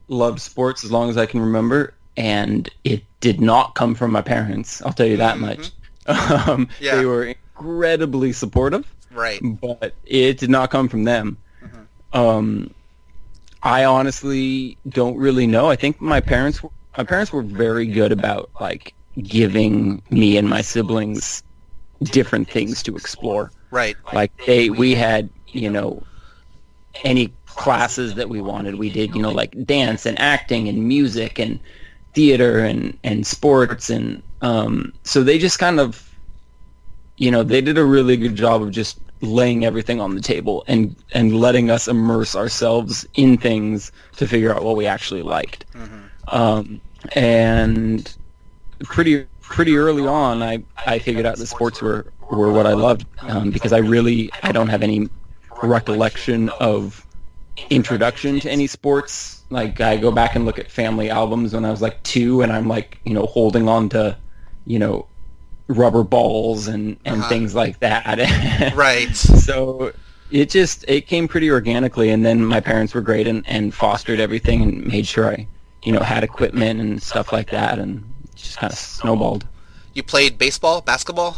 loved 0.08 0.40
sports 0.42 0.84
as 0.84 0.92
long 0.92 1.10
as 1.10 1.18
I 1.18 1.26
can 1.26 1.40
remember, 1.40 1.94
and 2.18 2.70
it 2.84 3.04
did 3.22 3.40
not 3.42 3.76
come 3.76 3.96
from 3.96 4.12
my 4.12 4.22
parents. 4.22 4.82
I'll 4.82 4.94
tell 4.94 5.08
you 5.08 5.18
that 5.18 5.40
much. 5.40 5.72
Um, 6.08 6.68
Yeah. 6.80 6.98
They 6.98 7.06
were 7.06 7.24
incredibly 7.24 8.32
supportive, 8.32 8.86
Right. 9.12 9.40
but 9.42 9.96
it 10.06 10.38
did 10.38 10.52
not 10.52 10.70
come 10.70 10.88
from 10.88 11.04
them. 11.04 11.38
Um, 12.14 12.72
I 13.64 13.86
honestly 13.86 14.78
don't 14.88 15.18
really 15.18 15.48
know. 15.48 15.68
I 15.68 15.76
think 15.76 16.00
my 16.00 16.20
parents 16.20 16.62
were, 16.62 16.70
my 16.96 17.04
parents 17.04 17.34
were 17.34 17.42
very 17.42 17.88
good 17.88 18.12
about 18.12 18.52
like 18.62 18.94
giving 19.20 20.04
me 20.12 20.38
and 20.38 20.48
my 20.48 20.62
siblings 20.62 21.42
different 22.04 22.50
things 22.50 22.84
to 22.84 22.96
explore 22.96 23.52
Right. 23.72 23.96
like 24.14 24.32
they 24.46 24.70
we 24.70 24.96
had 24.96 25.30
you 25.48 25.70
know 25.70 26.04
any 27.04 27.34
classes 27.46 28.16
that 28.16 28.30
we 28.30 28.42
wanted. 28.42 28.76
We 28.76 28.90
did, 28.90 29.16
you 29.16 29.22
know, 29.22 29.32
like 29.32 29.66
dance 29.66 30.06
and 30.06 30.20
acting 30.20 30.68
and 30.68 30.88
music 30.88 31.40
and 31.40 31.60
theater 32.14 32.60
and 32.60 32.98
and 33.04 33.26
sports 33.26 33.90
and 33.90 34.22
um, 34.42 34.94
so 35.04 35.24
they 35.24 35.38
just 35.38 35.58
kind 35.58 35.80
of, 35.80 36.14
you 37.18 37.32
know, 37.32 37.44
they 37.44 37.62
did 37.62 37.78
a 37.78 37.84
really 37.84 38.16
good 38.18 38.36
job 38.36 38.62
of 38.62 38.72
just 38.72 39.00
laying 39.22 39.66
everything 39.66 40.00
on 40.00 40.14
the 40.14 40.22
table 40.22 40.64
and 40.68 40.96
and 41.14 41.40
letting 41.40 41.72
us 41.72 41.88
immerse 41.88 42.36
ourselves 42.36 43.08
in 43.16 43.38
things 43.38 43.92
to 44.18 44.28
figure 44.28 44.54
out 44.54 44.64
what 44.64 44.76
we 44.76 44.86
actually 44.86 45.24
liked. 45.24 45.66
Um, 46.28 46.82
and 47.14 48.16
pretty 48.84 49.26
pretty 49.50 49.78
early 49.78 50.06
on, 50.06 50.42
I 50.44 50.64
I 50.86 51.00
figured 51.00 51.26
out 51.26 51.38
the 51.38 51.48
sports 51.48 51.82
were 51.82 52.12
were 52.30 52.52
what 52.52 52.66
I 52.66 52.74
loved 52.74 53.06
um, 53.22 53.52
because 53.52 53.72
I 53.74 53.78
really 53.78 54.32
I 54.44 54.52
don't 54.52 54.68
have 54.70 54.82
any 54.84 55.10
recollection 55.62 56.50
of 56.60 57.06
introduction 57.70 58.40
to 58.42 58.50
any 58.52 58.68
sports. 58.68 59.44
Like 59.50 59.80
I 59.82 59.98
go 59.98 60.12
back 60.12 60.36
and 60.36 60.46
look 60.46 60.60
at 60.60 60.70
family 60.72 61.10
albums 61.10 61.54
when 61.54 61.66
I 61.66 61.72
was 61.72 61.82
like 61.82 62.02
two, 62.04 62.42
and 62.42 62.52
I'm 62.52 62.68
like 62.68 63.00
you 63.06 63.14
know 63.14 63.26
holding 63.26 63.68
on 63.70 63.90
to 63.90 64.18
you 64.66 64.80
know 64.80 65.08
rubber 65.68 66.04
balls 66.04 66.68
and 66.68 66.98
and 67.06 67.18
Uh-huh. 67.22 67.30
things 67.30 67.56
like 67.56 67.80
that. 67.80 68.74
Right. 68.76 69.16
so 69.16 69.92
it 70.32 70.50
just 70.50 70.84
it 70.88 71.08
came 71.08 71.28
pretty 71.28 71.52
organically 71.52 72.10
and 72.10 72.26
then 72.26 72.44
my 72.44 72.60
parents 72.60 72.94
were 72.96 73.02
great 73.02 73.28
and, 73.28 73.44
and 73.48 73.74
fostered 73.74 74.20
everything 74.20 74.62
and 74.64 74.86
made 74.88 75.06
sure 75.06 75.28
i 75.30 75.48
you 75.84 75.92
know 75.92 76.00
had 76.00 76.24
equipment 76.24 76.80
and 76.80 77.02
stuff 77.02 77.32
like 77.32 77.52
that 77.52 77.78
and 77.78 78.04
just 78.36 78.58
kind 78.58 78.72
of 78.72 78.78
snowballed 78.80 79.46
You 79.94 80.04
played 80.04 80.38
baseball, 80.38 80.82
basketball, 80.82 81.38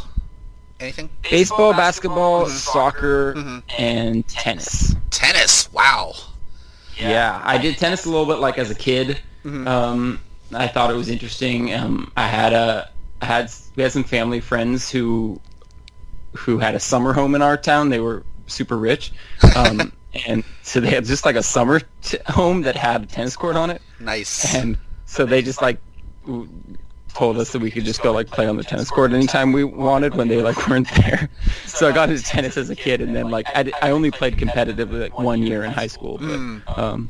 anything? 0.80 1.10
baseball 1.30 1.74
basketball 1.74 2.48
soccer 2.48 3.34
Mhm. 3.36 3.64
and 3.78 4.28
tennis 4.28 4.96
Tennis. 5.10 5.72
Wow. 5.74 6.14
yeah 7.00 7.42
i 7.44 7.58
did 7.58 7.78
tennis 7.78 8.06
a 8.06 8.10
little 8.10 8.26
bit 8.26 8.40
like 8.40 8.58
as 8.58 8.70
a 8.72 8.76
kid 8.76 9.20
Mhm. 9.46 9.68
um, 9.68 10.20
i 10.54 10.68
thought 10.68 10.90
it 10.92 10.96
was 10.96 11.10
interesting 11.10 11.74
um, 11.74 12.12
i 12.18 12.28
had 12.28 12.54
a 12.54 12.90
i 13.22 13.26
had 13.26 13.52
we 13.76 13.84
had 13.84 13.92
some 13.92 14.04
family 14.04 14.40
friends 14.40 14.90
who 14.90 15.40
who 16.36 16.58
had 16.60 16.76
a 16.76 16.80
summer 16.80 17.14
home 17.14 17.34
in 17.36 17.42
our 17.42 17.58
town 17.58 17.90
they 17.90 18.00
were 18.00 18.24
super 18.48 18.78
rich 18.78 19.12
um, 19.56 19.92
and 20.28 20.44
so 20.64 20.80
they 20.80 20.90
had 20.90 21.06
just 21.06 21.26
like 21.26 21.36
a 21.36 21.44
summer 21.44 21.82
t- 22.02 22.18
home 22.28 22.62
that 22.62 22.76
had 22.76 23.04
a 23.04 23.06
tennis 23.06 23.36
court 23.36 23.56
on 23.56 23.70
it 23.70 23.82
Nice. 24.00 24.54
and 24.56 24.78
so 25.06 25.26
they 25.26 25.42
just 25.42 25.62
like 25.62 25.78
w- 26.26 26.48
told 27.18 27.38
us 27.40 27.52
that 27.52 27.60
we 27.60 27.72
could 27.72 27.84
just 27.84 28.02
go 28.04 28.12
like 28.12 28.28
play 28.28 28.46
on 28.48 28.56
the 28.58 28.64
tennis 28.64 28.90
court 28.92 29.12
anytime 29.12 29.52
we 29.52 29.64
wanted 29.64 30.14
when 30.16 30.28
they 30.28 30.42
like 30.42 30.68
weren't 30.68 30.88
there 31.02 31.28
so 31.66 31.90
i 31.90 31.92
got 31.92 32.10
into 32.12 32.24
tennis 32.24 32.58
as 32.58 32.70
a 32.70 32.76
kid 32.76 33.02
and 33.02 33.16
then 33.16 33.30
like 33.32 33.48
I 33.56 33.90
only 33.90 34.12
played 34.12 34.36
competitively 34.38 35.00
like 35.02 35.18
one 35.18 35.42
year 35.42 35.64
in 35.64 35.72
high 35.72 35.88
school 35.88 36.18
but 36.20 36.28
Mm. 36.40 36.78
um 36.78 37.10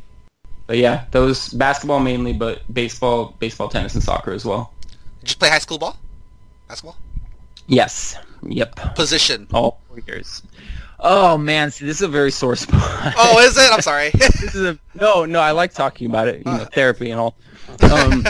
but 0.65 0.77
yeah 0.77 1.05
those 1.11 1.49
basketball 1.49 1.99
mainly 1.99 2.31
but 2.33 2.61
baseball 2.73 3.35
baseball 3.39 3.67
tennis 3.69 3.95
and 3.95 4.03
soccer 4.03 4.31
as 4.31 4.45
well 4.45 4.71
Did 5.21 5.31
you 5.31 5.35
play 5.37 5.49
high 5.49 5.59
school 5.59 5.77
ball? 5.77 5.97
Basketball? 6.69 6.95
yes 7.67 8.15
yep 8.43 8.75
Position. 8.95 9.45
all 9.53 9.81
four 9.89 9.99
years 10.07 10.41
oh 11.01 11.37
man 11.37 11.69
see 11.69 11.85
this 11.85 11.97
is 11.97 12.01
a 12.03 12.07
very 12.07 12.31
sore 12.31 12.55
spot 12.65 13.13
Oh, 13.17 13.39
is 13.39 13.57
it? 13.57 13.69
I'm 13.73 13.81
sorry. 13.81 14.09
this 14.13 14.55
is 14.55 14.63
a 14.71 14.79
no 14.95 15.25
no 15.25 15.39
i 15.41 15.51
like 15.51 15.73
talking 15.73 16.07
about 16.09 16.27
it 16.29 16.37
you 16.45 16.51
know 16.51 16.65
therapy 16.73 17.11
and 17.11 17.19
all 17.19 17.35
um 17.91 18.25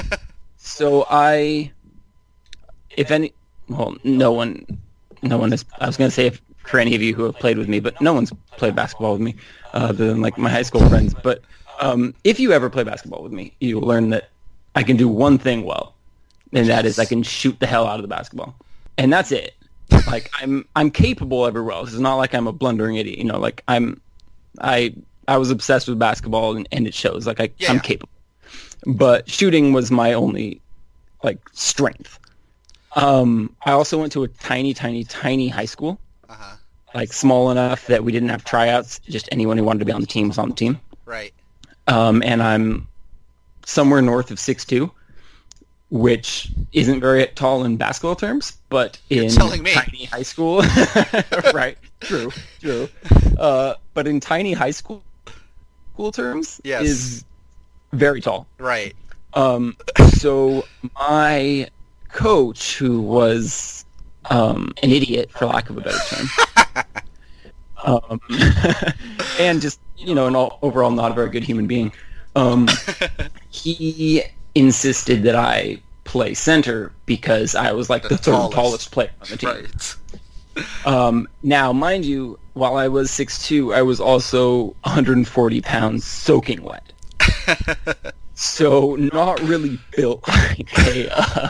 so 0.67 1.06
i 1.10 1.71
if 2.91 3.12
any 3.12 3.34
well 3.69 3.95
no 4.03 4.32
one 4.32 4.65
no 5.21 5.38
one 5.38 5.53
is 5.53 5.65
i 5.80 5.88
was 5.88 5.97
going 5.97 6.10
to 6.10 6.13
say 6.13 6.27
if 6.27 6.41
for 6.65 6.80
any 6.80 6.93
of 6.95 7.01
you 7.01 7.15
who 7.15 7.23
have 7.23 7.36
played 7.36 7.58
with 7.58 7.67
me 7.69 7.80
but 7.80 7.99
no 8.01 8.13
one's 8.13 8.32
played 8.58 8.75
basketball 8.75 9.13
with 9.13 9.21
me 9.21 9.36
uh, 9.73 9.77
other 9.89 10.08
than 10.08 10.21
like 10.21 10.38
my 10.38 10.49
high 10.49 10.62
school 10.63 10.88
friends. 10.89 11.13
But 11.13 11.41
um 11.80 12.13
if 12.23 12.39
you 12.39 12.51
ever 12.51 12.69
play 12.69 12.84
basketball 12.84 13.23
with 13.23 13.32
me 13.32 13.53
you'll 13.60 13.82
learn 13.82 14.10
that 14.10 14.30
i 14.75 14.84
can 14.84 14.97
do 14.97 15.08
one 15.08 15.38
thing 15.38 15.63
well 15.63 15.95
and 16.53 16.67
that 16.67 16.86
is 16.86 16.99
i 16.99 17.06
can 17.06 17.23
shoot 17.23 17.60
the 17.60 17.67
hell 17.67 17.88
out 17.88 17.95
of 17.95 18.01
the 18.01 18.08
basketball. 18.08 18.56
And 18.97 19.13
that's 19.13 19.32
it. 19.32 19.53
Like 20.08 20.30
i'm 20.41 20.67
i'm 20.75 20.91
capable 20.91 21.45
everywhere 21.45 21.73
else 21.73 21.89
it's 21.91 21.99
not 21.99 22.15
like 22.15 22.34
i'm 22.36 22.47
a 22.47 22.51
blundering 22.53 22.97
idiot 22.97 23.17
you 23.17 23.23
know 23.23 23.39
like 23.39 23.63
i'm 23.67 24.01
I 24.60 24.93
I 25.27 25.38
was 25.38 25.51
obsessed 25.51 25.88
with 25.88 25.99
basketball 25.99 26.56
and, 26.56 26.67
and 26.71 26.88
it 26.88 26.93
shows. 26.93 27.27
Like 27.27 27.39
I, 27.39 27.49
Yeah. 27.58 27.71
I'm 27.71 27.80
capable, 27.80 28.10
but 28.85 29.29
shooting 29.29 29.73
was 29.73 29.91
my 29.91 30.13
only 30.13 30.61
like 31.23 31.39
strength. 31.53 32.19
Um, 32.95 33.55
I 33.65 33.71
also 33.71 33.97
went 33.99 34.11
to 34.13 34.23
a 34.23 34.27
tiny, 34.27 34.73
tiny, 34.73 35.03
tiny 35.03 35.47
high 35.49 35.65
school, 35.65 35.99
Uh-huh. 36.29 36.55
like 36.95 37.13
small 37.13 37.51
enough 37.51 37.85
that 37.87 38.03
we 38.03 38.11
didn't 38.11 38.29
have 38.29 38.43
tryouts. 38.43 38.99
Just 38.99 39.27
anyone 39.31 39.57
who 39.57 39.63
wanted 39.63 39.79
to 39.79 39.85
be 39.85 39.91
on 39.91 40.01
the 40.01 40.07
team 40.07 40.27
was 40.29 40.37
on 40.37 40.49
the 40.49 40.55
team. 40.55 40.79
Right. 41.05 41.33
Um, 41.87 42.21
and 42.23 42.41
I'm 42.41 42.87
somewhere 43.65 44.01
north 44.01 44.31
of 44.31 44.39
six 44.39 44.65
two, 44.65 44.91
which 45.89 46.49
isn't 46.73 46.99
very 46.99 47.25
tall 47.27 47.63
in 47.63 47.77
basketball 47.77 48.15
terms, 48.15 48.57
but 48.69 48.99
in 49.09 49.29
telling 49.29 49.63
me. 49.63 49.71
tiny 49.73 50.05
high 50.05 50.23
school, 50.23 50.61
right? 51.53 51.77
True, 52.01 52.31
true. 52.59 52.89
Uh, 53.37 53.75
but 53.93 54.07
in 54.07 54.19
tiny 54.19 54.53
high 54.53 54.71
school 54.71 55.03
school 55.93 56.11
terms, 56.11 56.59
Yes. 56.63 56.83
is 56.83 57.25
very 57.93 58.21
tall. 58.21 58.47
Right. 58.58 58.95
Um, 59.34 59.78
so 60.15 60.65
my 60.95 61.69
coach, 62.10 62.78
who 62.78 63.02
was 63.02 63.86
um, 64.30 64.73
an 64.84 64.91
idiot, 64.91 65.32
for 65.32 65.45
lack 65.45 65.69
of 65.69 65.78
a 65.78 65.82
better 65.82 65.97
term, 66.15 66.30
um, 67.86 68.19
and 69.39 69.62
just 69.62 69.80
you 69.97 70.13
know, 70.15 70.28
an 70.28 70.36
all, 70.36 70.60
overall 70.62 70.91
not 70.91 71.12
a 71.12 71.13
very 71.13 71.30
good 71.30 71.43
human 71.43 71.67
being, 71.67 71.91
um, 72.36 72.67
he 73.50 74.23
insisted 74.56 75.23
that 75.23 75.36
I 75.36 75.82
play 76.04 76.34
center 76.34 76.91
because 77.06 77.54
I 77.56 77.71
was 77.73 77.89
like 77.89 78.04
The 78.04 78.10
the, 78.10 78.17
third 78.17 78.32
tallest. 78.32 78.56
tallest. 78.56 78.91
player 78.91 79.12
on 79.21 79.28
the 79.30 79.38
team. 79.38 79.50
Right. 79.50 79.95
Um, 80.86 81.28
now, 81.43 81.71
mind 81.73 82.06
you, 82.06 82.39
while 82.54 82.78
I 82.78 82.88
was 82.88 83.12
6'2", 83.12 83.76
I 83.76 83.82
was 83.84 84.00
also 84.00 84.67
140 84.84 85.62
pounds 85.62 86.06
soaking 86.06 86.63
wet. 86.63 86.87
so 88.36 88.95
not 88.95 89.39
really 89.41 89.79
built 89.95 90.27
like 90.27 90.77
a 90.88 91.10
uh, 91.12 91.49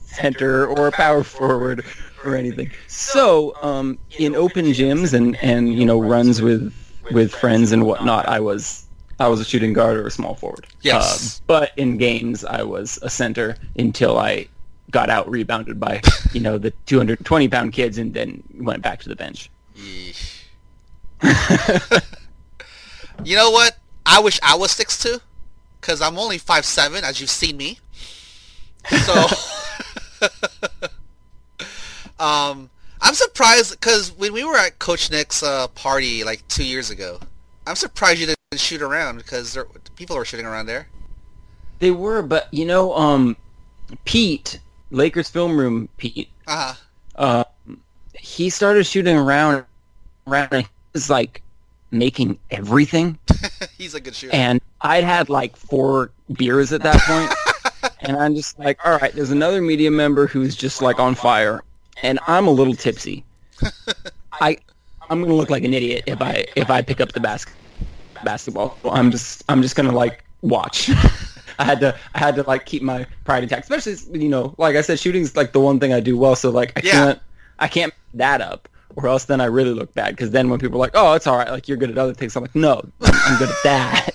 center 0.00 0.66
or 0.66 0.88
a 0.88 0.92
power 0.92 1.22
forward 1.22 1.84
or 2.24 2.34
anything. 2.34 2.70
So 2.86 3.54
um, 3.62 3.98
in 4.18 4.34
open 4.34 4.66
gyms 4.66 5.14
and, 5.14 5.36
and 5.36 5.74
you 5.74 5.84
know 5.84 6.00
runs 6.00 6.42
with 6.42 6.74
with 7.10 7.32
friends 7.34 7.72
and 7.72 7.86
whatnot, 7.86 8.28
I 8.28 8.40
was 8.40 8.86
I 9.18 9.28
was 9.28 9.40
a 9.40 9.44
shooting 9.44 9.72
guard 9.72 9.96
or 9.96 10.06
a 10.06 10.10
small 10.10 10.34
forward. 10.34 10.66
Yes. 10.82 11.38
Uh, 11.38 11.42
but 11.46 11.72
in 11.76 11.96
games, 11.96 12.44
I 12.44 12.62
was 12.62 12.98
a 13.02 13.10
center 13.10 13.56
until 13.76 14.18
I 14.18 14.48
got 14.90 15.10
out 15.10 15.28
rebounded 15.28 15.78
by 15.78 16.00
you 16.32 16.40
know 16.40 16.58
the 16.58 16.70
220 16.86 17.48
pound 17.48 17.72
kids 17.72 17.98
and 17.98 18.14
then 18.14 18.42
went 18.54 18.82
back 18.82 19.00
to 19.00 19.08
the 19.08 19.16
bench. 19.16 19.50
You 23.24 23.36
know 23.36 23.50
what? 23.50 23.76
I 24.06 24.20
wish 24.20 24.38
I 24.42 24.54
was 24.56 24.72
6'2", 24.72 25.20
because 25.88 26.02
I'm 26.02 26.18
only 26.18 26.38
5'7", 26.38 27.02
as 27.02 27.18
you've 27.18 27.30
seen 27.30 27.56
me. 27.56 27.78
So, 29.06 29.26
um, 32.20 32.68
I'm 33.00 33.14
surprised, 33.14 33.70
because 33.70 34.12
when 34.12 34.34
we 34.34 34.44
were 34.44 34.58
at 34.58 34.78
Coach 34.78 35.10
Nick's 35.10 35.42
uh, 35.42 35.66
party, 35.68 36.24
like, 36.24 36.46
two 36.48 36.64
years 36.64 36.90
ago, 36.90 37.18
I'm 37.66 37.74
surprised 37.74 38.20
you 38.20 38.26
didn't 38.26 38.60
shoot 38.60 38.82
around, 38.82 39.16
because 39.16 39.54
there, 39.54 39.64
people 39.96 40.14
were 40.16 40.26
shooting 40.26 40.44
around 40.44 40.66
there. 40.66 40.88
They 41.78 41.90
were, 41.90 42.20
but 42.20 42.52
you 42.52 42.66
know, 42.66 42.94
um, 42.94 43.34
Pete, 44.04 44.60
Lakers 44.90 45.30
film 45.30 45.58
room 45.58 45.88
Pete, 45.96 46.28
Uh-huh. 46.46 46.74
uh, 47.16 47.44
he 48.12 48.50
started 48.50 48.84
shooting 48.84 49.16
around, 49.16 49.64
around. 50.26 50.48
And 50.52 50.64
he 50.64 50.68
was 50.92 51.08
like 51.08 51.40
making 51.90 52.38
everything, 52.50 53.18
He's 53.78 53.94
a 53.94 54.00
good 54.00 54.14
shooter. 54.14 54.34
and 54.34 54.60
I'd 54.80 55.04
had 55.04 55.28
like 55.28 55.56
four 55.56 56.10
beers 56.34 56.72
at 56.72 56.82
that 56.82 57.00
point, 57.02 57.92
and 58.00 58.16
I'm 58.16 58.34
just 58.34 58.58
like, 58.58 58.78
all 58.86 58.96
right, 58.98 59.12
there's 59.12 59.30
another 59.30 59.60
media 59.60 59.90
member 59.90 60.26
who's 60.26 60.54
just 60.54 60.82
like 60.82 60.98
on 61.00 61.14
fire, 61.14 61.62
and 62.02 62.18
I'm 62.26 62.46
a 62.46 62.50
little 62.50 62.74
tipsy. 62.74 63.24
I, 64.40 64.56
I'm 65.10 65.20
gonna 65.22 65.34
look 65.34 65.50
like 65.50 65.64
an 65.64 65.74
idiot 65.74 66.04
if 66.06 66.22
I 66.22 66.44
if 66.56 66.70
I 66.70 66.82
pick 66.82 67.00
up 67.00 67.12
the 67.12 67.20
basket 67.20 67.54
basketball. 68.24 68.78
I'm 68.84 69.10
just 69.10 69.42
I'm 69.48 69.62
just 69.62 69.74
gonna 69.76 69.92
like 69.92 70.24
watch. 70.42 70.90
I 71.60 71.64
had 71.64 71.80
to 71.80 71.96
I 72.14 72.18
had 72.18 72.36
to 72.36 72.42
like 72.44 72.66
keep 72.66 72.82
my 72.82 73.04
pride 73.24 73.42
intact, 73.42 73.68
especially 73.68 73.96
you 74.20 74.28
know, 74.28 74.54
like 74.58 74.76
I 74.76 74.80
said, 74.82 75.00
shooting's 75.00 75.36
like 75.36 75.52
the 75.52 75.60
one 75.60 75.80
thing 75.80 75.92
I 75.92 76.00
do 76.00 76.16
well. 76.16 76.36
So 76.36 76.50
like 76.50 76.72
I 76.76 76.82
Yeah. 76.84 76.92
can't 76.92 77.20
I 77.58 77.66
can't 77.68 77.92
that 78.14 78.40
up, 78.40 78.68
or 78.94 79.08
else 79.08 79.24
then 79.24 79.40
I 79.40 79.46
really 79.46 79.72
look 79.72 79.92
bad. 79.94 80.14
Because 80.14 80.30
then 80.30 80.48
when 80.50 80.60
people 80.60 80.76
are 80.76 80.80
like, 80.80 80.92
oh, 80.94 81.14
it's 81.14 81.26
all 81.26 81.36
right, 81.36 81.50
like 81.50 81.66
you're 81.66 81.76
good 81.78 81.90
at 81.90 81.98
other 81.98 82.14
things, 82.14 82.36
I'm 82.36 82.42
like, 82.42 82.54
no, 82.54 82.74
I'm, 83.00 83.12
I'm 83.24 83.38
good 83.38 83.48
at 83.50 83.56
that. 83.64 84.10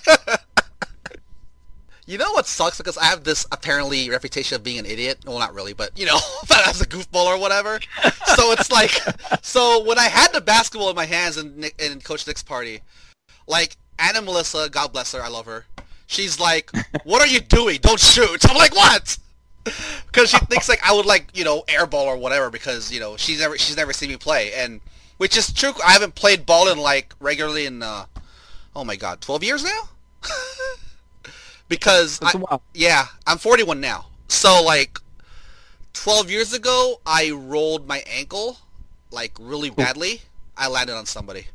You 2.06 2.18
know 2.18 2.32
what 2.32 2.46
sucks? 2.46 2.76
Because 2.76 2.98
I 2.98 3.06
have 3.06 3.24
this 3.24 3.46
apparently 3.50 4.10
reputation 4.10 4.56
of 4.56 4.62
being 4.62 4.78
an 4.78 4.86
idiot. 4.86 5.20
Well, 5.24 5.38
not 5.38 5.54
really, 5.54 5.72
but 5.72 5.98
you 5.98 6.04
know, 6.04 6.18
but 6.48 6.66
as 6.68 6.80
a 6.80 6.86
goofball 6.86 7.26
or 7.26 7.38
whatever. 7.38 7.80
So 8.36 8.52
it's 8.52 8.70
like, 8.70 8.90
so 9.42 9.82
when 9.84 9.98
I 9.98 10.04
had 10.08 10.32
the 10.32 10.40
basketball 10.40 10.90
in 10.90 10.96
my 10.96 11.06
hands 11.06 11.38
in 11.38 11.64
in 11.78 12.00
Coach 12.00 12.26
Nick's 12.26 12.42
party, 12.42 12.80
like 13.46 13.76
Anna 13.98 14.20
Melissa, 14.20 14.68
God 14.70 14.92
bless 14.92 15.12
her, 15.12 15.22
I 15.22 15.28
love 15.28 15.46
her. 15.46 15.66
She's 16.06 16.38
like, 16.38 16.70
"What 17.04 17.22
are 17.22 17.26
you 17.26 17.40
doing? 17.40 17.78
Don't 17.80 18.00
shoot!" 18.00 18.44
I'm 18.50 18.56
like, 18.56 18.74
"What?" 18.74 19.16
Because 19.64 20.28
she 20.28 20.38
thinks 20.46 20.68
like 20.68 20.86
I 20.86 20.92
would 20.92 21.06
like 21.06 21.28
you 21.32 21.44
know 21.44 21.62
airball 21.62 22.04
or 22.04 22.18
whatever 22.18 22.50
because 22.50 22.92
you 22.92 23.00
know 23.00 23.16
she's 23.16 23.40
never 23.40 23.56
she's 23.56 23.78
never 23.78 23.94
seen 23.94 24.10
me 24.10 24.18
play 24.18 24.52
and 24.52 24.82
which 25.16 25.38
is 25.38 25.52
true. 25.52 25.72
I 25.84 25.92
haven't 25.92 26.14
played 26.14 26.44
ball 26.44 26.70
in 26.70 26.78
like 26.78 27.14
regularly 27.18 27.64
in 27.64 27.82
uh, 27.82 28.04
oh 28.76 28.84
my 28.84 28.96
god, 28.96 29.22
12 29.22 29.42
years 29.42 29.64
now. 29.64 29.88
Because 31.68 32.18
I- 32.22 32.58
yeah, 32.74 33.06
I'm 33.26 33.38
41 33.38 33.80
now. 33.80 34.06
So 34.28 34.62
like 34.62 34.98
12 35.92 36.30
years 36.30 36.52
ago, 36.52 37.00
I 37.06 37.30
rolled 37.30 37.86
my 37.86 38.02
ankle 38.06 38.58
like 39.10 39.32
really 39.38 39.70
badly. 39.70 40.22
I 40.56 40.68
landed 40.68 40.96
on 40.96 41.06
somebody. 41.06 41.46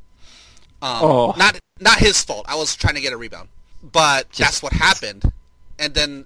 Um, 0.82 1.04
Oh. 1.04 1.34
not 1.38 1.60
not 1.80 2.00
his 2.00 2.24
fault. 2.24 2.46
I 2.48 2.56
was 2.56 2.76
trying 2.76 2.96
to 2.96 3.02
get 3.02 3.14
a 3.14 3.18
rebound, 3.18 3.50
but 3.84 4.32
that's 4.34 4.62
what 4.64 4.74
happened. 4.74 5.32
And 5.78 5.94
then, 5.94 6.26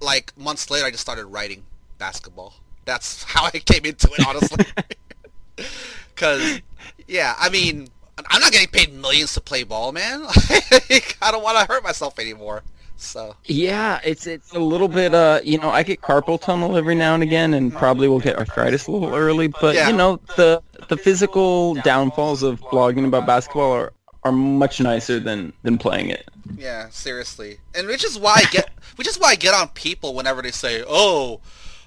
like 0.00 0.36
months 0.36 0.70
later, 0.70 0.86
I 0.86 0.90
just 0.90 1.02
started 1.02 1.26
writing 1.26 1.64
basketball. 1.98 2.54
That's 2.84 3.22
how 3.34 3.44
I 3.46 3.50
came 3.50 3.84
into 3.84 4.08
it, 4.12 4.26
honestly. 4.26 4.64
Because, 6.14 6.60
yeah, 7.08 7.34
I 7.38 7.48
mean, 7.48 7.88
I'm 8.28 8.40
not 8.40 8.52
getting 8.52 8.68
paid 8.68 8.92
millions 8.92 9.32
to 9.34 9.40
play 9.40 9.62
ball, 9.64 9.92
man. 9.92 10.22
I 10.28 11.30
don't 11.30 11.42
want 11.42 11.58
to 11.58 11.64
hurt 11.72 11.82
myself 11.82 12.18
anymore. 12.18 12.62
So, 13.02 13.34
Yeah, 13.44 14.00
it's 14.04 14.26
it's 14.26 14.52
a 14.52 14.58
little 14.58 14.88
bit. 14.88 15.12
Uh, 15.14 15.40
you 15.42 15.58
know, 15.58 15.70
I 15.70 15.82
get 15.82 16.00
carpal 16.00 16.40
tunnel 16.40 16.76
every 16.76 16.94
now 16.94 17.14
and 17.14 17.22
again, 17.22 17.52
and 17.54 17.72
probably 17.72 18.08
will 18.08 18.20
get 18.20 18.36
arthritis 18.38 18.86
a 18.86 18.90
little 18.92 19.14
early. 19.14 19.48
But 19.48 19.74
Yeah. 19.74 19.88
you 19.90 19.96
know, 19.96 20.20
the 20.36 20.62
the 20.88 20.96
physical 20.96 21.74
downfalls 21.74 22.42
of 22.42 22.60
blogging 22.60 23.06
about 23.06 23.26
basketball 23.26 23.72
are 23.72 23.92
are 24.24 24.32
much 24.32 24.80
nicer 24.80 25.18
than 25.18 25.52
than 25.64 25.78
playing 25.78 26.10
it. 26.10 26.28
yeah, 26.56 26.88
seriously. 26.90 27.58
And 27.74 27.88
which 27.88 28.04
is 28.04 28.18
why 28.18 28.34
I 28.36 28.44
get, 28.52 28.70
which 28.96 29.08
is 29.08 29.18
why 29.18 29.30
I 29.30 29.34
get 29.34 29.52
on 29.54 29.68
people 29.70 30.14
whenever 30.14 30.40
they 30.42 30.52
say, 30.52 30.84
"Oh, 30.86 31.40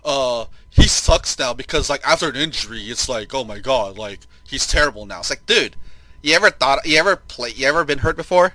uh, 0.04 0.46
he 0.70 0.84
sucks 0.88 1.40
now 1.40 1.54
because 1.54 1.90
like 1.90 2.06
after 2.06 2.28
an 2.30 2.36
injury, 2.36 2.82
it's 2.82 3.08
like, 3.08 3.34
oh 3.34 3.46
my 3.46 3.60
god, 3.60 3.98
like 3.98 4.20
he's 4.46 4.68
terrible 4.68 5.06
now." 5.06 5.20
It's 5.20 5.30
like, 5.30 5.46
dude, 5.46 5.78
you 6.22 6.36
ever 6.36 6.50
thought, 6.50 6.86
you 6.86 6.98
ever 6.98 7.16
play, 7.16 7.52
you 7.56 7.68
ever 7.68 7.86
been 7.86 8.00
hurt 8.00 8.18
before? 8.18 8.54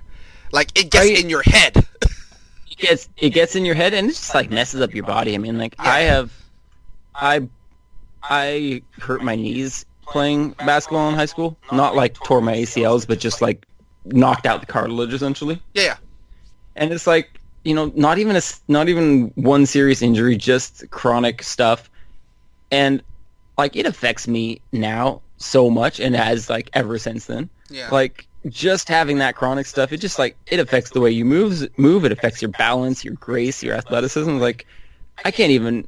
Like 0.53 0.79
it 0.79 0.91
gets 0.91 1.07
Right. 1.09 1.19
in 1.25 1.31
your 1.31 1.43
head. 1.43 1.87
It 2.83 2.87
gets 2.87 3.09
it 3.19 3.31
gets 3.31 3.57
in 3.57 3.65
your 3.65 3.75
head, 3.75 3.93
and 3.95 4.09
it 4.09 4.13
just 4.13 4.35
like 4.35 4.51
messes 4.51 4.81
up 4.81 4.95
your 4.95 5.05
body. 5.05 5.35
I 5.35 5.39
mean, 5.39 5.59
like 5.59 5.75
I 5.79 6.01
have, 6.01 6.33
I 7.15 7.47
I 8.23 8.83
hurt 8.99 9.23
my 9.23 9.37
knees 9.37 9.85
playing 10.03 10.51
basketball 10.53 11.09
in 11.09 11.15
high 11.15 11.27
school. 11.27 11.57
Not 11.73 11.95
like 11.95 12.15
tore 12.15 12.41
my 12.41 12.55
ACLs, 12.55 13.07
but 13.07 13.21
just 13.21 13.43
like 13.43 13.67
knocked 14.05 14.47
out 14.47 14.61
the 14.61 14.67
cartilage 14.67 15.13
essentially. 15.13 15.61
yeah, 15.75 15.83
yeah. 15.83 15.97
and 16.77 16.91
it's 16.93 17.07
like 17.07 17.39
you 17.65 17.75
know 17.75 17.93
not 17.95 18.17
even 18.19 18.35
a 18.35 18.41
not 18.67 18.89
even 18.89 19.31
one 19.35 19.67
serious 19.67 20.01
injury 20.01 20.37
just 20.37 20.89
chronic 20.91 21.43
stuff 21.43 21.91
and 22.71 23.03
like 23.59 23.77
it 23.77 23.85
affects 23.85 24.27
me 24.27 24.63
now 24.73 25.21
so 25.37 25.69
much 25.69 26.01
and 26.01 26.17
has 26.17 26.49
like 26.49 26.71
ever 26.73 26.97
since 26.99 27.27
then 27.27 27.51
Yeah. 27.69 27.91
like 27.91 28.27
just 28.49 28.89
having 28.89 29.19
that 29.19 29.37
chronic 29.37 29.67
stuff 29.67 29.93
it 29.93 29.99
just 29.99 30.19
like 30.19 30.37
it 30.47 30.59
affects 30.59 30.91
the 30.91 31.01
way 31.01 31.11
you 31.11 31.25
move 31.25 31.69
move 31.79 32.05
it 32.05 32.13
affects 32.13 32.41
your 32.41 32.51
balance 32.53 33.05
your 33.05 33.15
grace 33.15 33.63
your 33.63 33.75
athleticism 33.75 34.39
like 34.39 34.67
i 35.25 35.31
can't 35.31 35.51
even 35.51 35.87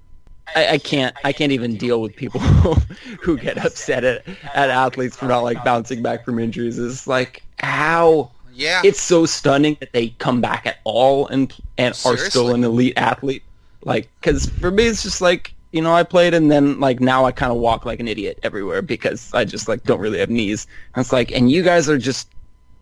I, 0.54 0.68
I 0.68 0.78
can't 0.78 1.14
I 1.24 1.32
can't 1.32 1.52
even 1.52 1.76
deal 1.76 2.00
with 2.02 2.14
people 2.16 2.40
who 3.20 3.38
get 3.38 3.64
upset 3.64 4.04
at, 4.04 4.26
at 4.54 4.70
athletes 4.70 5.16
for 5.16 5.26
not 5.26 5.40
like 5.40 5.62
bouncing 5.64 6.02
back 6.02 6.24
from 6.24 6.38
injuries. 6.38 6.78
It's 6.78 7.06
like 7.06 7.42
how 7.60 8.30
Yeah. 8.52 8.82
it's 8.84 9.00
so 9.00 9.24
stunning 9.24 9.76
that 9.80 9.92
they 9.92 10.08
come 10.18 10.40
back 10.40 10.66
at 10.66 10.78
all 10.84 11.26
and 11.28 11.54
and 11.78 11.98
are 12.04 12.16
still 12.16 12.54
an 12.54 12.64
elite 12.64 12.94
athlete. 12.96 13.44
Like, 13.84 14.10
because 14.20 14.46
for 14.46 14.70
me, 14.70 14.84
it's 14.88 15.02
just 15.02 15.20
like 15.20 15.54
you 15.70 15.80
know, 15.80 15.94
I 15.94 16.02
played 16.02 16.34
and 16.34 16.50
then 16.50 16.78
like 16.80 17.00
now 17.00 17.24
I 17.24 17.32
kind 17.32 17.50
of 17.52 17.58
walk 17.58 17.86
like 17.86 18.00
an 18.00 18.08
idiot 18.08 18.38
everywhere 18.42 18.82
because 18.82 19.32
I 19.32 19.44
just 19.44 19.68
like 19.68 19.84
don't 19.84 20.00
really 20.00 20.18
have 20.18 20.28
knees. 20.28 20.66
And 20.94 21.02
it's 21.02 21.12
like, 21.12 21.30
and 21.32 21.50
you 21.50 21.62
guys 21.62 21.88
are 21.88 21.96
just 21.98 22.28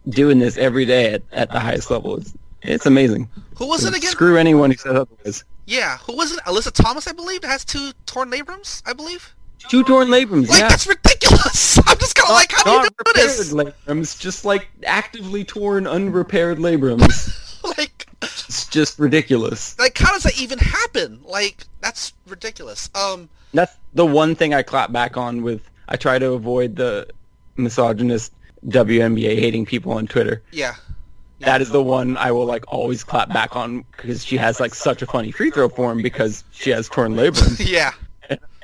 doing 0.09 0.39
this 0.39 0.57
every 0.57 0.85
day 0.85 1.15
at, 1.15 1.23
at 1.33 1.51
the 1.51 1.61
highest 1.61 1.91
level. 1.91 2.17
It's 2.17 2.35
it's 2.63 2.87
amazing. 2.87 3.29
Who 3.57 3.67
was 3.67 3.85
it 3.85 3.97
again? 3.97 4.11
Screw 4.11 4.37
anyone 4.37 4.71
who 4.71 4.77
says 4.77 4.97
otherwise. 4.97 5.45
Yeah. 5.67 5.99
Who 5.99 6.17
was 6.17 6.33
it? 6.33 6.41
Alyssa 6.41 6.73
Thomas, 6.73 7.07
I 7.07 7.13
believe, 7.13 7.43
that 7.43 7.49
has 7.49 7.65
two 7.65 7.93
torn 8.07 8.31
labrums. 8.31 8.83
I 8.87 8.93
believe. 8.93 9.35
Two 9.69 9.85
torn 9.85 10.09
labrums. 10.09 10.49
Like 10.49 10.61
yeah. 10.61 10.69
that's 10.69 10.87
ridiculous. 10.87 11.79
I'm 11.87 11.99
just 11.99 12.15
kind 12.15 12.31
of 12.31 12.35
like, 12.35 12.53
how 12.53 12.65
do 12.65 12.71
you 12.71 12.91
do 13.05 13.13
this? 13.15 13.53
labrums, 13.53 14.19
just 14.19 14.45
like 14.45 14.69
actively 14.85 15.45
torn, 15.45 15.85
unrepaired 15.87 16.59
labrums. 16.59 17.63
like, 17.79 18.07
it's 18.23 18.67
just 18.67 18.99
ridiculous. 18.99 19.79
like 19.79 19.97
how 19.97 20.13
does 20.13 20.25
that 20.25 20.39
even 20.41 20.59
happen? 20.59 21.21
Like 21.25 21.65
that's 21.81 22.13
ridiculous. 22.27 22.91
Um. 22.95 23.29
That's 23.53 23.77
the 23.95 24.07
one 24.07 24.35
thing 24.37 24.55
I 24.55 24.63
clap 24.63 24.93
back 24.93 25.17
on 25.17 25.43
with. 25.43 25.69
I 25.89 25.97
try 25.97 26.19
to 26.21 26.33
avoid 26.33 26.77
the 26.77 27.09
misogynist 27.57 28.33
WNBA 28.67 29.39
hating 29.39 29.67
people 29.67 29.93
on 29.93 30.07
Twitter. 30.07 30.43
Yeah. 30.53 30.75
That 31.41 31.63
is 31.63 31.71
the 31.71 31.83
one 31.83 32.17
I 32.19 32.33
will 32.33 32.45
like 32.45 32.65
always 32.69 33.03
clap 33.03 33.33
back 33.33 33.57
on 33.57 33.85
because 33.97 34.23
she 34.25 34.37
has 34.37 34.61
like 34.61 34.75
such 34.75 35.01
a 35.01 35.07
funny 35.07 35.31
free 35.33 35.51
throw 35.51 35.71
form 35.71 36.03
because 36.03 36.45
she 36.51 36.71
has 36.71 36.89
torn 36.89 37.15
labrums. 37.15 37.67
Yeah. 37.67 37.93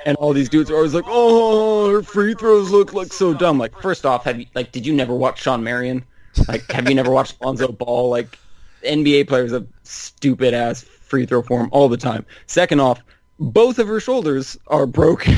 and 0.04 0.16
all 0.18 0.34
these 0.34 0.50
dudes 0.50 0.70
are 0.70 0.76
always 0.76 0.92
like, 0.92 1.06
"Oh, 1.06 1.90
her 1.90 2.02
free 2.02 2.34
throws 2.34 2.70
look 2.70 2.92
like 2.92 3.12
so 3.14 3.32
dumb." 3.32 3.58
Like, 3.58 3.80
first 3.80 4.04
off, 4.04 4.24
have 4.24 4.38
you 4.38 4.46
like, 4.54 4.72
did 4.72 4.86
you 4.86 4.92
never 4.92 5.14
watch 5.14 5.40
Shawn 5.42 5.64
Marion? 5.64 6.04
Like, 6.48 6.70
have 6.70 6.86
you 6.86 6.94
never 6.94 7.10
watched 7.10 7.40
Lonzo 7.42 7.72
Ball? 7.72 8.10
Like, 8.10 8.38
NBA 8.84 9.26
players 9.26 9.52
have 9.52 9.66
stupid 9.84 10.52
ass 10.52 10.82
free 10.82 11.24
throw 11.24 11.40
form 11.42 11.70
all 11.72 11.88
the 11.88 11.96
time. 11.96 12.26
Second 12.46 12.80
off, 12.80 13.02
both 13.38 13.78
of 13.78 13.88
her 13.88 14.00
shoulders 14.00 14.58
are 14.66 14.86
broken. 14.86 15.36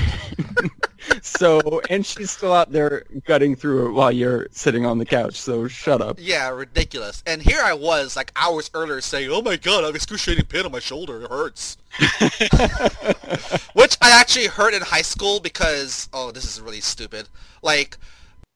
so, 1.22 1.80
and 1.90 2.04
she's 2.04 2.30
still 2.30 2.52
out 2.52 2.70
there 2.70 3.04
gutting 3.24 3.56
through 3.56 3.88
it 3.88 3.92
while 3.92 4.12
you're 4.12 4.46
sitting 4.50 4.86
on 4.86 4.98
the 4.98 5.04
couch. 5.04 5.34
So, 5.34 5.68
shut 5.68 6.00
up. 6.00 6.18
Yeah, 6.20 6.48
ridiculous. 6.50 7.22
And 7.26 7.42
here 7.42 7.60
I 7.62 7.72
was, 7.72 8.16
like 8.16 8.32
hours 8.36 8.70
earlier, 8.74 9.00
saying, 9.00 9.30
"Oh 9.30 9.42
my 9.42 9.56
god, 9.56 9.84
I 9.84 9.86
have 9.86 9.96
excruciating 9.96 10.46
pain 10.46 10.64
on 10.64 10.72
my 10.72 10.80
shoulder. 10.80 11.22
It 11.22 11.30
hurts." 11.30 11.76
Which 13.72 13.96
I 14.00 14.10
actually 14.10 14.46
hurt 14.46 14.74
in 14.74 14.82
high 14.82 15.02
school 15.02 15.40
because, 15.40 16.08
oh, 16.12 16.30
this 16.30 16.44
is 16.44 16.60
really 16.60 16.80
stupid. 16.80 17.28
Like, 17.62 17.96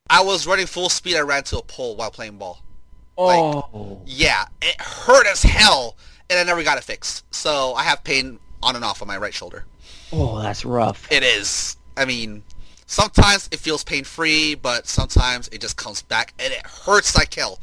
I 0.08 0.22
was 0.22 0.46
running 0.46 0.66
full 0.66 0.88
speed. 0.88 1.16
I 1.16 1.20
ran 1.20 1.44
to 1.44 1.58
a 1.58 1.62
pole 1.62 1.96
while 1.96 2.10
playing 2.10 2.38
ball. 2.38 2.62
Oh, 3.18 4.00
Yeah, 4.06 4.44
it 4.60 4.80
hurt 4.80 5.26
as 5.26 5.42
hell, 5.42 5.96
and 6.30 6.38
I 6.38 6.44
never 6.44 6.62
got 6.62 6.78
it 6.78 6.84
fixed. 6.84 7.24
So 7.34 7.74
I 7.74 7.82
have 7.82 8.02
pain 8.04 8.38
on 8.62 8.76
and 8.76 8.84
off 8.84 9.02
on 9.02 9.08
my 9.08 9.16
right 9.16 9.34
shoulder. 9.34 9.64
oh, 10.12 10.40
that's 10.40 10.64
rough. 10.64 11.10
It 11.10 11.22
is. 11.22 11.76
I 11.96 12.04
mean, 12.04 12.42
sometimes 12.86 13.48
it 13.52 13.58
feels 13.58 13.84
pain-free, 13.84 14.56
but 14.56 14.86
sometimes 14.86 15.48
it 15.48 15.60
just 15.60 15.76
comes 15.76 16.02
back 16.02 16.32
and 16.38 16.52
it 16.52 16.64
hurts 16.66 17.16
like 17.16 17.34
hell. 17.34 17.60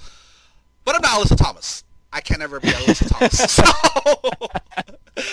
But 0.86 0.96
I'm 0.96 1.02
not 1.02 1.12
Alyssa 1.20 1.38
Thomas. 1.38 1.84
I 2.12 2.22
can't 2.22 2.42
ever 2.42 2.60
be 2.60 2.70
Alyssa 2.70 3.08
Thomas. 3.10 3.60
So, 5.20 5.24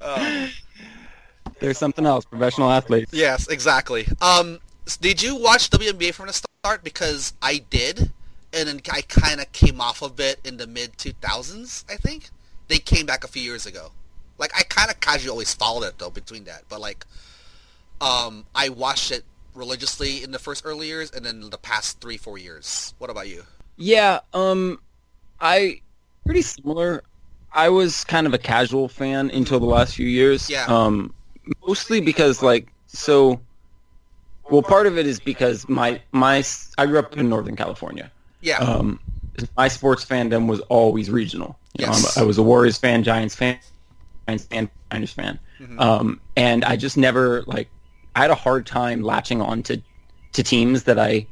um, 0.00 0.48
There's 1.60 1.78
something 1.78 2.06
else. 2.06 2.24
Professional 2.24 2.70
athletes. 2.70 3.12
yes, 3.12 3.48
exactly. 3.48 4.06
Um, 4.20 4.60
did 5.00 5.22
you 5.22 5.36
watch 5.36 5.70
WNBA 5.70 6.14
from 6.14 6.26
the 6.28 6.32
start? 6.32 6.82
Because 6.84 7.32
I 7.42 7.58
did, 7.70 8.12
and 8.52 8.68
then 8.68 8.80
I 8.90 9.02
kind 9.02 9.40
of 9.40 9.50
came 9.52 9.80
off 9.80 10.02
of 10.02 10.18
it 10.20 10.40
in 10.44 10.56
the 10.56 10.66
mid 10.66 10.96
2000s. 10.98 11.84
I 11.90 11.96
think 11.96 12.30
they 12.68 12.78
came 12.78 13.06
back 13.06 13.24
a 13.24 13.28
few 13.28 13.42
years 13.42 13.66
ago. 13.66 13.92
Like 14.38 14.52
I 14.56 14.62
kind 14.62 14.90
of 14.90 15.00
casually 15.00 15.30
always 15.30 15.54
followed 15.54 15.84
it 15.84 15.98
though 15.98 16.10
between 16.10 16.44
that, 16.44 16.62
but 16.68 16.80
like, 16.80 17.04
um, 18.00 18.44
I 18.54 18.68
watched 18.68 19.10
it 19.10 19.24
religiously 19.54 20.22
in 20.22 20.30
the 20.32 20.38
first 20.38 20.64
early 20.66 20.86
years, 20.86 21.10
and 21.10 21.24
then 21.24 21.48
the 21.50 21.58
past 21.58 22.00
three 22.00 22.16
four 22.18 22.38
years. 22.38 22.94
What 22.98 23.10
about 23.10 23.28
you? 23.28 23.42
Yeah, 23.76 24.20
um, 24.34 24.80
I 25.40 25.80
pretty 26.24 26.42
similar. 26.42 27.02
I 27.52 27.70
was 27.70 28.04
kind 28.04 28.26
of 28.26 28.34
a 28.34 28.38
casual 28.38 28.88
fan 28.88 29.30
until 29.30 29.58
the 29.58 29.66
last 29.66 29.94
few 29.94 30.06
years. 30.06 30.50
Yeah. 30.50 30.66
Um, 30.66 31.14
mostly 31.66 32.00
because 32.00 32.42
like 32.42 32.68
so. 32.86 33.40
Well, 34.48 34.62
part 34.62 34.86
of 34.86 34.96
it 34.96 35.06
is 35.06 35.18
because 35.18 35.68
my 35.68 36.00
my 36.12 36.44
I 36.78 36.86
grew 36.86 36.98
up 36.98 37.16
in 37.16 37.28
Northern 37.28 37.56
California. 37.56 38.10
Yeah, 38.42 38.58
Um, 38.58 39.00
my 39.56 39.66
sports 39.66 40.04
fandom 40.04 40.46
was 40.46 40.60
always 40.68 41.10
regional. 41.10 41.58
You 41.76 41.86
know, 41.86 41.92
Yes. 41.92 42.16
a- 42.16 42.20
I 42.20 42.22
was 42.22 42.38
a 42.38 42.42
Warriors 42.44 42.78
fan, 42.78 43.02
Giants 43.02 43.34
fan, 43.34 43.58
Niners 44.28 45.12
fan, 45.12 45.38
Mm-hmm. 45.60 45.80
um, 45.80 46.20
and 46.36 46.64
I 46.64 46.76
just 46.76 46.96
never 46.96 47.42
like. 47.46 47.68
I 48.14 48.20
had 48.20 48.30
a 48.30 48.34
hard 48.34 48.66
time 48.66 49.02
latching 49.02 49.40
on 49.40 49.62
to 49.64 49.80
to 50.32 50.42
teams 50.42 50.84
that 50.84 50.98
I 50.98 51.26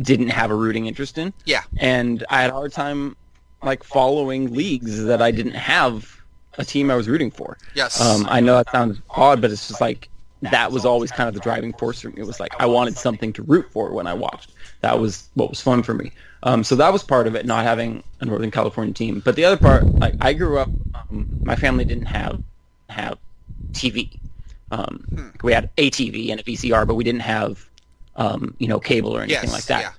didn't 0.00 0.28
have 0.28 0.50
a 0.50 0.54
rooting 0.54 0.86
interest 0.86 1.18
in 1.18 1.32
yeah, 1.44 1.62
and 1.78 2.24
I 2.28 2.42
had 2.42 2.50
a 2.50 2.52
hard 2.52 2.72
time 2.72 3.16
like 3.62 3.82
following 3.84 4.52
leagues 4.52 5.04
that 5.04 5.22
I 5.22 5.30
didn't 5.30 5.54
have 5.54 6.20
a 6.58 6.64
team 6.64 6.90
I 6.90 6.96
was 6.96 7.08
rooting 7.08 7.30
for. 7.30 7.56
yes, 7.74 8.00
Um, 8.00 8.26
I 8.28 8.40
know 8.40 8.56
that 8.56 8.70
sounds 8.70 9.00
odd, 9.10 9.40
but 9.40 9.50
it's 9.50 9.68
just 9.68 9.80
like 9.80 10.08
that 10.42 10.70
was 10.70 10.84
always 10.84 11.10
kind 11.10 11.28
of 11.28 11.34
the 11.34 11.40
driving 11.40 11.72
force 11.74 12.00
for 12.00 12.08
me. 12.10 12.16
It 12.18 12.26
was 12.26 12.40
like 12.40 12.52
I 12.60 12.66
wanted 12.66 12.96
something 12.98 13.32
to 13.34 13.42
root 13.42 13.66
for 13.72 13.92
when 13.92 14.06
I 14.06 14.12
watched. 14.14 14.50
That 14.82 14.98
was 14.98 15.28
what 15.34 15.48
was 15.48 15.60
fun 15.60 15.82
for 15.82 15.94
me. 15.94 16.12
Um, 16.44 16.62
so 16.62 16.76
that 16.76 16.92
was 16.92 17.02
part 17.02 17.26
of 17.26 17.34
it, 17.34 17.46
not 17.46 17.64
having 17.64 18.02
a 18.20 18.26
Northern 18.26 18.50
California 18.50 18.92
team. 18.94 19.20
But 19.24 19.34
the 19.34 19.44
other 19.46 19.56
part, 19.56 19.86
like 19.94 20.14
I 20.20 20.34
grew 20.34 20.58
up, 20.58 20.68
um, 20.94 21.26
my 21.42 21.56
family 21.56 21.84
didn't 21.84 22.04
have 22.06 22.42
have 22.90 23.18
TV. 23.72 24.18
Um, 24.70 25.04
Hmm. 25.08 25.28
We 25.42 25.52
had 25.52 25.70
a 25.78 25.90
TV 25.90 26.30
and 26.30 26.40
a 26.40 26.42
VCR, 26.44 26.86
but 26.86 26.94
we 26.96 27.04
didn't 27.04 27.22
have, 27.22 27.68
um, 28.16 28.54
you 28.58 28.68
know, 28.68 28.78
cable 28.78 29.16
or 29.16 29.22
anything 29.22 29.44
Yes, 29.44 29.52
like 29.52 29.64
that. 29.64 29.80
yeah. 29.82 29.92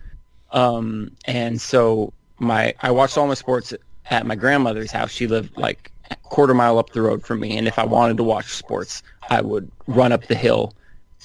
Um, 0.51 1.11
and 1.25 1.59
so 1.59 2.13
my 2.39 2.73
I 2.81 2.91
watched 2.91 3.17
all 3.17 3.27
my 3.27 3.33
sports 3.33 3.73
at 4.11 4.25
my 4.25 4.35
grandmother's 4.35 4.91
house. 4.91 5.11
She 5.11 5.25
lived 5.27 5.57
like 5.57 5.91
a 6.11 6.15
quarter 6.17 6.53
mile 6.53 6.77
up 6.77 6.91
the 6.91 7.01
road 7.01 7.25
from 7.25 7.39
me, 7.39 7.57
and 7.57 7.67
if 7.67 7.79
I 7.79 7.85
wanted 7.85 8.17
to 8.17 8.23
watch 8.23 8.53
sports, 8.53 9.01
I 9.31 9.41
would 9.41 9.69
run 9.87 10.11
up 10.11 10.27
the 10.27 10.35
hill 10.35 10.73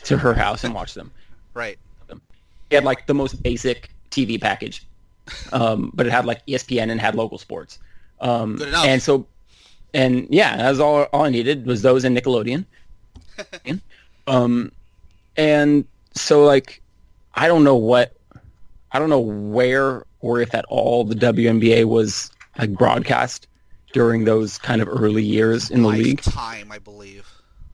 to 0.05 0.17
her 0.17 0.33
house 0.33 0.65
and 0.65 0.75
watch 0.75 0.95
them. 0.95 1.11
Right. 1.53 1.79
It 2.71 2.77
had 2.77 2.85
like 2.85 3.07
the 3.07 3.15
most 3.15 3.43
basic 3.43 3.91
TV 4.11 4.41
package, 4.41 4.87
um, 5.53 5.91
but 5.95 6.07
it 6.07 6.13
had 6.13 6.25
like 6.25 6.45
ESPN 6.47 6.91
and 6.91 7.01
had 7.01 7.15
local 7.15 7.39
sports. 7.39 7.79
Um, 8.21 8.57
Good 8.57 8.69
enough. 8.69 8.85
And 8.85 9.03
so, 9.03 9.27
and 9.95 10.27
yeah, 10.31 10.57
that 10.57 10.71
was 10.71 10.81
all. 10.81 11.05
All 11.05 11.25
I 11.25 11.31
needed 11.31 11.67
was 11.67 11.83
those 11.83 12.05
and 12.05 12.17
Nickelodeon. 12.17 12.65
um, 14.27 14.73
and 15.37 15.85
so 16.15 16.45
like, 16.45 16.83
I 17.35 17.49
don't 17.49 17.65
know 17.65 17.77
what, 17.77 18.15
I 18.93 18.99
don't 18.99 19.11
know 19.11 19.21
where 19.21 20.05
or 20.21 20.41
if 20.41 20.55
at 20.55 20.65
all 20.67 21.05
the 21.05 21.15
WNBA 21.15 21.85
was 21.85 22.31
like 22.59 22.73
broadcast 22.73 23.47
during 23.93 24.25
those 24.25 24.59
kind 24.59 24.81
of 24.81 24.89
early 24.89 25.23
years 25.23 25.71
in 25.71 25.83
the 25.83 25.89
league 25.89 26.25
Lifetime, 26.27 26.71
I 26.71 26.79
believe. 26.79 27.29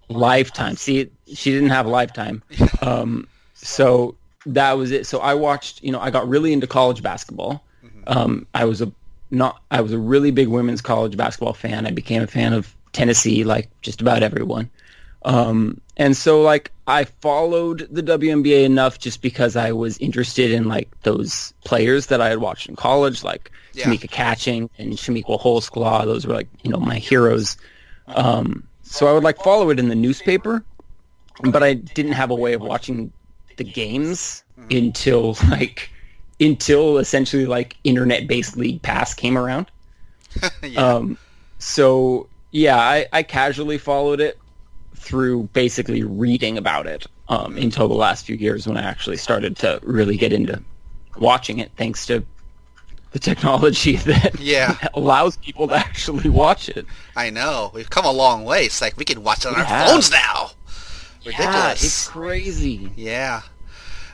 lifetime 0.09 0.77
see 0.77 1.11
she 1.27 1.51
didn't 1.51 1.71
have 1.71 1.87
a 1.87 1.89
lifetime 1.89 2.43
um 2.83 3.27
so 3.55 4.15
that 4.47 4.73
was 4.75 4.91
it. 4.93 5.07
So 5.07 5.19
i 5.21 5.35
watched 5.35 5.83
you 5.83 5.93
know 5.93 6.01
i 6.01 6.11
got 6.11 6.29
really 6.29 6.53
into 6.53 6.67
college 6.67 7.03
basketball. 7.03 7.63
Um 8.07 8.47
i 8.55 8.65
was 8.65 8.81
a 8.81 8.91
not 9.31 9.61
i 9.71 9.81
was 9.81 9.93
a 9.93 9.99
really 9.99 10.31
big 10.31 10.49
women's 10.49 10.81
college 10.81 11.17
basketball 11.17 11.53
fan. 11.55 11.87
I 11.87 11.91
became 11.91 12.23
a 12.23 12.27
fan 12.27 12.53
of 12.53 12.75
tennessee 12.93 13.45
like 13.45 13.69
just 13.83 14.01
about 14.01 14.23
everyone. 14.23 14.71
Um 15.25 15.81
and 15.97 16.17
so 16.17 16.43
like 16.43 16.71
i 16.87 17.05
followed 17.05 17.89
the 17.91 18.03
WNBA 18.03 18.65
enough 18.65 18.99
just 19.01 19.23
because 19.23 19.57
i 19.57 19.73
was 19.73 19.99
interested 19.99 20.53
in 20.53 20.69
like 20.69 20.89
those 21.03 21.53
players 21.65 22.07
that 22.07 22.21
i 22.21 22.29
had 22.29 22.39
watched 22.39 22.69
in 22.69 22.77
college 22.77 23.25
like 23.25 23.51
Yeah. 23.75 23.87
Tamika 23.87 24.09
Catchings 24.11 24.71
and 24.79 24.93
Chamique 24.93 25.25
Holdsclaw 25.41 26.05
those 26.05 26.27
were 26.27 26.35
like 26.35 26.49
you 26.63 26.71
know 26.71 26.79
my 26.79 26.99
heroes. 26.99 27.57
Um 28.09 28.63
so 28.83 29.09
I 29.09 29.13
would 29.13 29.25
like 29.25 29.39
follow 29.43 29.71
it 29.71 29.81
in 29.81 29.89
the 29.89 29.97
newspaper, 29.97 30.63
but 31.43 31.61
I 31.65 31.75
didn't 31.75 32.13
have 32.13 32.31
a 32.31 32.37
way 32.37 32.53
of 32.53 32.61
watching 32.63 33.11
the 33.57 33.65
games 33.65 34.43
until 34.71 35.37
like 35.49 35.91
until 36.41 36.99
essentially 36.99 37.47
like 37.47 37.77
internet 37.85 38.27
based 38.29 38.57
league 38.57 38.83
pass 38.83 39.15
came 39.15 39.37
around. 39.39 39.71
yeah. 40.63 40.81
Um, 40.81 41.19
so 41.59 42.29
yeah, 42.51 42.77
I, 42.79 43.07
I 43.13 43.23
casually 43.23 43.79
followed 43.79 44.21
it 44.21 44.39
through 44.95 45.45
basically 45.53 46.03
reading 46.03 46.59
about 46.59 46.87
it 46.87 47.07
um, 47.29 47.57
until 47.57 47.89
the 47.89 47.95
last 47.95 48.27
few 48.27 48.37
years 48.37 48.67
when 48.67 48.77
I 48.77 48.83
actually 48.83 49.17
started 49.19 49.57
to 49.59 49.81
really 49.83 50.17
get 50.17 50.33
into 50.33 50.63
watching 51.19 51.59
it, 51.59 51.71
thanks 51.77 52.05
to 52.07 52.25
the 53.13 53.19
technology 53.19 53.97
that 53.97 54.39
Yeah. 54.41 54.77
allows 54.95 55.37
people 55.39 55.69
to 55.69 55.75
actually 55.75 56.29
watch 56.29 56.69
it. 56.69 56.87
I 57.15 57.31
know. 57.31 57.71
We've 57.73 57.89
come 57.89 58.05
a 58.05 58.13
long 58.13 58.45
way. 58.45 58.65
It's 58.65 58.81
like 58.83 58.97
we 58.97 59.05
can 59.05 59.23
watch 59.23 59.41
it 59.45 59.49
on 59.49 59.55
We 59.55 59.61
our 59.61 59.67
have. 59.67 59.89
phones 59.91 60.11
now. 60.11 60.51
Yeah, 61.27 61.39
Ridiculous. 61.39 61.85
it's 61.85 62.09
crazy. 62.09 62.91
Yeah. 62.97 63.43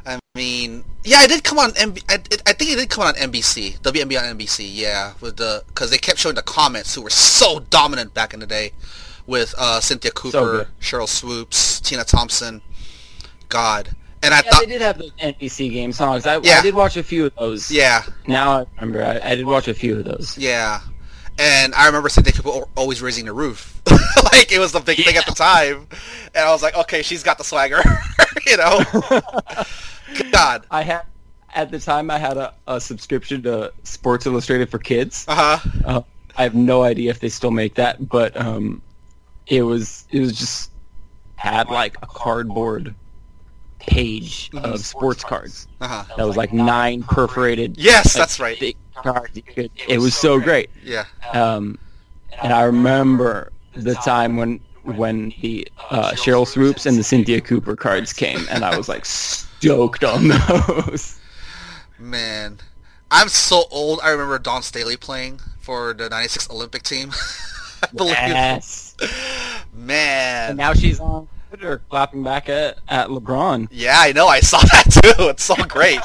I 0.05 0.18
mean, 0.35 0.83
yeah, 1.05 1.22
it 1.25 1.29
did 1.29 1.44
come 1.44 1.59
on. 1.59 1.70
MB- 1.72 2.03
I, 2.09 2.14
it, 2.14 2.42
I 2.46 2.53
think 2.55 2.70
it 2.72 2.77
did 2.77 2.90
come 2.90 3.05
on 3.05 3.14
NBC, 3.14 3.79
WNBA 3.81 4.18
on 4.31 4.37
NBC. 4.38 4.68
Yeah, 4.72 5.12
with 5.20 5.37
the 5.37 5.62
because 5.68 5.90
they 5.90 5.98
kept 5.98 6.18
showing 6.18 6.35
the 6.35 6.42
Comets 6.42 6.94
who 6.94 7.03
were 7.03 7.11
so 7.11 7.61
dominant 7.70 8.12
back 8.14 8.35
in 8.35 8.40
the 8.40 8.46
day, 8.46 8.72
with 9.27 9.55
uh, 9.59 9.79
Cynthia 9.81 10.11
Cooper, 10.11 10.38
good. 10.40 10.66
Sheryl 10.81 11.09
Swoopes, 11.09 11.81
Tina 11.81 12.03
Thompson. 12.05 12.62
God, 13.48 13.90
and 14.22 14.33
I 14.35 14.38
Yeah, 14.38 14.51
thought, 14.51 14.61
they 14.61 14.66
did 14.66 14.81
have 14.83 14.98
those 14.98 15.12
NBC 15.22 15.70
game 15.70 15.92
songs. 15.92 16.27
I, 16.27 16.38
Yeah. 16.38 16.59
I 16.59 16.62
did 16.62 16.75
watch 16.75 16.96
a 16.96 17.03
few 17.03 17.27
of 17.27 17.35
those. 17.37 17.70
yeah, 17.70 18.03
Now 18.27 18.61
I 18.61 18.66
remember. 18.81 19.05
I, 19.05 19.20
I 19.33 19.35
did 19.37 19.44
watch 19.46 19.68
a 19.68 19.75
few 19.75 19.98
of 19.98 20.05
those. 20.07 20.37
yeah, 20.38 20.81
and 21.42 21.74
I 21.74 21.87
remember 21.87 22.09
Cynthia 22.09 22.33
Cooper 22.33 22.50
al- 22.50 22.68
always 22.76 23.02
raising 23.02 23.24
the 23.24 23.33
roof, 23.33 23.83
like 24.33 24.52
it 24.52 24.61
was 24.61 24.70
the 24.70 24.81
big 24.81 25.05
thing 25.05 25.16
at 25.16 25.26
the 25.26 25.33
time, 25.33 25.88
and 26.35 26.44
I 26.44 26.52
was 26.52 26.62
like, 26.62 26.76
okay, 26.76 27.02
she's 27.02 27.24
got 27.24 27.37
the 27.37 27.44
swagger, 27.44 27.83
you 28.46 28.57
know. 28.57 28.81
God, 30.33 30.66
I 30.70 30.83
had 30.83 31.02
at 31.55 31.70
the 31.70 31.81
time 31.81 32.11
I 32.11 32.18
had 32.18 32.37
a, 32.37 32.55
a 32.68 32.81
subscription 32.81 33.42
to 33.42 33.72
Sports 33.83 34.24
Illustrated 34.24 34.70
for 34.70 34.78
kids. 34.78 35.24
uh 35.26 35.59
huh. 35.59 35.70
Uh, 35.85 36.02
I 36.37 36.44
have 36.44 36.55
no 36.55 36.83
idea 36.83 37.11
if 37.11 37.18
they 37.18 37.28
still 37.28 37.50
make 37.50 37.74
that, 37.74 38.09
but 38.09 38.37
um, 38.37 38.81
it 39.48 39.62
was 39.62 40.07
it 40.11 40.20
was 40.20 40.38
just 40.38 40.70
had 41.35 41.68
like 41.68 41.96
a 42.02 42.07
cardboard 42.07 42.94
page 43.81 44.48
of 44.55 44.78
sports 44.81 45.24
cards. 45.24 45.66
Uh 45.81 45.88
huh. 45.88 46.14
That 46.16 46.26
was 46.26 46.37
like 46.37 46.52
nine 46.52 47.02
perforated. 47.02 47.76
Yes, 47.76 48.14
like, 48.14 48.22
that's 48.22 48.38
right. 48.38 48.59
thick 48.59 48.76
could- 49.42 49.70
It 49.88 49.98
was 49.98 50.14
so 50.16 50.38
great. 50.40 50.70
Yeah. 50.85 51.05
Um, 51.33 51.78
and 52.42 52.52
I 52.52 52.62
remember 52.62 53.50
the 53.74 53.94
time 53.94 54.37
when 54.37 54.61
when 54.85 55.33
the 55.40 55.66
uh, 55.90 56.11
Sheryl 56.12 56.46
Swoopes 56.46 56.87
and 56.87 56.98
the 56.98 57.05
Cynthia 57.05 57.40
Cooper 57.40 57.76
cards 57.76 58.12
came, 58.12 58.46
and 58.50 58.64
I 58.64 58.76
was 58.76 58.88
like 58.88 59.05
stoked 59.05 60.02
on 60.05 60.28
those. 60.28 61.18
Man, 61.98 62.59
I'm 63.11 63.28
so 63.28 63.64
old. 63.70 64.00
I 64.02 64.11
remember 64.11 64.38
Dawn 64.38 64.62
Staley 64.62 64.96
playing 64.96 65.40
for 65.61 65.94
the 65.94 66.09
'96 66.09 66.50
Olympic 66.50 66.83
team. 66.83 67.12
I 67.83 67.87
believe. 67.94 68.12
Yes. 68.14 68.96
Man. 69.72 70.50
And 70.50 70.57
now 70.59 70.72
she's 70.72 70.98
on 71.00 71.28
Twitter 71.48 71.83
clapping 71.90 72.22
back 72.22 72.48
at, 72.48 72.78
at 72.88 73.09
LeBron. 73.09 73.68
yeah, 73.70 73.96
I 73.98 74.12
know. 74.12 74.26
I 74.28 74.40
saw 74.40 74.59
that 74.72 74.85
too. 75.16 75.28
It's 75.28 75.44
so 75.44 75.55
great. 75.57 76.00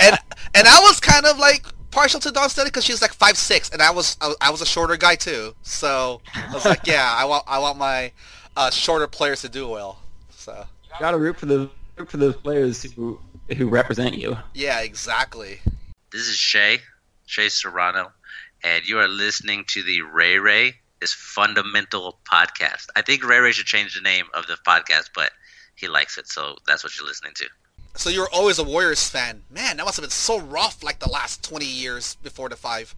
and 0.00 0.16
and 0.54 0.66
I 0.68 0.80
was 0.80 0.98
kind 1.00 1.26
of 1.26 1.38
like 1.38 1.66
partial 1.98 2.20
to 2.20 2.30
Dawn 2.30 2.48
Staley 2.48 2.68
because 2.68 2.84
she's 2.84 3.02
like 3.02 3.12
five 3.12 3.36
six, 3.36 3.70
and 3.70 3.82
I 3.82 3.90
was 3.90 4.16
I, 4.20 4.28
was- 4.28 4.36
I 4.40 4.50
was 4.50 4.60
a 4.62 4.66
shorter 4.66 4.96
guy 4.96 5.16
too. 5.16 5.54
So 5.62 6.20
I 6.34 6.52
was 6.54 6.64
like, 6.64 6.86
yeah, 6.86 7.12
I 7.16 7.24
want 7.24 7.44
I 7.48 7.58
want 7.58 7.76
my 7.78 8.12
uh, 8.56 8.70
shorter 8.70 9.06
players 9.08 9.40
to 9.42 9.48
do 9.48 9.68
well. 9.68 9.98
So 10.30 10.64
You 10.84 11.00
gotta 11.00 11.18
root 11.18 11.36
for 11.36 11.46
the 11.46 11.68
root 11.96 12.08
for 12.10 12.16
those 12.18 12.36
players 12.36 12.82
who 12.92 13.18
who 13.56 13.68
represent 13.68 14.16
you. 14.16 14.36
yeah, 14.54 14.80
exactly. 14.80 15.60
This 16.12 16.28
is 16.28 16.36
Shay, 16.36 16.78
Shea 17.26 17.48
Serrano, 17.48 18.12
and 18.62 18.86
you 18.88 18.98
are 18.98 19.08
listening 19.08 19.64
to 19.68 19.82
the 19.82 20.02
Ray 20.02 20.38
Ray 20.38 20.74
is 21.02 21.12
Fundamental 21.12 22.18
podcast. 22.30 22.86
I 22.96 23.02
think 23.02 23.24
Ray 23.24 23.38
Ray 23.38 23.52
should 23.52 23.66
change 23.66 23.94
the 23.94 24.00
name 24.00 24.26
of 24.34 24.46
the 24.46 24.56
podcast, 24.66 25.10
but 25.14 25.30
he 25.74 25.86
likes 25.88 26.16
it, 26.18 26.26
so 26.28 26.56
that's 26.66 26.82
what 26.84 26.96
you're 26.96 27.06
listening 27.06 27.32
to. 27.36 27.46
So 27.98 28.10
you 28.10 28.20
were 28.20 28.30
always 28.32 28.60
a 28.60 28.62
Warriors 28.62 29.08
fan, 29.10 29.42
man. 29.50 29.76
That 29.76 29.84
must 29.84 29.96
have 29.96 30.04
been 30.04 30.10
so 30.10 30.38
rough, 30.40 30.84
like 30.84 31.00
the 31.00 31.10
last 31.10 31.42
twenty 31.42 31.66
years 31.66 32.14
before 32.22 32.48
the 32.48 32.54
five 32.54 32.94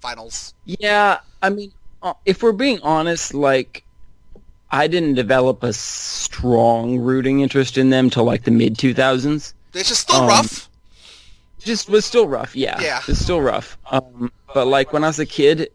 finals. 0.00 0.54
Yeah, 0.64 1.18
I 1.42 1.50
mean, 1.50 1.72
uh, 2.02 2.14
if 2.24 2.42
we're 2.42 2.52
being 2.52 2.80
honest, 2.80 3.34
like 3.34 3.84
I 4.70 4.86
didn't 4.86 5.14
develop 5.14 5.62
a 5.62 5.74
strong 5.74 6.98
rooting 6.98 7.40
interest 7.40 7.76
in 7.76 7.90
them 7.90 8.08
till 8.08 8.24
like 8.24 8.44
the 8.44 8.50
mid 8.50 8.76
2000s. 8.78 9.52
It's 9.74 9.88
just 9.88 10.00
still 10.00 10.22
Um, 10.22 10.28
rough. 10.28 10.70
Just 11.58 11.90
was 11.90 12.06
still 12.06 12.26
rough, 12.26 12.56
yeah. 12.56 12.80
Yeah. 12.80 13.02
It's 13.06 13.20
still 13.20 13.42
rough. 13.42 13.76
Um, 13.90 14.32
but 14.54 14.66
like 14.66 14.94
when 14.94 15.04
I 15.04 15.08
was 15.08 15.18
a 15.18 15.26
kid, 15.26 15.70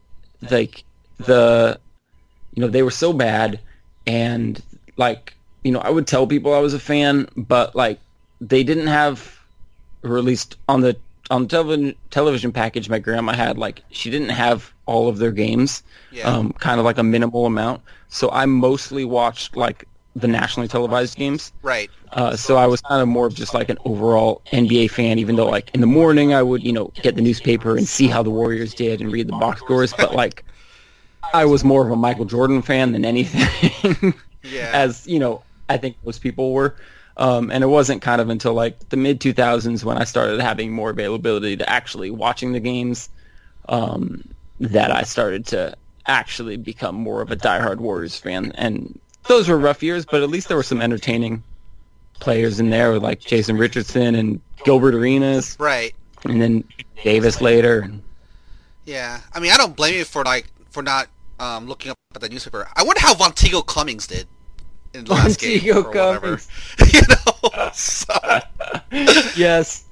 like 0.49 0.83
the, 1.17 1.79
you 2.55 2.61
know, 2.61 2.67
they 2.67 2.81
were 2.81 2.89
so 2.89 3.13
bad, 3.13 3.59
and 4.07 4.59
like 4.97 5.35
you 5.63 5.71
know, 5.71 5.81
I 5.81 5.91
would 5.91 6.07
tell 6.07 6.25
people 6.25 6.55
I 6.55 6.59
was 6.59 6.73
a 6.73 6.79
fan, 6.79 7.27
but 7.37 7.75
like 7.75 7.99
they 8.41 8.63
didn't 8.63 8.87
have, 8.87 9.39
or 10.03 10.17
at 10.17 10.23
least 10.23 10.57
on 10.67 10.81
the 10.81 10.95
on 11.31 11.43
the 11.43 11.47
television 11.47 11.95
television 12.11 12.51
package 12.51 12.87
my 12.89 12.99
grandma 12.99 13.33
had, 13.33 13.57
like 13.57 13.81
she 13.91 14.09
didn't 14.11 14.29
have 14.29 14.71
all 14.85 15.07
of 15.07 15.17
their 15.17 15.31
games, 15.31 15.81
Yeah. 16.11 16.27
um, 16.29 16.53
kind 16.53 16.79
of 16.79 16.85
like 16.85 16.97
a 16.99 17.03
minimal 17.03 17.45
amount. 17.47 17.81
So 18.09 18.29
I 18.31 18.45
mostly 18.45 19.03
watched 19.05 19.55
like 19.57 19.85
the 20.15 20.27
nationally 20.27 20.67
televised 20.67 21.17
games. 21.17 21.51
Right. 21.63 21.89
Uh, 22.13 22.35
so 22.37 22.55
I 22.55 22.67
was 22.67 22.79
kind 22.81 23.01
of 23.01 23.07
more 23.07 23.25
of 23.25 23.33
just 23.33 23.53
like 23.55 23.69
an 23.69 23.77
overall 23.85 24.41
NBA 24.53 24.91
fan, 24.91 25.17
even 25.19 25.35
though 25.35 25.47
like 25.49 25.71
in 25.73 25.81
the 25.81 25.87
morning 25.87 26.33
I 26.33 26.43
would, 26.43 26.63
you 26.63 26.71
know, 26.71 26.91
get 27.01 27.15
the 27.15 27.21
newspaper 27.21 27.75
and 27.75 27.87
see 27.87 28.07
how 28.07 28.21
the 28.23 28.29
Warriors 28.29 28.73
did 28.75 29.01
and 29.01 29.11
read 29.11 29.27
the 29.27 29.33
box 29.33 29.59
scores. 29.61 29.91
But 29.93 30.13
like, 30.15 30.45
I 31.33 31.43
was 31.45 31.63
more 31.63 31.83
of 31.83 31.91
a 31.91 31.95
Michael 31.95 32.25
Jordan 32.25 32.61
fan 32.61 32.91
than 32.91 33.03
anything, 33.03 34.13
Yeah. 34.43 34.69
as 34.73 35.05
you 35.07 35.17
know, 35.19 35.43
I 35.67 35.77
think 35.77 35.97
most 36.05 36.19
people 36.21 36.53
were. 36.53 36.75
Um, 37.17 37.49
and 37.49 37.63
it 37.63 37.67
wasn't 37.67 38.01
kind 38.01 38.19
of 38.19 38.29
until 38.29 38.53
like 38.53 38.89
the 38.89 38.97
mid 38.97 39.19
2000s 39.21 39.83
when 39.85 39.97
I 39.97 40.03
started 40.03 40.41
having 40.41 40.71
more 40.73 40.89
availability 40.89 41.55
to 41.57 41.69
actually 41.69 42.11
watching 42.11 42.51
the 42.51 42.59
games 42.59 43.09
um, 43.69 44.27
that 44.59 44.91
I 44.91 45.03
started 45.03 45.45
to 45.47 45.75
actually 46.07 46.57
become 46.57 46.95
more 46.95 47.21
of 47.21 47.31
a 47.31 47.35
diehard 47.37 47.77
Warriors 47.77 48.17
fan. 48.17 48.51
And 48.55 48.99
those 49.27 49.47
were 49.47 49.57
rough 49.57 49.81
years, 49.81 50.05
but 50.05 50.21
at 50.23 50.29
least 50.29 50.49
there 50.49 50.57
were 50.57 50.63
some 50.63 50.81
entertaining 50.81 51.41
players 52.19 52.59
in 52.59 52.69
there, 52.69 52.99
like 52.99 53.19
Jason 53.21 53.57
Richardson 53.57 54.15
and 54.15 54.41
Gilbert 54.65 54.93
Arenas, 54.93 55.55
Right. 55.59 55.95
and 56.25 56.41
then 56.41 56.63
Davis 57.03 57.39
later. 57.41 57.89
Yeah. 58.85 59.19
I 59.33 59.39
mean, 59.39 59.51
I 59.51 59.57
don't 59.57 59.75
blame 59.75 59.95
you 59.95 60.05
for 60.05 60.23
like 60.23 60.47
for 60.69 60.83
not 60.83 61.07
um, 61.39 61.65
looking 61.67 61.91
up 61.91 61.97
at 62.13 62.21
the 62.21 62.29
newspaper. 62.29 62.67
I 62.75 62.83
wonder 62.83 63.01
how 63.01 63.13
Vonteego 63.13 63.65
Cummings 63.65 64.05
did 64.07 64.27
in 64.95 65.05
the 65.05 65.13
last 65.13 65.39
game 65.39 65.75
or 65.77 65.81
whatever. 65.83 66.39
You 66.93 67.01
know. 67.09 67.69
So, 67.73 68.13
yes, 69.35 69.85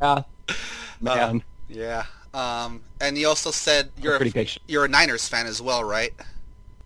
yeah, 0.00 0.22
man, 1.00 1.42
yeah. 1.68 2.04
Um, 2.34 2.80
and 3.00 3.16
you 3.18 3.28
also 3.28 3.50
said 3.50 3.90
you're 4.00 4.16
pretty 4.16 4.30
a, 4.30 4.34
patient. 4.34 4.64
you're 4.68 4.84
a 4.84 4.88
Niners 4.88 5.28
fan 5.28 5.46
as 5.46 5.60
well, 5.62 5.84
right? 5.84 6.12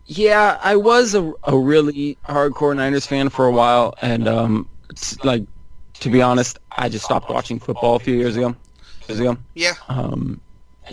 Yeah, 0.06 0.58
I 0.62 0.76
was 0.76 1.14
a, 1.14 1.32
a 1.44 1.56
really 1.56 2.16
hardcore 2.28 2.76
Niners 2.76 3.06
fan 3.06 3.28
for 3.28 3.46
a 3.46 3.50
while, 3.52 3.94
and 4.02 4.28
um, 4.28 4.68
like 5.24 5.42
to 6.00 6.10
be 6.10 6.22
honest, 6.22 6.58
I 6.76 6.88
just 6.88 7.04
stopped 7.04 7.28
watching 7.30 7.58
football 7.58 7.96
a 7.96 8.00
few 8.00 8.16
years 8.16 8.36
ago. 8.36 8.54
Years 9.08 9.20
ago, 9.20 9.36
Yeah. 9.54 9.74
um, 9.88 10.40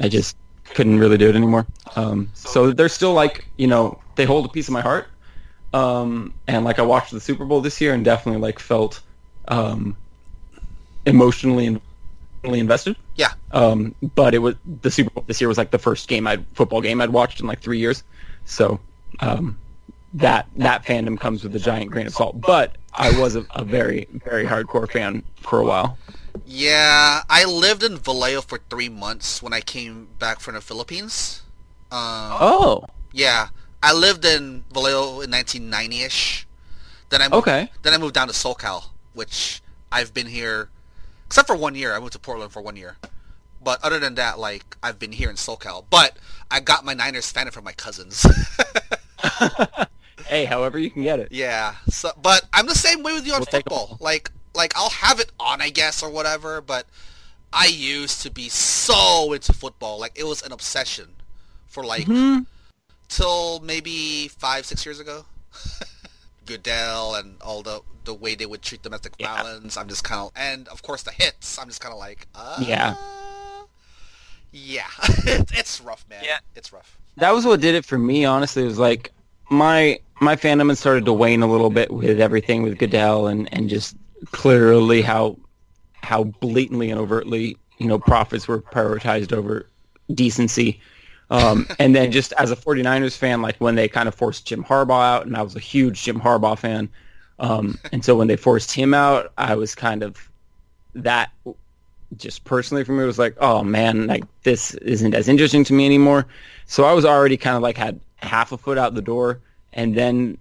I 0.01 0.07
just 0.09 0.37
couldn't 0.65 0.99
really 0.99 1.17
do 1.17 1.29
it 1.29 1.35
anymore. 1.35 1.65
Um, 1.95 2.29
so 2.33 2.71
they're 2.71 2.89
still 2.89 3.13
like 3.13 3.45
you 3.57 3.67
know 3.67 3.99
they 4.15 4.25
hold 4.25 4.45
a 4.45 4.49
piece 4.49 4.67
of 4.67 4.73
my 4.73 4.81
heart, 4.81 5.07
um, 5.73 6.33
and 6.47 6.63
like 6.63 6.79
I 6.79 6.83
watched 6.83 7.11
the 7.11 7.19
Super 7.19 7.45
Bowl 7.45 7.61
this 7.61 7.81
year 7.81 7.93
and 7.93 8.05
definitely 8.05 8.41
like 8.41 8.59
felt 8.59 9.01
um, 9.47 9.97
emotionally 11.05 11.67
and 11.67 11.81
invested. 12.43 12.95
Yeah. 13.15 13.33
Um, 13.51 13.95
but 14.15 14.33
it 14.33 14.39
was 14.39 14.55
the 14.81 14.91
Super 14.91 15.09
Bowl 15.11 15.23
this 15.27 15.41
year 15.41 15.47
was 15.47 15.57
like 15.57 15.71
the 15.71 15.79
first 15.79 16.07
game 16.07 16.27
I'd 16.27 16.45
football 16.53 16.81
game 16.81 17.01
I'd 17.01 17.09
watched 17.09 17.39
in 17.39 17.47
like 17.47 17.59
three 17.61 17.79
years. 17.79 18.03
So 18.45 18.79
um, 19.19 19.57
that 20.13 20.47
that 20.57 20.83
fandom 20.83 21.19
comes 21.19 21.43
with 21.43 21.55
a 21.55 21.59
giant 21.59 21.91
grain 21.91 22.07
of 22.07 22.13
salt. 22.13 22.39
But 22.39 22.75
I 22.93 23.17
was 23.19 23.35
a, 23.35 23.45
a 23.55 23.63
very 23.63 24.07
very 24.25 24.45
hardcore 24.45 24.89
fan 24.89 25.23
for 25.37 25.59
a 25.59 25.65
while. 25.65 25.97
Yeah, 26.45 27.21
I 27.29 27.45
lived 27.45 27.83
in 27.83 27.97
Vallejo 27.97 28.41
for 28.41 28.59
three 28.69 28.89
months 28.89 29.41
when 29.41 29.53
I 29.53 29.61
came 29.61 30.07
back 30.19 30.39
from 30.39 30.55
the 30.55 30.61
Philippines. 30.61 31.43
Um, 31.91 31.99
Oh, 32.39 32.85
Yeah, 33.11 33.49
I 33.83 33.91
lived 33.93 34.23
in 34.25 34.63
Vallejo 34.73 35.19
in 35.21 35.29
1990ish. 35.29 36.45
Then 37.09 37.21
I 37.21 37.25
moved, 37.25 37.47
okay. 37.47 37.69
then 37.83 37.93
I 37.93 37.97
moved 37.97 38.15
down 38.15 38.27
to 38.27 38.33
SoCal, 38.33 38.85
which 39.13 39.61
I've 39.91 40.13
been 40.13 40.25
here, 40.27 40.69
except 41.27 41.47
for 41.47 41.55
one 41.55 41.75
year. 41.75 41.93
I 41.93 41.99
moved 41.99 42.13
to 42.13 42.19
Portland 42.19 42.51
for 42.51 42.61
one 42.61 42.75
year, 42.77 42.95
but 43.61 43.83
other 43.83 43.99
than 43.99 44.15
that, 44.15 44.39
like 44.39 44.77
I've 44.81 44.97
been 44.97 45.11
here 45.11 45.29
in 45.29 45.35
SoCal. 45.35 45.83
But 45.89 46.17
I 46.49 46.59
got 46.61 46.85
my 46.85 46.93
Niners 46.93 47.29
fan 47.29 47.51
from 47.51 47.65
my 47.65 47.73
cousins. 47.73 48.25
hey, 50.27 50.45
however 50.45 50.79
you 50.79 50.89
can 50.89 51.03
get 51.03 51.19
it. 51.19 51.27
yeah, 51.31 51.75
so 51.89 52.11
but 52.21 52.45
I'm 52.53 52.65
the 52.65 52.75
same 52.75 53.03
way 53.03 53.13
with 53.13 53.27
you 53.27 53.33
on 53.33 53.41
We'll 53.41 53.45
football. 53.47 53.97
Like 53.99 54.31
like 54.55 54.73
I'll 54.77 54.89
have 54.89 55.19
it 55.19 55.31
on, 55.39 55.61
I 55.61 55.69
guess, 55.69 56.01
or 56.01 56.09
whatever. 56.09 56.61
But 56.61 56.87
I 57.51 57.67
used 57.67 58.21
to 58.23 58.31
be 58.31 58.49
so 58.49 59.33
into 59.33 59.53
football, 59.53 59.99
like 59.99 60.13
it 60.15 60.23
was 60.23 60.41
an 60.41 60.51
obsession 60.51 61.09
for 61.67 61.83
like 61.85 62.05
Mhm. 62.05 62.47
Till 63.09 63.59
maybe 63.61 64.27
five, 64.29 64.65
six 64.65 64.85
years 64.85 64.99
ago. 64.99 65.25
Goodell 66.45 67.15
and 67.15 67.41
all 67.41 67.61
the 67.63 67.81
the 68.05 68.13
way 68.13 68.35
they 68.35 68.45
would 68.45 68.61
treat 68.61 68.81
domestic 68.83 69.13
Yeah. 69.17 69.33
violence. 69.41 69.77
I'm 69.77 69.87
just 69.87 70.03
kind 70.03 70.19
of, 70.21 70.31
and 70.35 70.67
of 70.67 70.81
course 70.83 71.03
the 71.03 71.11
hits. 71.11 71.57
I'm 71.57 71.67
just 71.67 71.79
kind 71.79 71.93
of 71.93 71.99
like, 71.99 72.27
uh, 72.35 72.61
Yeah. 72.67 72.95
yeah. 74.51 74.87
It's 75.53 75.79
rough, 75.79 76.05
man. 76.09 76.21
Yeah. 76.25 76.39
it's 76.55 76.73
rough. 76.73 76.97
that 77.17 77.31
was 77.33 77.45
what 77.45 77.61
did 77.61 77.75
it 77.75 77.85
for 77.85 77.97
me. 77.97 78.25
Honestly, 78.25 78.63
it 78.63 78.67
was 78.67 78.79
like 78.79 79.11
my 79.49 79.99
my 80.19 80.35
fandom 80.35 80.69
had 80.69 80.77
started 80.77 81.05
to 81.05 81.13
wane 81.13 81.41
a 81.43 81.47
little 81.47 81.69
bit 81.69 81.91
with 81.91 82.19
everything 82.19 82.63
with 82.63 82.77
Goodell 82.77 83.27
and 83.27 83.47
and 83.53 83.69
just 83.69 83.95
clearly 84.31 85.01
how 85.01 85.37
how 86.01 86.25
blatantly 86.25 86.89
and 86.89 86.99
overtly 86.99 87.55
you 87.77 87.87
know 87.87 87.99
profits 87.99 88.47
were 88.49 88.61
prioritized 88.61 89.31
over 89.31 89.69
decency. 90.13 90.81
Um, 91.29 91.67
and 91.79 91.95
then 91.95 92.11
just 92.11 92.33
as 92.33 92.51
a 92.51 92.55
49ers 92.55 93.17
fan, 93.17 93.41
like 93.41 93.55
when 93.57 93.75
they 93.75 93.87
kind 93.87 94.07
of 94.07 94.15
forced 94.15 94.45
Jim 94.45 94.63
Harbaugh 94.63 95.01
out, 95.03 95.25
and 95.25 95.35
I 95.35 95.41
was 95.41 95.55
a 95.55 95.59
huge 95.59 96.03
Jim 96.03 96.19
Harbaugh 96.19 96.57
fan. 96.57 96.89
Um, 97.39 97.79
and 97.91 98.05
so 98.05 98.15
when 98.15 98.27
they 98.27 98.35
forced 98.35 98.71
him 98.71 98.93
out, 98.93 99.31
I 99.37 99.55
was 99.55 99.73
kind 99.75 100.03
of 100.03 100.29
that 100.95 101.31
just 102.17 102.43
personally 102.43 102.83
for 102.83 102.91
me 102.91 103.03
was 103.05 103.17
like, 103.17 103.35
oh 103.39 103.63
man, 103.63 104.05
like 104.07 104.23
this 104.43 104.75
isn't 104.75 105.15
as 105.15 105.27
interesting 105.27 105.63
to 105.65 105.73
me 105.73 105.85
anymore. 105.85 106.27
So 106.65 106.83
I 106.83 106.93
was 106.93 107.05
already 107.05 107.37
kind 107.37 107.55
of 107.55 107.63
like 107.63 107.77
had 107.77 107.99
half 108.17 108.51
a 108.51 108.57
foot 108.57 108.77
out 108.77 108.93
the 108.93 109.01
door, 109.01 109.39
and 109.73 109.95
then 109.95 110.37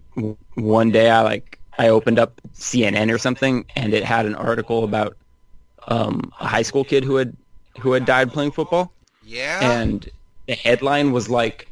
one 0.54 0.90
day 0.90 1.08
I 1.10 1.22
like 1.22 1.58
I 1.78 1.88
opened 1.88 2.18
up 2.18 2.38
CNN 2.54 3.10
or 3.12 3.16
something, 3.18 3.64
and 3.76 3.94
it 3.94 4.04
had 4.04 4.26
an 4.26 4.34
article 4.34 4.84
about 4.84 5.16
um, 5.88 6.30
a 6.38 6.46
high 6.46 6.62
school 6.62 6.84
kid 6.84 7.02
who 7.04 7.16
had 7.16 7.34
who 7.80 7.92
had 7.92 8.04
died 8.04 8.30
playing 8.32 8.50
football, 8.52 8.92
Yeah. 9.24 9.72
and 9.80 10.08
the 10.46 10.54
headline 10.54 11.12
was 11.12 11.28
like, 11.28 11.68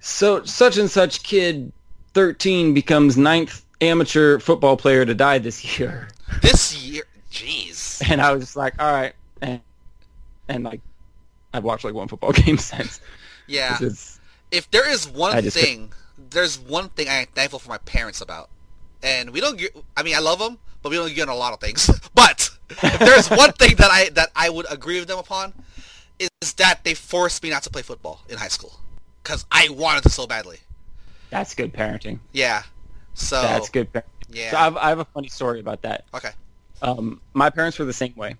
so 0.00 0.44
such 0.44 0.76
and 0.78 0.90
such 0.90 1.22
kid, 1.22 1.72
thirteen 2.14 2.74
becomes 2.74 3.16
ninth 3.16 3.64
amateur 3.80 4.38
football 4.38 4.76
player 4.76 5.04
to 5.04 5.14
die 5.14 5.38
this 5.38 5.78
year. 5.78 6.08
this 6.42 6.76
year, 6.82 7.04
jeez. 7.30 8.02
and 8.08 8.20
I 8.20 8.32
was 8.32 8.42
just 8.42 8.56
like, 8.56 8.74
all 8.80 8.92
right, 8.92 9.14
and, 9.40 9.60
and 10.48 10.64
like, 10.64 10.80
I've 11.52 11.64
watched 11.64 11.84
like 11.84 11.94
one 11.94 12.08
football 12.08 12.32
game 12.44 12.58
since. 12.58 13.00
Yeah. 13.46 13.78
If 14.50 14.70
there 14.70 14.88
is 14.88 15.08
one 15.08 15.42
thing, 15.42 15.92
there's 16.30 16.58
one 16.58 16.88
thing 16.90 17.08
I 17.08 17.14
am 17.22 17.26
thankful 17.34 17.58
for 17.58 17.68
my 17.68 17.78
parents 17.78 18.20
about, 18.20 18.48
and 19.02 19.30
we 19.30 19.40
don't. 19.40 19.58
get- 19.58 19.76
I 19.96 20.02
mean, 20.02 20.14
I 20.14 20.20
love 20.20 20.38
them, 20.38 20.58
but 20.82 20.90
we 20.90 20.96
don't 20.96 21.12
get 21.14 21.28
on 21.28 21.34
a 21.34 21.38
lot 21.38 21.52
of 21.52 21.60
things. 21.60 21.90
But 22.14 22.50
if 22.70 22.98
there's 22.98 23.28
one 23.30 23.52
thing 23.52 23.76
that 23.76 23.90
I 23.90 24.08
that 24.10 24.30
I 24.34 24.48
would 24.50 24.66
agree 24.70 24.98
with 24.98 25.08
them 25.08 25.18
upon, 25.18 25.52
is 26.18 26.52
that 26.54 26.84
they 26.84 26.94
forced 26.94 27.42
me 27.42 27.50
not 27.50 27.62
to 27.64 27.70
play 27.70 27.82
football 27.82 28.20
in 28.28 28.36
high 28.38 28.48
school 28.48 28.72
because 29.22 29.44
I 29.50 29.68
wanted 29.70 30.02
to 30.04 30.08
so 30.10 30.26
badly. 30.26 30.58
that's 31.30 31.54
good 31.54 31.72
parenting. 31.72 32.18
Yeah. 32.32 32.62
So 33.14 33.40
That's 33.42 33.68
good. 33.68 33.92
Parenting. 33.92 34.02
Yeah. 34.30 34.50
So 34.50 34.56
I've, 34.58 34.76
I 34.76 34.88
have 34.90 34.98
a 34.98 35.04
funny 35.06 35.28
story 35.28 35.60
about 35.60 35.82
that. 35.82 36.04
okay. 36.14 36.30
Um, 36.82 37.20
my 37.34 37.48
parents 37.50 37.78
were 37.78 37.84
the 37.86 37.92
same 37.92 38.14
way. 38.16 38.36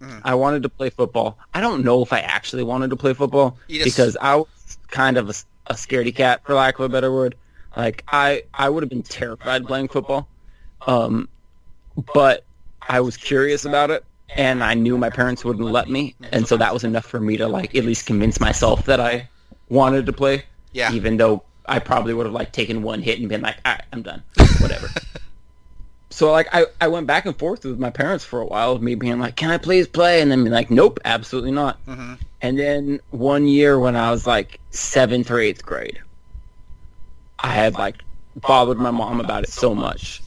Mhm. 0.00 0.20
I 0.24 0.34
wanted 0.34 0.62
to 0.62 0.68
play 0.68 0.90
football. 0.90 1.38
I 1.54 1.60
don't 1.60 1.82
know 1.84 2.02
if 2.02 2.12
I 2.12 2.20
actually 2.20 2.62
wanted 2.62 2.90
to 2.90 2.96
play 2.96 3.14
football 3.14 3.58
just- 3.68 3.84
because 3.84 4.16
I 4.20 4.36
was 4.36 4.78
kind 4.88 5.16
of 5.16 5.28
a, 5.30 5.34
a 5.68 5.74
scaredy 5.74 6.14
cat, 6.14 6.42
for 6.44 6.54
lack 6.54 6.78
of 6.78 6.84
a 6.84 6.88
better 6.88 7.12
word. 7.12 7.34
Like 7.76 8.04
I, 8.08 8.44
I 8.54 8.68
would 8.68 8.82
have 8.82 8.90
been 8.90 9.02
terrified 9.02 9.66
playing 9.66 9.88
football, 9.88 10.28
um, 10.86 11.28
but 12.14 12.44
I 12.88 13.00
was 13.00 13.16
curious 13.16 13.64
about 13.64 13.90
it, 13.90 14.04
and 14.34 14.62
I 14.64 14.74
knew 14.74 14.98
my 14.98 15.10
parents 15.10 15.44
wouldn't 15.44 15.70
let 15.70 15.88
me, 15.88 16.14
and 16.32 16.46
so 16.46 16.56
that 16.56 16.72
was 16.72 16.84
enough 16.84 17.06
for 17.06 17.20
me 17.20 17.36
to 17.36 17.46
like 17.48 17.74
at 17.74 17.84
least 17.84 18.06
convince 18.06 18.40
myself 18.40 18.84
that 18.86 19.00
I 19.00 19.28
wanted 19.68 20.06
to 20.06 20.12
play. 20.12 20.44
Yeah. 20.72 20.92
Even 20.92 21.16
though 21.16 21.42
I 21.66 21.78
probably 21.78 22.12
would 22.14 22.26
have 22.26 22.34
like 22.34 22.52
taken 22.52 22.82
one 22.82 23.02
hit 23.02 23.18
and 23.18 23.28
been 23.28 23.40
like, 23.42 23.56
all 23.64 23.72
right, 23.72 23.84
I'm 23.92 24.02
done, 24.02 24.22
whatever. 24.60 24.88
so 26.10 26.30
like 26.30 26.48
I, 26.52 26.66
I 26.80 26.88
went 26.88 27.06
back 27.06 27.26
and 27.26 27.36
forth 27.36 27.64
with 27.64 27.78
my 27.78 27.90
parents 27.90 28.24
for 28.24 28.40
a 28.40 28.46
while, 28.46 28.72
of 28.72 28.82
me 28.82 28.94
being 28.94 29.18
like, 29.18 29.36
can 29.36 29.50
I 29.50 29.58
please 29.58 29.86
play? 29.88 30.20
And 30.20 30.30
then 30.30 30.44
being 30.44 30.52
like, 30.52 30.70
nope, 30.70 31.00
absolutely 31.04 31.52
not. 31.52 31.78
hmm 31.86 32.14
And 32.42 32.58
then 32.58 33.00
one 33.10 33.46
year 33.48 33.78
when 33.78 33.96
I 33.96 34.10
was 34.10 34.26
like 34.26 34.60
seventh 34.70 35.30
or 35.30 35.40
eighth 35.40 35.64
grade, 35.64 35.98
I 37.38 37.48
had 37.48 37.74
like 37.74 37.96
bothered 38.36 38.78
my 38.78 38.90
mom 38.90 39.20
about 39.20 39.44
it 39.44 39.50
so 39.50 39.74
much 39.74 40.22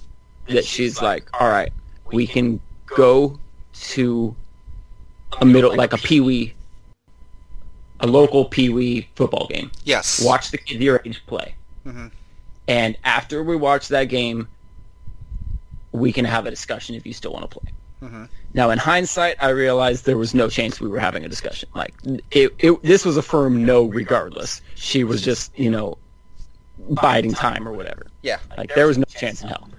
that 0.47 0.65
she's 0.65 1.01
like, 1.01 1.29
all 1.39 1.47
right, 1.49 1.71
we 2.11 2.25
can 2.25 2.59
go 2.87 3.39
to 3.81 4.35
a 5.41 5.45
middle, 5.45 5.75
like 5.75 5.93
a 5.93 5.97
pee-wee, 5.97 6.53
a 7.99 8.07
local 8.07 8.45
pee-wee 8.45 9.07
football 9.15 9.47
game. 9.47 9.71
Yes. 9.83 10.23
Watch 10.23 10.51
the 10.51 10.57
kid 10.57 10.81
your 10.81 11.01
age 11.05 11.21
play. 11.27 11.55
Mhm. 11.85 12.11
And 12.67 12.97
after 13.03 13.43
we 13.43 13.55
watch 13.55 13.87
that 13.89 14.05
game, 14.05 14.47
we 15.91 16.11
can 16.11 16.25
have 16.25 16.45
a 16.45 16.49
discussion 16.49 16.95
if 16.95 17.05
you 17.05 17.13
still 17.13 17.31
want 17.33 17.49
to 17.49 17.59
play. 17.59 17.71
Mhm. 18.01 18.29
Now, 18.53 18.69
in 18.69 18.77
hindsight, 18.77 19.35
I 19.41 19.49
realized 19.49 20.05
there 20.05 20.17
was 20.17 20.33
no 20.33 20.49
chance 20.49 20.79
we 20.79 20.87
were 20.87 20.99
having 20.99 21.25
a 21.25 21.29
discussion. 21.29 21.69
Like, 21.75 21.93
it, 22.31 22.53
it, 22.59 22.81
this 22.83 23.05
was 23.05 23.17
a 23.17 23.21
firm 23.21 23.65
no, 23.65 23.85
regardless. 23.85 24.61
She 24.75 25.03
was 25.03 25.21
just, 25.21 25.57
you 25.57 25.69
know, 25.69 25.97
biding 26.89 27.33
time 27.33 27.67
or 27.67 27.73
whatever. 27.73 28.07
Yeah. 28.21 28.39
Like, 28.57 28.73
there 28.75 28.87
was 28.87 28.97
no 28.97 29.03
chance 29.05 29.41
in 29.41 29.49
hell. 29.49 29.69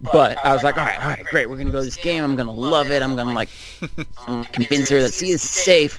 But 0.00 0.44
I 0.44 0.52
was 0.52 0.62
like, 0.62 0.76
all 0.76 0.84
right, 0.84 1.00
all 1.00 1.08
right, 1.08 1.24
great. 1.24 1.48
We're 1.48 1.56
gonna 1.56 1.70
go 1.70 1.78
to 1.78 1.84
this 1.84 1.96
game. 1.96 2.22
I'm 2.22 2.36
gonna 2.36 2.52
love 2.52 2.90
it. 2.90 3.02
I'm 3.02 3.16
gonna 3.16 3.32
like 3.32 3.48
convince 4.52 4.90
her 4.90 5.00
that 5.00 5.12
see 5.12 5.32
this 5.32 5.44
is 5.44 5.50
safe. 5.50 5.98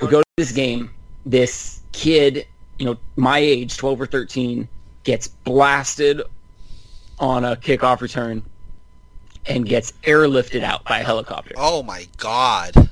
We 0.00 0.08
go 0.08 0.20
to 0.20 0.28
this 0.36 0.52
game. 0.52 0.90
This 1.24 1.80
kid, 1.92 2.46
you 2.78 2.86
know, 2.86 2.96
my 3.16 3.38
age, 3.38 3.76
12 3.76 4.00
or 4.00 4.06
13, 4.06 4.68
gets 5.04 5.28
blasted 5.28 6.22
on 7.18 7.44
a 7.44 7.56
kickoff 7.56 8.00
return 8.00 8.42
and 9.46 9.66
gets 9.66 9.92
airlifted 10.02 10.62
out 10.62 10.84
by 10.84 11.00
a 11.00 11.04
helicopter. 11.04 11.54
Oh 11.56 11.82
my 11.82 12.06
God. 12.16 12.90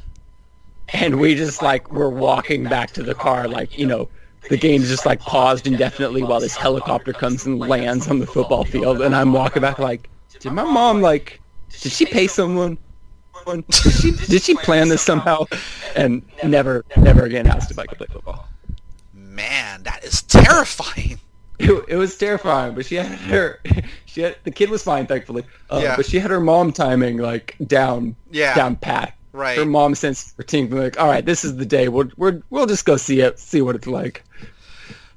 And 0.92 1.18
we 1.18 1.34
just 1.34 1.62
like 1.62 1.90
we're 1.90 2.08
walking 2.08 2.64
back 2.64 2.92
to 2.92 3.02
the 3.02 3.14
car, 3.14 3.48
like 3.48 3.76
you 3.76 3.86
know, 3.86 4.08
the 4.48 4.56
game's 4.56 4.88
just 4.88 5.06
like 5.06 5.20
paused 5.20 5.66
indefinitely 5.66 6.22
while 6.22 6.40
this 6.40 6.56
helicopter 6.56 7.12
comes 7.12 7.46
and 7.46 7.58
lands 7.58 8.08
on 8.08 8.18
the 8.18 8.26
football 8.26 8.64
field, 8.64 9.00
and 9.00 9.16
I'm 9.16 9.32
walking 9.32 9.62
back 9.62 9.78
like, 9.78 10.08
did 10.40 10.52
my 10.52 10.64
mom 10.64 11.00
like, 11.00 11.40
did 11.80 11.92
she 11.92 12.06
pay 12.06 12.26
someone? 12.26 12.78
Did 13.46 13.92
she, 13.92 14.10
did 14.12 14.42
she 14.42 14.54
plan 14.54 14.88
this 14.88 15.02
somehow? 15.02 15.44
And 15.96 16.22
never, 16.44 16.82
never 16.96 17.24
again 17.24 17.46
asked 17.46 17.70
if 17.70 17.78
I 17.78 17.84
could 17.84 17.98
play 17.98 18.06
football. 18.10 18.48
Man, 19.12 19.82
that 19.82 20.02
is 20.02 20.22
terrifying. 20.22 21.18
It, 21.58 21.84
it 21.88 21.96
was 21.96 22.16
terrifying, 22.16 22.74
but 22.74 22.86
she 22.86 22.94
had 22.94 23.06
her, 23.06 23.60
she 24.06 24.22
had 24.22 24.36
the 24.44 24.50
kid 24.50 24.70
was 24.70 24.82
fine, 24.82 25.06
thankfully. 25.06 25.44
Uh, 25.68 25.80
Yeah. 25.82 25.96
But 25.96 26.06
she 26.06 26.18
had 26.18 26.30
her 26.30 26.40
mom 26.40 26.72
timing 26.72 27.18
like 27.18 27.54
down, 27.66 28.16
Yeah. 28.30 28.54
down 28.54 28.76
pat. 28.76 29.14
Right. 29.32 29.58
Her 29.58 29.66
mom 29.66 29.94
sensed 29.94 30.36
her 30.38 30.42
team 30.42 30.70
like, 30.70 30.98
all 30.98 31.08
right, 31.08 31.26
this 31.26 31.44
is 31.44 31.56
the 31.56 31.66
day. 31.66 31.88
We'll 31.88 32.08
we're, 32.16 32.40
we'll 32.48 32.66
just 32.66 32.86
go 32.86 32.96
see 32.96 33.20
it, 33.20 33.38
see 33.38 33.60
what 33.60 33.76
it's 33.76 33.86
like. 33.88 34.24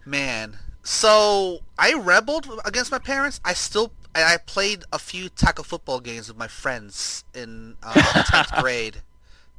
Man, 0.06 0.58
so 0.84 1.60
I 1.78 1.94
rebelled 1.94 2.50
against 2.66 2.92
my 2.92 3.00
parents. 3.00 3.40
I 3.46 3.54
still 3.54 3.94
I 4.18 4.34
I 4.34 4.38
played 4.38 4.84
a 4.92 5.00
few 5.00 5.30
tackle 5.30 5.64
football 5.64 6.00
games 6.00 6.28
with 6.28 6.38
my 6.38 6.48
friends 6.48 7.24
in 7.34 7.76
uh, 7.84 7.94
tenth 8.24 8.52
grade. 8.62 8.98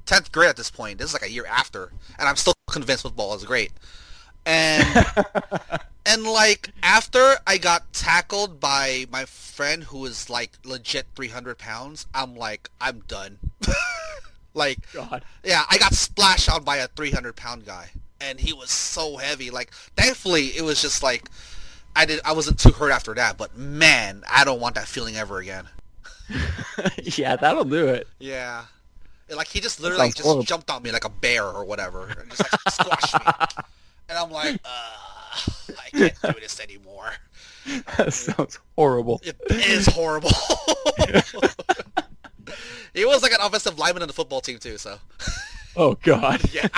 Tenth 0.04 0.32
grade 0.32 0.50
at 0.50 0.56
this 0.56 0.70
point. 0.70 0.98
This 0.98 1.08
is 1.08 1.12
like 1.12 1.22
a 1.22 1.30
year 1.30 1.46
after, 1.46 1.92
and 2.18 2.28
I'm 2.28 2.36
still 2.36 2.54
convinced 2.70 3.02
football 3.02 3.34
is 3.34 3.44
great. 3.44 3.72
And 4.44 5.06
and 6.06 6.24
like 6.24 6.70
after 6.82 7.36
I 7.46 7.58
got 7.58 7.92
tackled 7.92 8.60
by 8.60 9.06
my 9.10 9.24
friend 9.26 9.84
who 9.84 9.98
was 9.98 10.28
like 10.28 10.52
legit 10.64 11.06
300 11.14 11.58
pounds, 11.58 12.06
I'm 12.12 12.34
like 12.34 12.70
I'm 12.80 13.00
done. 13.06 13.38
like 14.54 14.80
God. 14.92 15.24
yeah, 15.44 15.64
I 15.70 15.78
got 15.78 15.94
splashed 15.94 16.50
on 16.50 16.64
by 16.64 16.78
a 16.78 16.88
300 16.88 17.36
pound 17.36 17.64
guy, 17.64 17.90
and 18.20 18.40
he 18.40 18.52
was 18.52 18.70
so 18.70 19.18
heavy. 19.18 19.50
Like, 19.50 19.72
thankfully, 19.96 20.46
it 20.56 20.62
was 20.62 20.82
just 20.82 21.02
like 21.02 21.28
I 21.98 22.04
did. 22.04 22.20
I 22.24 22.32
wasn't 22.32 22.60
too 22.60 22.70
hurt 22.70 22.92
after 22.92 23.12
that, 23.14 23.36
but 23.36 23.56
man, 23.56 24.22
I 24.30 24.44
don't 24.44 24.60
want 24.60 24.76
that 24.76 24.86
feeling 24.86 25.16
ever 25.16 25.38
again. 25.38 25.64
yeah, 27.02 27.34
that'll 27.34 27.64
do 27.64 27.88
it. 27.88 28.06
Yeah, 28.20 28.66
like 29.34 29.48
he 29.48 29.58
just 29.58 29.80
literally 29.80 30.04
sounds 30.04 30.14
just 30.14 30.24
horrible. 30.24 30.44
jumped 30.44 30.70
on 30.70 30.80
me 30.80 30.92
like 30.92 31.04
a 31.04 31.08
bear 31.08 31.44
or 31.44 31.64
whatever, 31.64 32.06
and 32.06 32.30
just 32.30 32.40
like 32.40 32.70
squashed 32.70 33.14
me, 33.14 33.64
and 34.08 34.16
I'm 34.16 34.30
like, 34.30 34.60
uh, 34.64 35.48
I 35.76 35.90
can't 35.92 36.22
do 36.22 36.40
this 36.40 36.60
anymore. 36.60 37.10
that 37.96 38.12
sounds 38.12 38.60
horrible. 38.76 39.20
It 39.24 39.36
is 39.50 39.86
horrible. 39.86 40.30
he 42.94 43.04
was 43.04 43.24
like 43.24 43.32
an 43.32 43.40
offensive 43.40 43.76
lineman 43.76 44.02
on 44.02 44.06
the 44.06 44.14
football 44.14 44.40
team 44.40 44.60
too, 44.60 44.78
so. 44.78 44.98
Oh 45.74 45.94
God. 45.94 46.42
Yeah. 46.52 46.68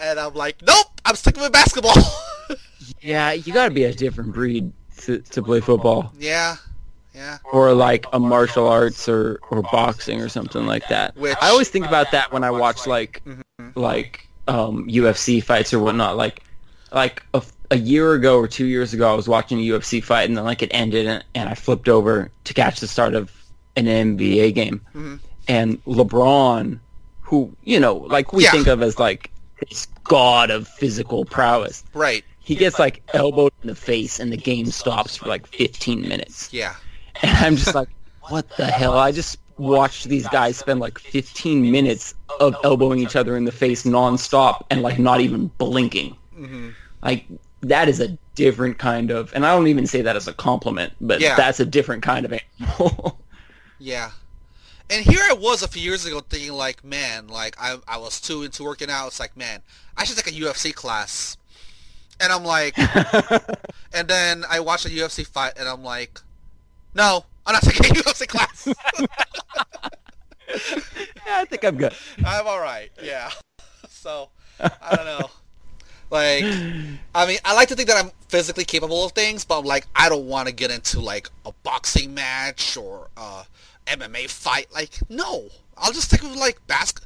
And 0.00 0.18
I'm 0.18 0.34
like, 0.34 0.62
nope, 0.66 0.86
I'm 1.04 1.16
sticking 1.16 1.42
with 1.42 1.52
basketball. 1.52 1.94
Yeah, 3.02 3.32
you 3.32 3.52
got 3.54 3.68
to 3.68 3.74
be 3.74 3.84
a 3.84 3.92
different 3.94 4.32
breed 4.32 4.72
to, 5.02 5.18
to 5.20 5.42
play 5.42 5.60
football, 5.60 6.12
yeah, 6.18 6.56
yeah. 7.14 7.38
or 7.52 7.72
like 7.72 8.04
a 8.12 8.18
martial 8.18 8.66
arts 8.68 9.08
or, 9.08 9.38
or 9.50 9.62
boxing 9.62 10.20
or 10.20 10.28
something 10.28 10.66
like 10.66 10.86
that. 10.88 11.16
Which- 11.16 11.36
I 11.40 11.48
always 11.50 11.68
think 11.70 11.86
about 11.86 12.10
that 12.10 12.32
when 12.32 12.42
I 12.44 12.50
watch 12.50 12.86
like 12.86 13.22
Mhm. 13.24 13.42
like 13.76 14.26
um, 14.48 14.86
UFC 14.88 15.42
fights 15.42 15.72
or 15.72 15.78
whatnot. 15.78 16.16
Like 16.16 16.42
like 16.92 17.22
a, 17.32 17.42
a 17.70 17.76
year 17.78 18.12
ago 18.14 18.38
or 18.38 18.48
two 18.48 18.66
years 18.66 18.92
ago, 18.92 19.10
I 19.10 19.14
was 19.14 19.28
watching 19.28 19.58
a 19.60 19.62
UFC 19.62 20.02
fight 20.02 20.28
and 20.28 20.36
then 20.36 20.44
like 20.44 20.62
it 20.62 20.70
ended 20.72 21.06
and, 21.06 21.24
and 21.34 21.48
I 21.48 21.54
flipped 21.54 21.88
over 21.88 22.30
to 22.44 22.54
catch 22.54 22.80
the 22.80 22.88
start 22.88 23.14
of 23.14 23.30
an 23.76 23.86
NBA 23.86 24.54
game, 24.54 24.80
Mhm. 24.94 25.20
and 25.48 25.82
LeBron, 25.84 26.80
who 27.22 27.54
you 27.64 27.78
know 27.80 27.94
like 27.94 28.32
we 28.32 28.44
Yeah. 28.44 28.50
think 28.50 28.66
of 28.66 28.82
as 28.82 28.98
like 28.98 29.30
this 29.68 29.86
god 30.04 30.50
of 30.50 30.66
physical 30.66 31.24
prowess 31.24 31.84
Right. 31.94 32.24
he 32.40 32.54
gets 32.54 32.78
like 32.78 33.02
elbowed 33.14 33.52
in 33.62 33.68
the 33.68 33.74
face 33.74 34.18
and 34.20 34.32
the 34.32 34.36
game 34.36 34.66
stops 34.66 35.16
for 35.16 35.28
like 35.28 35.46
15 35.46 36.02
minutes 36.02 36.48
Yeah. 36.52 36.74
and 37.22 37.30
i'm 37.38 37.56
just 37.56 37.74
like 37.74 37.88
what 38.28 38.48
the 38.56 38.66
hell 38.66 38.96
i 38.98 39.12
just 39.12 39.38
watched 39.58 40.08
these 40.08 40.26
guys 40.28 40.56
spend 40.56 40.80
like 40.80 40.98
15 40.98 41.70
minutes 41.70 42.14
of 42.40 42.56
elbowing 42.64 42.98
each 43.00 43.14
other 43.16 43.36
in 43.36 43.44
the 43.44 43.52
face 43.52 43.82
nonstop 43.84 44.64
and 44.70 44.82
like 44.82 44.98
not 44.98 45.20
even 45.20 45.48
blinking 45.58 46.16
hmm 46.34 46.70
like 47.02 47.26
that 47.62 47.88
is 47.88 48.00
a 48.00 48.08
different 48.34 48.78
kind 48.78 49.10
of 49.10 49.30
and 49.34 49.44
i 49.44 49.54
don't 49.54 49.66
even 49.66 49.86
say 49.86 50.00
that 50.00 50.16
as 50.16 50.26
a 50.28 50.32
compliment 50.32 50.92
but 51.00 51.20
Yeah. 51.20 51.36
that's 51.36 51.60
a 51.60 51.66
different 51.66 52.02
kind 52.02 52.24
of 52.24 52.32
animal 52.60 53.20
Yeah. 53.78 54.10
And 54.90 55.04
here 55.04 55.20
I 55.22 55.34
was 55.34 55.62
a 55.62 55.68
few 55.68 55.82
years 55.82 56.04
ago 56.04 56.20
thinking 56.20 56.52
like, 56.52 56.82
man, 56.82 57.28
like 57.28 57.56
I, 57.60 57.78
I 57.86 57.96
was 57.98 58.20
too 58.20 58.42
into 58.42 58.64
working 58.64 58.90
out. 58.90 59.06
It's 59.06 59.20
like, 59.20 59.36
man, 59.36 59.62
I 59.96 60.02
should 60.04 60.16
take 60.16 60.26
a 60.26 60.36
UFC 60.36 60.74
class. 60.74 61.36
And 62.20 62.32
I'm 62.32 62.44
like, 62.44 62.76
and 63.94 64.08
then 64.08 64.44
I 64.50 64.58
watched 64.60 64.86
a 64.86 64.88
UFC 64.88 65.24
fight 65.24 65.52
and 65.56 65.68
I'm 65.68 65.84
like, 65.84 66.20
no, 66.94 67.24
I'm 67.46 67.52
not 67.52 67.62
taking 67.64 67.86
a 67.86 68.00
UFC 68.00 68.26
class. 68.26 68.66
yeah 68.98 69.06
i 71.28 71.44
think 71.44 71.64
i'm 71.64 71.76
good 71.76 71.94
I'm 72.24 72.46
all 72.48 72.60
right. 72.60 72.90
Yeah. 73.00 73.30
So 73.88 74.30
I 74.58 74.96
don't 74.96 75.06
know. 75.06 75.30
Like, 76.10 76.42
I 77.14 77.26
mean, 77.26 77.38
I 77.44 77.54
like 77.54 77.68
to 77.68 77.76
think 77.76 77.88
that 77.88 78.04
I'm 78.04 78.10
physically 78.28 78.64
capable 78.64 79.04
of 79.04 79.12
things, 79.12 79.44
but 79.44 79.60
I'm 79.60 79.64
like, 79.64 79.86
I 79.94 80.08
don't 80.08 80.26
want 80.26 80.48
to 80.48 80.54
get 80.54 80.72
into 80.72 80.98
like 81.00 81.28
a 81.46 81.52
boxing 81.62 82.12
match 82.14 82.76
or 82.76 83.08
a 83.16 83.44
MMA 83.90 84.28
fight. 84.28 84.68
Like, 84.72 84.98
no, 85.08 85.48
I'll 85.76 85.92
just 85.92 86.08
stick 86.08 86.22
with 86.22 86.36
like 86.36 86.64
basket. 86.66 87.04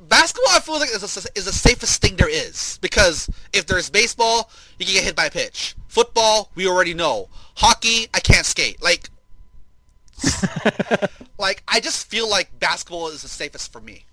Basketball, 0.00 0.52
I 0.52 0.60
feel 0.60 0.78
like 0.78 0.90
is, 0.90 1.02
a, 1.02 1.38
is 1.38 1.46
the 1.46 1.52
safest 1.52 2.02
thing 2.02 2.16
there 2.16 2.28
is 2.28 2.78
because 2.82 3.28
if 3.54 3.66
there's 3.66 3.88
baseball, 3.88 4.50
you 4.78 4.84
can 4.84 4.94
get 4.94 5.04
hit 5.04 5.16
by 5.16 5.26
a 5.26 5.30
pitch. 5.30 5.74
Football, 5.88 6.50
we 6.54 6.66
already 6.66 6.92
know. 6.92 7.28
Hockey, 7.56 8.08
I 8.12 8.20
can't 8.20 8.44
skate. 8.44 8.82
Like, 8.82 9.08
like 11.38 11.62
I 11.66 11.80
just 11.80 12.08
feel 12.08 12.28
like 12.28 12.58
basketball 12.58 13.08
is 13.08 13.22
the 13.22 13.28
safest 13.28 13.72
for 13.72 13.80
me. 13.80 14.04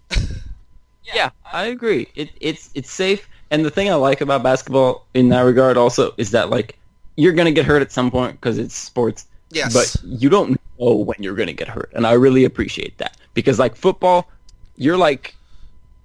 Yeah, 1.03 1.31
I 1.51 1.65
agree. 1.65 2.07
It, 2.15 2.29
it's 2.39 2.69
it's 2.73 2.91
safe, 2.91 3.27
and 3.49 3.65
the 3.65 3.69
thing 3.69 3.89
I 3.89 3.95
like 3.95 4.21
about 4.21 4.43
basketball 4.43 5.07
in 5.13 5.29
that 5.29 5.41
regard 5.41 5.77
also 5.77 6.13
is 6.17 6.31
that 6.31 6.49
like 6.49 6.77
you're 7.15 7.33
gonna 7.33 7.51
get 7.51 7.65
hurt 7.65 7.81
at 7.81 7.91
some 7.91 8.11
point 8.11 8.39
because 8.39 8.57
it's 8.57 8.75
sports. 8.75 9.25
Yes. 9.49 9.73
But 9.73 9.95
you 10.05 10.29
don't 10.29 10.60
know 10.81 10.95
when 10.95 11.17
you're 11.19 11.35
gonna 11.35 11.53
get 11.53 11.67
hurt, 11.67 11.91
and 11.93 12.05
I 12.05 12.13
really 12.13 12.45
appreciate 12.45 12.97
that 12.97 13.17
because 13.33 13.59
like 13.59 13.75
football, 13.75 14.29
you're 14.75 14.97
like 14.97 15.35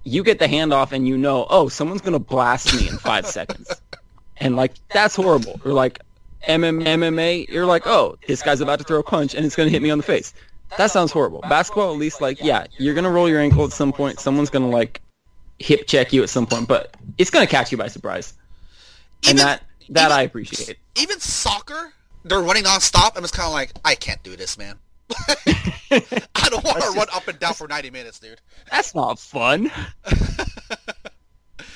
you 0.05 0.23
get 0.23 0.39
the 0.39 0.47
handoff 0.47 0.93
and 0.93 1.07
you 1.09 1.19
know, 1.19 1.47
oh, 1.51 1.69
someone's 1.69 2.01
gonna 2.01 2.19
blast 2.19 2.75
me 2.75 2.89
in 2.89 2.97
five 2.99 3.27
seconds, 3.27 3.73
and 4.39 4.57
like 4.57 4.73
that's 4.93 5.17
horrible. 5.17 5.61
Or 5.65 5.73
like 5.73 6.01
MM, 6.49 6.85
MMA, 6.85 7.49
you're 7.49 7.67
like, 7.67 7.87
oh, 7.87 8.17
this 8.29 8.43
guy's 8.43 8.61
about 8.61 8.79
to 8.79 8.85
throw 8.85 9.01
a 9.01 9.03
punch 9.03 9.35
and 9.35 9.45
it's 9.45 9.57
gonna 9.57 9.71
hit 9.71 9.83
me 9.83 9.91
on 9.91 9.99
the 9.99 10.05
face. 10.05 10.33
That 10.79 10.91
sounds 10.91 11.13
horrible. 11.13 11.41
Basketball, 11.43 11.93
at 11.93 11.99
least, 11.99 12.21
like, 12.21 12.43
yeah, 12.43 12.67
you're 12.79 12.95
gonna 12.95 13.11
roll 13.11 13.29
your 13.29 13.41
ankle 13.41 13.65
at 13.65 13.73
some 13.73 13.93
point. 13.93 14.21
Someone's 14.21 14.51
gonna 14.51 14.69
like 14.69 15.01
hip 15.59 15.87
check 15.87 16.13
you 16.13 16.23
at 16.23 16.29
some 16.29 16.47
point, 16.47 16.69
but 16.69 16.95
it's 17.19 17.31
gonna 17.31 17.47
catch 17.47 17.73
you 17.73 17.79
by 17.79 17.89
surprise, 17.89 18.35
and 19.27 19.39
Even- 19.39 19.47
that 19.47 19.63
that 19.91 20.07
even- 20.07 20.19
I 20.19 20.23
appreciate. 20.23 20.77
even 20.97 21.19
soccer, 21.21 21.93
they're 22.27 22.41
running 22.41 22.65
nonstop. 22.65 23.13
I'm 23.17 23.23
just 23.23 23.35
kind 23.35 23.47
of 23.47 23.53
like, 23.53 23.73
I 23.85 23.95
can't 23.95 24.23
do 24.23 24.37
this, 24.37 24.59
man. 24.59 24.79
I 25.11 26.49
don't 26.51 26.65
want 26.65 26.83
to 26.83 26.91
run 26.91 27.07
up 27.15 27.29
and 27.29 27.39
down 27.39 27.55
for 27.55 27.69
90 27.69 27.91
minutes, 27.91 28.19
dude. 28.19 28.41
That's 28.71 28.95
not 28.95 29.19
fun. 29.19 29.71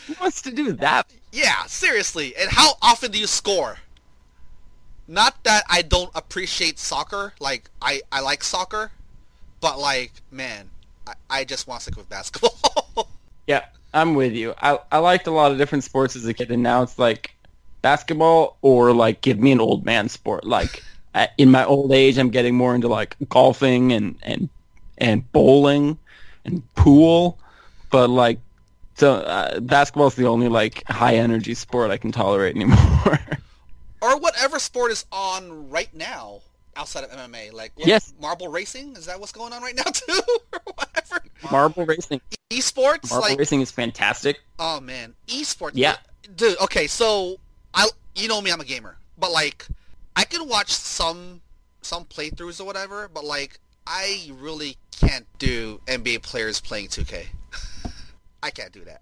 Who 0.07 0.15
wants 0.21 0.43
to 0.43 0.51
do 0.51 0.73
that? 0.73 1.07
Yeah, 1.33 1.65
seriously. 1.67 2.35
And 2.37 2.51
how 2.51 2.73
often 2.83 3.13
do 3.13 3.19
you 3.19 3.29
score? 3.29 3.79
Not 5.07 5.43
that 5.45 5.63
I 5.69 5.83
don't 5.83 6.11
appreciate 6.15 6.79
soccer. 6.79 7.33
Like, 7.39 7.71
I, 7.81 8.03
I 8.11 8.21
like 8.21 8.43
soccer. 8.43 8.91
But, 9.61 9.79
like, 9.79 10.13
man, 10.31 10.71
I, 11.07 11.15
I 11.29 11.45
just 11.45 11.69
want 11.69 11.81
to 11.81 11.83
stick 11.85 11.97
with 11.97 12.09
basketball. 12.09 13.09
Yeah, 13.47 13.65
I'm 13.93 14.15
with 14.15 14.33
you. 14.33 14.55
I 14.63 14.79
I 14.93 14.99
liked 14.99 15.27
a 15.27 15.33
lot 15.33 15.51
of 15.51 15.59
different 15.59 15.83
sports 15.83 16.15
as 16.15 16.25
a 16.25 16.33
kid, 16.33 16.53
and 16.53 16.63
now 16.63 16.85
it's 16.85 17.01
like 17.01 17.35
basketball 17.83 18.57
or 18.63 18.93
like 18.93 19.21
give 19.21 19.39
me 19.39 19.53
an 19.53 19.61
old 19.61 19.85
man 19.85 20.09
sport. 20.09 20.45
Like 20.45 20.83
in 21.39 21.51
my 21.51 21.65
old 21.65 21.93
age, 21.93 22.19
I'm 22.19 22.31
getting 22.31 22.55
more 22.55 22.75
into 22.75 22.89
like 22.89 23.17
golfing 23.29 23.93
and 23.93 24.17
and 24.23 24.49
and 24.99 25.31
bowling 25.33 25.99
and 26.45 26.63
pool, 26.75 27.39
but 27.91 28.09
like 28.11 28.39
so 28.97 29.15
uh, 29.15 29.61
basketball's 29.61 30.15
the 30.15 30.27
only 30.27 30.49
like 30.49 30.85
high 30.89 31.15
energy 31.17 31.55
sport 31.55 31.91
I 31.91 31.97
can 31.97 32.13
tolerate 32.13 32.55
anymore. 32.57 33.19
or 34.03 34.19
whatever 34.19 34.59
sport 34.59 34.91
is 34.93 35.05
on 35.11 35.71
right 35.71 35.93
now 35.95 36.41
outside 36.77 37.05
of 37.05 37.11
MMA. 37.11 37.53
Like, 37.53 37.73
what- 37.77 37.89
Yes. 37.89 38.13
marble 38.21 38.49
racing? 38.49 38.95
Is 38.97 39.07
that 39.07 39.19
what's 39.21 39.33
going 39.33 39.53
on 39.53 39.63
right 39.63 39.75
now, 39.75 39.83
too? 39.93 40.21
or 40.53 40.61
whatever. 40.75 41.23
Marble 41.51 41.85
racing, 41.87 42.21
Esports? 42.51 43.11
marble 43.11 43.29
like, 43.31 43.39
racing 43.39 43.61
is 43.63 43.71
fantastic. 43.71 44.41
Oh 44.59 44.81
man, 44.81 45.15
esports. 45.29 45.73
Yeah. 45.75 45.97
dude. 46.37 46.59
Okay, 46.61 46.87
so 46.87 47.39
I, 47.75 47.89
you 48.15 48.29
know 48.29 48.41
me, 48.41 48.51
I'm 48.51 48.61
a 48.61 48.65
gamer, 48.65 48.97
but 49.19 49.31
like, 49.33 49.67
I 50.17 50.25
can 50.25 50.49
watch 50.49 50.71
some 50.71 51.41
some 51.83 52.05
playthroughs 52.05 52.61
or 52.61 52.65
whatever, 52.65 53.09
but 53.13 53.25
like, 53.25 53.59
I 53.87 54.31
really 54.39 54.77
can't 54.91 55.27
do 55.39 55.81
NBA 55.87 56.23
players 56.23 56.61
playing 56.61 56.89
2K. 56.89 57.27
I 58.43 58.51
can't 58.51 58.73
do 58.73 58.85
that. 58.85 59.01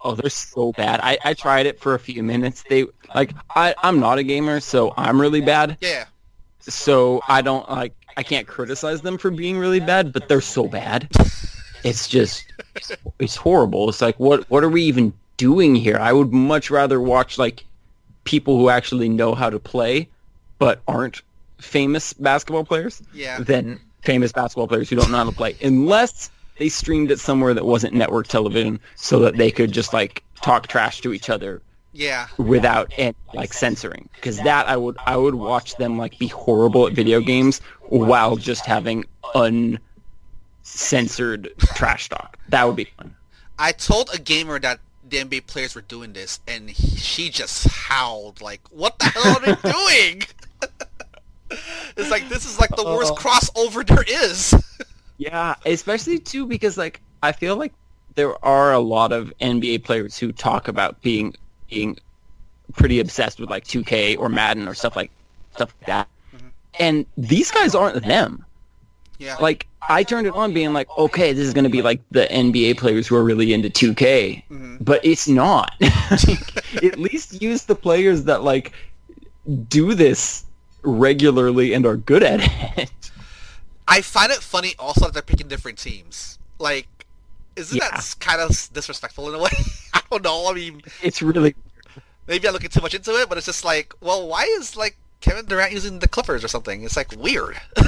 Oh, 0.00 0.14
they're 0.14 0.30
so 0.30 0.72
bad. 0.72 1.00
I, 1.02 1.18
I 1.24 1.34
tried 1.34 1.66
it 1.66 1.80
for 1.80 1.94
a 1.94 1.98
few 1.98 2.22
minutes. 2.22 2.62
They 2.68 2.86
like 3.14 3.32
I 3.54 3.74
I'm 3.82 3.98
not 3.98 4.18
a 4.18 4.22
gamer, 4.22 4.60
so 4.60 4.92
I'm 4.96 5.20
really 5.20 5.40
bad. 5.40 5.78
Yeah. 5.80 6.04
So 6.60 7.22
I 7.26 7.42
don't 7.42 7.68
like 7.68 7.94
I 8.16 8.22
can't 8.22 8.46
criticize 8.46 9.00
them 9.00 9.18
for 9.18 9.30
being 9.30 9.58
really 9.58 9.80
bad, 9.80 10.12
but 10.12 10.28
they're 10.28 10.40
so 10.40 10.68
bad. 10.68 11.08
It's 11.82 12.08
just 12.08 12.44
it's 13.18 13.36
horrible. 13.36 13.88
It's 13.88 14.00
like 14.00 14.20
what 14.20 14.48
what 14.50 14.62
are 14.62 14.68
we 14.68 14.82
even 14.82 15.12
doing 15.38 15.74
here? 15.74 15.96
I 15.96 16.12
would 16.12 16.32
much 16.32 16.70
rather 16.70 17.00
watch 17.00 17.38
like 17.38 17.64
people 18.26 18.58
who 18.58 18.68
actually 18.68 19.08
know 19.08 19.34
how 19.34 19.48
to 19.48 19.58
play 19.58 20.06
but 20.58 20.82
aren't 20.86 21.22
famous 21.58 22.12
basketball 22.12 22.64
players 22.64 23.02
Yeah. 23.14 23.38
than 23.40 23.80
famous 24.02 24.32
basketball 24.32 24.68
players 24.68 24.90
who 24.90 24.96
don't 24.96 25.10
know 25.10 25.16
how 25.18 25.24
to 25.24 25.32
play 25.32 25.56
unless 25.62 26.30
they 26.58 26.68
streamed 26.68 27.10
it 27.10 27.18
somewhere 27.18 27.54
that 27.54 27.64
wasn't 27.64 27.94
network 27.94 28.28
television 28.28 28.78
so 28.94 29.18
that 29.20 29.36
they 29.36 29.50
could 29.50 29.72
just 29.72 29.92
like 29.94 30.22
talk 30.42 30.66
trash 30.68 31.00
to 31.02 31.12
each 31.14 31.28
other 31.30 31.60
Yeah. 31.92 32.26
without 32.36 32.92
any, 32.98 33.14
like 33.34 33.52
censoring 33.52 34.08
because 34.14 34.38
that 34.40 34.68
I 34.68 34.76
would 34.76 34.96
I 35.06 35.16
would 35.16 35.34
watch 35.34 35.76
them 35.76 35.96
like 35.98 36.18
be 36.18 36.26
horrible 36.28 36.86
at 36.86 36.92
video 36.92 37.20
games 37.20 37.60
while 37.88 38.36
just 38.36 38.64
having 38.66 39.04
uncensored 40.64 41.52
trash 41.74 42.08
talk. 42.08 42.38
That 42.48 42.64
would 42.64 42.76
be 42.76 42.84
fun. 42.96 43.14
I 43.58 43.72
told 43.72 44.10
a 44.12 44.18
gamer 44.18 44.58
that 44.60 44.80
the 45.08 45.18
NBA 45.18 45.46
players 45.46 45.74
were 45.74 45.82
doing 45.82 46.12
this, 46.12 46.40
and 46.46 46.70
he, 46.70 46.96
she 46.96 47.28
just 47.30 47.66
howled 47.68 48.40
like, 48.40 48.60
"What 48.70 48.98
the 48.98 49.06
hell 49.06 49.36
are 49.36 49.40
they 49.40 49.54
doing?" 49.72 50.22
it's 51.96 52.10
like 52.10 52.28
this 52.28 52.44
is 52.44 52.58
like 52.58 52.70
the 52.70 52.84
worst 52.84 53.12
Uh. 53.12 53.16
crossover 53.16 53.86
there 53.86 54.04
is. 54.06 54.54
Yeah, 55.18 55.54
especially 55.64 56.18
too 56.18 56.44
because 56.46 56.76
like 56.76 57.00
I 57.22 57.32
feel 57.32 57.56
like 57.56 57.72
there 58.16 58.34
are 58.44 58.72
a 58.74 58.78
lot 58.80 59.12
of 59.12 59.32
NBA 59.40 59.82
players 59.84 60.18
who 60.18 60.30
talk 60.30 60.68
about 60.68 61.00
being 61.00 61.34
being 61.70 61.96
pretty 62.74 63.00
obsessed 63.00 63.40
with 63.40 63.48
like 63.48 63.64
2K 63.64 64.18
or 64.18 64.28
Madden 64.28 64.68
or 64.68 64.74
stuff 64.74 64.94
like 64.94 65.10
stuff 65.54 65.74
like 65.80 65.86
that. 65.86 66.08
And 66.78 67.06
these 67.16 67.50
guys 67.50 67.74
aren't 67.74 68.04
them. 68.04 68.44
Yeah. 69.18 69.36
Like 69.36 69.66
I 69.88 70.02
turned 70.02 70.26
it 70.26 70.34
on 70.34 70.52
being 70.52 70.72
like, 70.72 70.88
okay, 70.98 71.32
this 71.32 71.46
is 71.46 71.54
going 71.54 71.64
to 71.64 71.70
be 71.70 71.82
like 71.82 72.00
the 72.10 72.26
NBA 72.26 72.78
players 72.78 73.06
who 73.06 73.16
are 73.16 73.24
really 73.24 73.52
into 73.52 73.68
2K. 73.70 74.42
Mhm. 74.50 74.78
But 74.84 75.04
it's 75.04 75.28
not. 75.28 75.72
At 75.80 76.98
least 76.98 77.40
use 77.40 77.64
the 77.64 77.74
players 77.74 78.24
that 78.24 78.42
like 78.42 78.72
do 79.68 79.94
this 79.94 80.44
regularly 80.82 81.72
and 81.72 81.86
are 81.86 81.96
good 81.96 82.22
at 82.22 82.40
it. 82.78 82.90
I 83.88 84.00
find 84.02 84.32
it 84.32 84.38
funny 84.38 84.74
also 84.78 85.06
that 85.06 85.12
they're 85.12 85.22
picking 85.22 85.48
different 85.48 85.78
teams. 85.78 86.38
Like, 86.58 86.88
isn't 87.54 87.76
Yeah. 87.76 87.90
that 87.90 88.14
kind 88.20 88.40
of 88.40 88.50
disrespectful 88.72 89.28
in 89.28 89.34
a 89.34 89.38
way? 89.42 89.50
I 89.94 90.00
don't 90.10 90.24
know. 90.24 90.48
I 90.50 90.54
mean, 90.54 90.82
It's 91.02 91.22
really 91.22 91.54
maybe 92.26 92.48
I'm 92.48 92.52
looking 92.54 92.70
too 92.70 92.80
much 92.80 92.94
into 92.94 93.12
it, 93.12 93.28
but 93.28 93.38
it's 93.38 93.46
just 93.46 93.64
like, 93.64 93.94
well, 94.00 94.26
why 94.26 94.42
is 94.58 94.76
like 94.76 94.96
Kevin 95.20 95.46
Durant 95.46 95.72
using 95.72 96.00
the 96.00 96.08
Clippers 96.08 96.42
or 96.44 96.48
something? 96.48 96.82
It's 96.82 96.96
like 96.96 97.12
weird. 97.16 97.56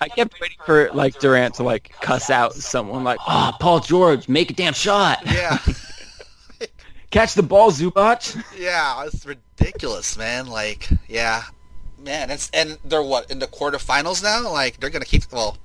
I 0.00 0.08
kept 0.08 0.40
waiting 0.40 0.58
for 0.64 0.90
like 0.92 1.18
Durant 1.18 1.54
to 1.56 1.62
like 1.62 1.92
cuss 2.00 2.30
out 2.30 2.54
someone 2.54 3.04
like, 3.04 3.18
"Ah, 3.26 3.56
Paul 3.60 3.80
George, 3.80 4.28
make 4.28 4.50
a 4.50 4.54
damn 4.54 4.74
shot, 4.74 5.20
yeah. 5.26 5.58
catch 7.10 7.34
the 7.34 7.42
ball, 7.42 7.70
Zubac." 7.70 8.42
Yeah, 8.56 9.04
it's 9.04 9.26
ridiculous, 9.26 10.16
man. 10.16 10.46
Like, 10.46 10.88
yeah, 11.08 11.44
man. 11.98 12.30
It's 12.30 12.50
and 12.52 12.78
they're 12.84 13.02
what 13.02 13.30
in 13.30 13.38
the 13.38 13.46
quarterfinals 13.46 14.22
now. 14.22 14.50
Like, 14.50 14.80
they're 14.80 14.90
gonna 14.90 15.04
keep. 15.04 15.24
Well, 15.32 15.58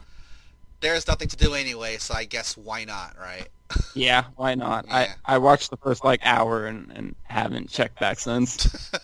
there's 0.81 1.07
nothing 1.07 1.27
to 1.29 1.37
do 1.37 1.53
anyway, 1.53 1.97
so 1.97 2.13
I 2.13 2.25
guess 2.25 2.57
why 2.57 2.85
not, 2.85 3.15
right? 3.19 3.47
Yeah, 3.95 4.25
why 4.35 4.53
not? 4.53 4.85
Yeah. 4.87 5.13
I 5.25 5.35
I 5.35 5.37
watched 5.39 5.71
the 5.71 5.77
first 5.77 6.03
like 6.03 6.19
hour 6.23 6.67
and 6.67 6.91
and 6.91 7.15
haven't 7.23 7.69
checked 7.69 7.99
back 7.99 8.19
since. 8.19 8.91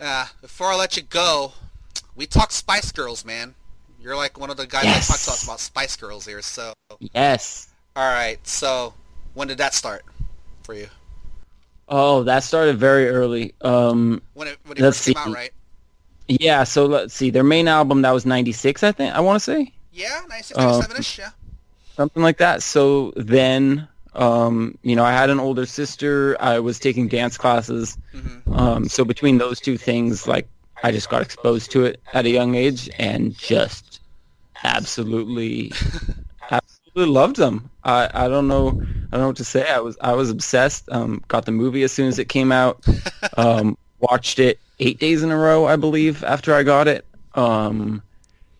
Uh, 0.00 0.26
before 0.40 0.68
I 0.68 0.76
let 0.76 0.96
you 0.96 1.02
go, 1.02 1.52
we 2.14 2.24
talk 2.24 2.52
Spice 2.52 2.92
Girls, 2.92 3.24
man. 3.24 3.56
You're 4.00 4.16
like 4.16 4.38
one 4.38 4.50
of 4.50 4.56
the 4.56 4.66
guys 4.66 4.84
Yes. 4.84 5.08
that 5.08 5.12
talks 5.14 5.24
to 5.26 5.30
us 5.32 5.44
about 5.44 5.60
Spice 5.60 5.96
Girls 5.96 6.26
here. 6.26 6.40
So, 6.42 6.72
yes. 7.14 7.68
all 7.96 8.08
right. 8.08 8.38
So, 8.46 8.94
when 9.34 9.48
did 9.48 9.58
that 9.58 9.74
start 9.74 10.04
for 10.62 10.74
you? 10.74 10.88
Oh, 11.88 12.22
that 12.24 12.44
started 12.44 12.76
very 12.78 13.08
early. 13.08 13.54
Um, 13.62 14.22
When 14.34 14.48
it 14.48 14.58
when 14.64 14.76
it 14.78 14.82
Let's 14.82 14.98
see. 14.98 15.14
out, 15.16 15.32
right? 15.34 15.50
yeah. 16.28 16.64
So 16.64 16.84
let's 16.86 17.14
see. 17.14 17.30
Their 17.30 17.44
main 17.44 17.66
album 17.66 18.02
that 18.02 18.10
was 18.12 18.26
'96, 18.26 18.82
I 18.82 18.92
think. 18.92 19.14
I 19.14 19.20
want 19.20 19.36
to 19.36 19.40
say 19.44 19.72
Yeah, 19.92 20.20
96, 20.28 20.58
Uh, 20.58 20.80
97-ish, 20.82 21.18
yeah. 21.18 21.30
something 21.96 22.22
like 22.22 22.36
that. 22.38 22.62
So 22.62 23.12
then, 23.16 23.88
um, 24.14 24.76
you 24.82 24.94
know, 24.96 25.02
I 25.04 25.12
had 25.12 25.30
an 25.30 25.40
older 25.40 25.64
sister. 25.66 26.36
I 26.38 26.58
was 26.60 26.78
taking 26.78 27.08
dance 27.08 27.38
classes. 27.38 27.96
hmm 28.12 28.52
Um, 28.54 28.88
so 28.88 29.02
between 29.04 29.38
those 29.38 29.58
two 29.58 29.78
things, 29.78 30.26
like 30.28 30.46
I 30.82 30.92
just 30.92 31.08
got 31.08 31.22
exposed 31.22 31.70
to 31.72 31.86
it 31.86 32.00
at 32.12 32.26
a 32.26 32.30
young 32.30 32.54
age 32.54 32.90
and 32.98 33.36
just 33.36 33.87
absolutely, 34.64 35.72
absolutely 36.50 37.12
loved 37.12 37.36
them. 37.36 37.70
I, 37.84 38.10
I 38.12 38.28
don't 38.28 38.48
know, 38.48 38.68
I 38.68 38.72
don't 38.72 39.20
know 39.20 39.26
what 39.28 39.36
to 39.36 39.44
say. 39.44 39.68
I 39.68 39.80
was, 39.80 39.96
I 40.00 40.12
was 40.12 40.30
obsessed. 40.30 40.88
Um, 40.90 41.22
got 41.28 41.44
the 41.44 41.52
movie 41.52 41.82
as 41.82 41.92
soon 41.92 42.08
as 42.08 42.18
it 42.18 42.28
came 42.28 42.52
out. 42.52 42.84
Um, 43.36 43.76
watched 44.00 44.40
it 44.40 44.58
eight 44.80 44.98
days 44.98 45.22
in 45.22 45.30
a 45.30 45.36
row, 45.36 45.64
I 45.66 45.76
believe, 45.76 46.24
after 46.24 46.54
I 46.54 46.64
got 46.64 46.88
it. 46.88 47.04
Um, 47.34 48.02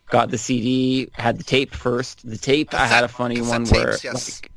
got 0.09 0.30
the 0.30 0.38
CD, 0.38 1.11
had 1.12 1.38
the 1.38 1.44
tape 1.44 1.74
first. 1.74 2.28
The 2.28 2.36
tape, 2.36 2.74
I 2.74 2.86
had 2.86 3.03
a 3.03 3.09
funny 3.09 3.40
one 3.40 3.64
tapes, 3.64 3.72
where, 3.72 3.96
yes. 4.05 4.42
like, 4.42 4.51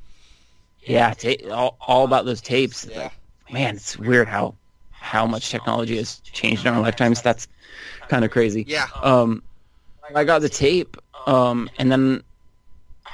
yeah, 0.83 1.13
ta- 1.13 1.49
all, 1.51 1.77
all 1.81 2.05
about 2.05 2.25
those 2.25 2.41
tapes. 2.41 2.87
Yeah. 2.89 3.03
Like, 3.03 3.13
man, 3.51 3.75
it's 3.75 3.97
weird 3.97 4.27
how 4.27 4.55
how 4.91 5.25
much 5.25 5.49
technology 5.49 5.97
has 5.97 6.19
changed 6.19 6.65
in 6.65 6.73
our 6.73 6.81
lifetimes. 6.81 7.21
That's 7.21 7.47
kind 8.07 8.23
of 8.23 8.31
crazy. 8.31 8.63
Yeah. 8.67 8.87
Um, 9.01 9.41
I 10.13 10.23
got 10.23 10.41
the 10.41 10.49
tape, 10.49 10.97
um, 11.27 11.69
and 11.77 11.91
then 11.91 12.23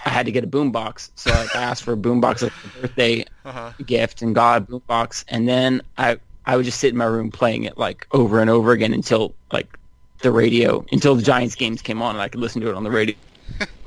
I 0.06 0.10
had 0.10 0.26
to 0.28 0.32
get 0.32 0.44
a 0.44 0.48
boombox. 0.48 1.10
So 1.16 1.32
like, 1.32 1.56
I 1.56 1.62
asked 1.64 1.84
for 1.84 1.94
a 1.94 1.98
boombox 1.98 2.36
as 2.44 2.44
a 2.44 2.82
birthday 2.82 3.26
Uh-huh. 3.46 3.72
gift 3.86 4.22
and 4.22 4.34
got 4.36 4.62
a 4.62 4.66
boombox, 4.66 5.26
and 5.28 5.48
then 5.48 5.82
I 5.98 6.18
I 6.46 6.56
would 6.56 6.66
just 6.66 6.80
sit 6.80 6.92
in 6.92 6.98
my 6.98 7.06
room 7.06 7.32
playing 7.32 7.64
it 7.64 7.78
like 7.78 8.08
over 8.12 8.40
and 8.40 8.50
over 8.50 8.72
again 8.72 8.94
until 8.94 9.34
like 9.52 9.78
the 10.22 10.32
radio 10.32 10.86
until 10.92 11.16
the 11.16 11.22
Giants 11.22 11.56
games 11.56 11.82
came 11.82 12.02
on 12.02 12.16
and 12.16 12.22
I 12.22 12.28
could 12.30 12.40
listen 12.40 12.62
to 12.62 12.70
it 12.70 12.76
on 12.76 12.84
the 12.84 12.92
radio 12.92 13.16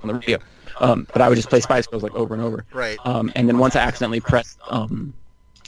on 0.03 0.09
the 0.09 0.15
radio. 0.15 0.39
Um, 0.79 1.07
but 1.13 1.21
I 1.21 1.29
would 1.29 1.37
just 1.37 1.51
play 1.51 1.61
Spice 1.61 1.87
Girls 1.87 2.03
like 2.03 2.15
over 2.15 2.33
and 2.35 2.43
over. 2.43 2.65
Right. 2.73 2.99
Um, 3.05 3.31
and 3.35 3.49
then 3.49 3.59
once 3.59 3.77
I 3.77 3.81
accidentally 3.81 4.21
pressed 4.21 4.59
um, 4.71 5.13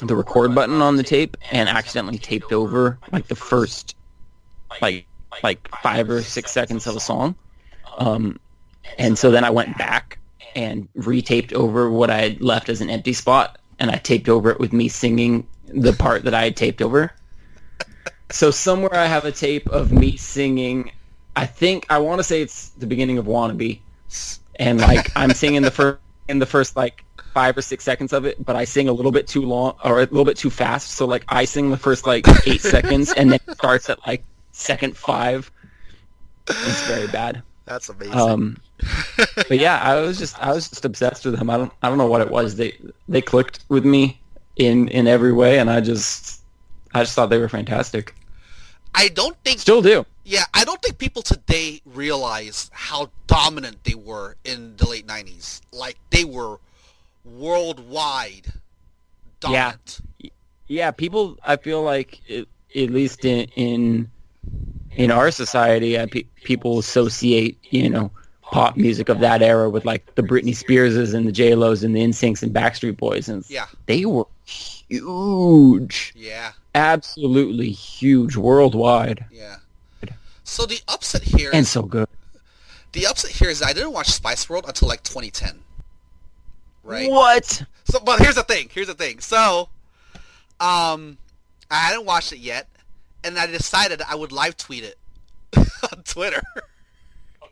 the 0.01 0.17
record 0.17 0.55
button 0.55 0.81
on 0.81 0.97
the 0.97 1.03
tape 1.03 1.37
and 1.51 1.69
accidentally 1.69 2.19
taped 2.19 2.53
over 2.53 2.99
like 3.11 3.27
the 3.29 3.37
first 3.37 3.95
like 4.81 5.07
like 5.43 5.69
five 5.83 6.09
or 6.11 6.23
six 6.23 6.51
seconds 6.51 6.87
of 6.87 6.97
a 6.97 7.01
song. 7.01 7.35
Um, 7.99 8.39
and 8.99 9.19
so 9.19 9.31
then 9.31 9.45
I 9.45 9.51
went 9.51 9.77
back 9.79 10.19
and 10.55 10.89
retaped 10.95 11.53
over 11.53 11.91
what 11.91 12.11
I 12.11 12.19
had 12.19 12.41
left 12.41 12.69
as 12.69 12.81
an 12.81 12.91
empty 12.91 13.13
spot, 13.13 13.59
and 13.79 13.91
I 13.91 13.97
taped 13.97 14.29
over 14.29 14.51
it 14.51 14.61
with 14.61 14.73
me 14.73 14.89
singing 14.89 15.47
the 15.67 15.93
part 15.93 16.25
that 16.25 16.35
I 16.35 16.45
had 16.45 16.57
taped 16.57 16.83
over. 16.83 17.13
So 18.31 18.51
somewhere 18.51 18.95
I 18.95 19.07
have 19.07 19.25
a 19.25 19.33
tape 19.33 19.69
of 19.69 19.93
me 19.93 20.17
singing. 20.17 20.93
I 21.37 21.47
think 21.47 21.87
I 21.91 21.99
want 21.99 22.19
to 22.19 22.25
say 22.25 22.43
it's 22.43 22.71
the 22.71 22.87
beginning 22.87 23.19
of 23.19 23.27
"Wannabe," 23.27 23.81
and 24.57 24.81
like 24.81 25.11
I'm 25.17 25.31
singing 25.33 25.63
the 25.63 25.71
first 25.71 25.99
in 26.29 26.39
the 26.39 26.47
first 26.47 26.77
like 26.77 27.05
five 27.35 27.57
or 27.57 27.63
six 27.63 27.85
seconds 27.85 28.13
of 28.13 28.25
it, 28.25 28.43
but 28.45 28.57
I 28.57 28.65
sing 28.65 28.89
a 28.89 28.93
little 28.93 29.13
bit 29.13 29.27
too 29.27 29.43
long 29.43 29.77
or 29.85 29.99
a 29.99 30.03
little 30.03 30.25
bit 30.25 30.37
too 30.37 30.51
fast. 30.51 30.91
So 30.93 31.07
like 31.07 31.25
I 31.29 31.45
sing 31.45 31.71
the 31.71 31.77
first 31.77 32.07
like 32.07 32.27
eight 32.47 32.61
seconds, 32.61 33.13
and 33.13 33.33
then 33.33 33.41
it 33.47 33.55
starts 33.57 33.89
at 33.91 34.07
like 34.07 34.25
second 34.53 34.97
five. 34.97 35.51
It's 36.49 36.87
very 36.87 37.07
bad. 37.07 37.43
That's 37.65 37.89
amazing. 37.89 38.19
Um, 38.19 38.57
but 39.49 39.59
yeah, 39.59 39.81
I 39.81 40.01
was 40.01 40.19
just 40.19 40.39
I 40.39 40.53
was 40.53 40.69
just 40.69 40.85
obsessed 40.85 41.25
with 41.25 41.39
them. 41.39 41.51
I 41.51 41.57
don't 41.57 41.73
I 41.83 41.89
don't 41.89 41.99
know 41.99 42.07
what 42.07 42.21
it 42.21 42.31
was. 42.31 42.57
They 42.57 42.77
they 43.09 43.23
clicked 43.23 43.61
with 43.69 43.85
me 43.85 44.21
in 44.57 44.89
in 44.89 45.07
every 45.07 45.33
way, 45.33 45.59
and 45.59 45.71
I 45.71 45.81
just 45.81 46.43
I 46.93 47.03
just 47.03 47.15
thought 47.15 47.31
they 47.31 47.39
were 47.39 47.49
fantastic. 47.49 48.15
I 48.95 49.09
don't 49.09 49.37
think 49.45 49.59
Still 49.59 49.81
do. 49.81 50.05
Yeah, 50.25 50.45
I 50.53 50.65
don't 50.65 50.81
think 50.83 50.99
people 50.99 51.23
today 51.23 51.81
realize 51.87 52.71
how 52.73 53.11
dominant 53.27 53.83
they 53.85 53.95
were 53.95 54.37
in 54.45 54.77
the 54.77 54.89
late 54.89 55.07
'90s. 55.07 55.61
Like 55.73 55.97
they 56.11 56.25
were 56.25 56.59
worldwide 57.25 58.53
dominant. 59.41 60.01
Yeah, 60.67 60.91
people. 60.91 61.39
I 61.45 61.57
feel 61.57 61.83
like 61.83 62.21
it, 62.29 62.49
at 62.75 62.91
least 62.91 63.25
in 63.25 63.49
in 63.57 64.11
in 64.97 65.11
our 65.11 65.31
society, 65.31 65.97
uh, 65.97 66.07
pe- 66.11 66.25
people 66.45 66.79
associate 66.79 67.59
you 67.71 67.89
know 67.91 68.11
pop 68.43 68.77
music 68.77 69.09
of 69.09 69.21
that 69.21 69.41
era 69.43 69.71
with 69.71 69.85
like 69.87 70.15
the 70.15 70.23
Britney 70.23 70.55
Spearses 70.55 71.15
and 71.15 71.27
the 71.27 71.33
J 71.33 71.55
Lo's 71.55 71.83
and 71.85 71.97
the 71.97 72.01
NSYNCs 72.01 72.43
and 72.43 72.53
Backstreet 72.55 72.97
Boys, 72.99 73.29
and 73.29 73.45
Yeah, 73.49 73.67
they 73.87 74.05
were 74.05 74.27
huge, 74.45 76.13
yeah, 76.17 76.53
absolutely 76.75 77.71
huge 77.71 78.37
worldwide, 78.37 79.25
yeah. 79.31 79.57
So 80.45 80.67
the 80.67 80.81
upset 80.89 81.23
here, 81.23 81.51
and 81.55 81.67
so 81.67 81.83
good. 81.83 82.09
the 82.93 83.07
upset 83.07 83.31
here 83.31 83.49
is 83.49 83.63
I 83.63 83.73
didn't 83.73 83.93
watch 83.93 84.09
Spice 84.09 84.49
World 84.51 84.65
until 84.69 84.89
like 84.89 85.03
2010. 85.03 85.61
Right. 86.85 87.09
What? 87.09 87.63
So, 87.85 88.01
but 88.01 88.19
here's 88.21 88.35
the 88.35 88.43
thing. 88.43 88.69
Here's 88.75 88.89
the 88.89 88.95
thing. 88.95 89.21
So, 89.21 89.69
Um, 90.61 91.17
I 91.71 91.77
hadn't 91.77 92.05
watched 92.05 92.33
it 92.33 92.41
yet, 92.41 92.69
and 93.25 93.39
I 93.39 93.47
decided 93.47 94.03
I 94.03 94.15
would 94.15 94.33
live 94.33 94.57
tweet 94.57 94.85
it 94.85 94.99
on 95.93 96.03
Twitter. 96.05 96.43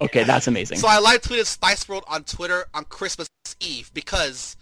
Okay, 0.00 0.24
that's 0.24 0.46
amazing. 0.46 0.78
So 0.78 0.88
I 0.88 0.98
live 0.98 1.20
tweeted 1.20 1.46
Spice 1.46 1.88
World 1.88 2.04
on 2.08 2.24
Twitter 2.24 2.64
on 2.72 2.84
Christmas 2.84 3.28
Eve 3.60 3.90
because 3.92 4.56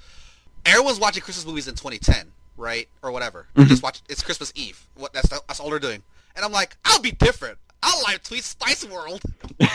everyone's 0.66 0.98
watching 0.98 1.22
Christmas 1.22 1.46
movies 1.46 1.68
in 1.68 1.74
2010, 1.74 2.32
right, 2.56 2.88
or 3.02 3.12
whatever. 3.12 3.46
Mm-hmm. 3.54 3.68
Just 3.68 3.82
watch. 3.82 4.02
It's 4.08 4.22
Christmas 4.22 4.52
Eve. 4.56 4.84
What 4.96 5.12
that's 5.12 5.28
that's 5.28 5.60
all 5.60 5.70
they're 5.70 5.78
doing. 5.78 6.02
And 6.34 6.44
I'm 6.44 6.52
like, 6.52 6.76
I'll 6.84 7.00
be 7.00 7.12
different. 7.12 7.58
I'll 7.82 8.02
live 8.02 8.22
tweet 8.22 8.42
Spice 8.42 8.84
World. 8.84 9.22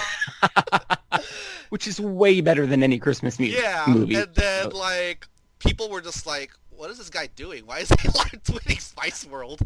Which 1.70 1.88
is 1.88 2.00
way 2.00 2.42
better 2.42 2.66
than 2.66 2.84
any 2.84 3.00
Christmas 3.00 3.40
movie. 3.40 3.54
Yeah. 3.54 3.86
movie. 3.88 4.16
And 4.16 4.34
then 4.36 4.70
like 4.72 5.26
people 5.60 5.90
were 5.90 6.02
just 6.02 6.28
like, 6.28 6.52
what 6.70 6.90
is 6.90 6.98
this 6.98 7.10
guy 7.10 7.28
doing? 7.36 7.66
Why 7.66 7.80
is 7.80 7.90
he 7.90 8.08
live 8.16 8.44
tweeting 8.44 8.82
Spice 8.82 9.26
World? 9.26 9.62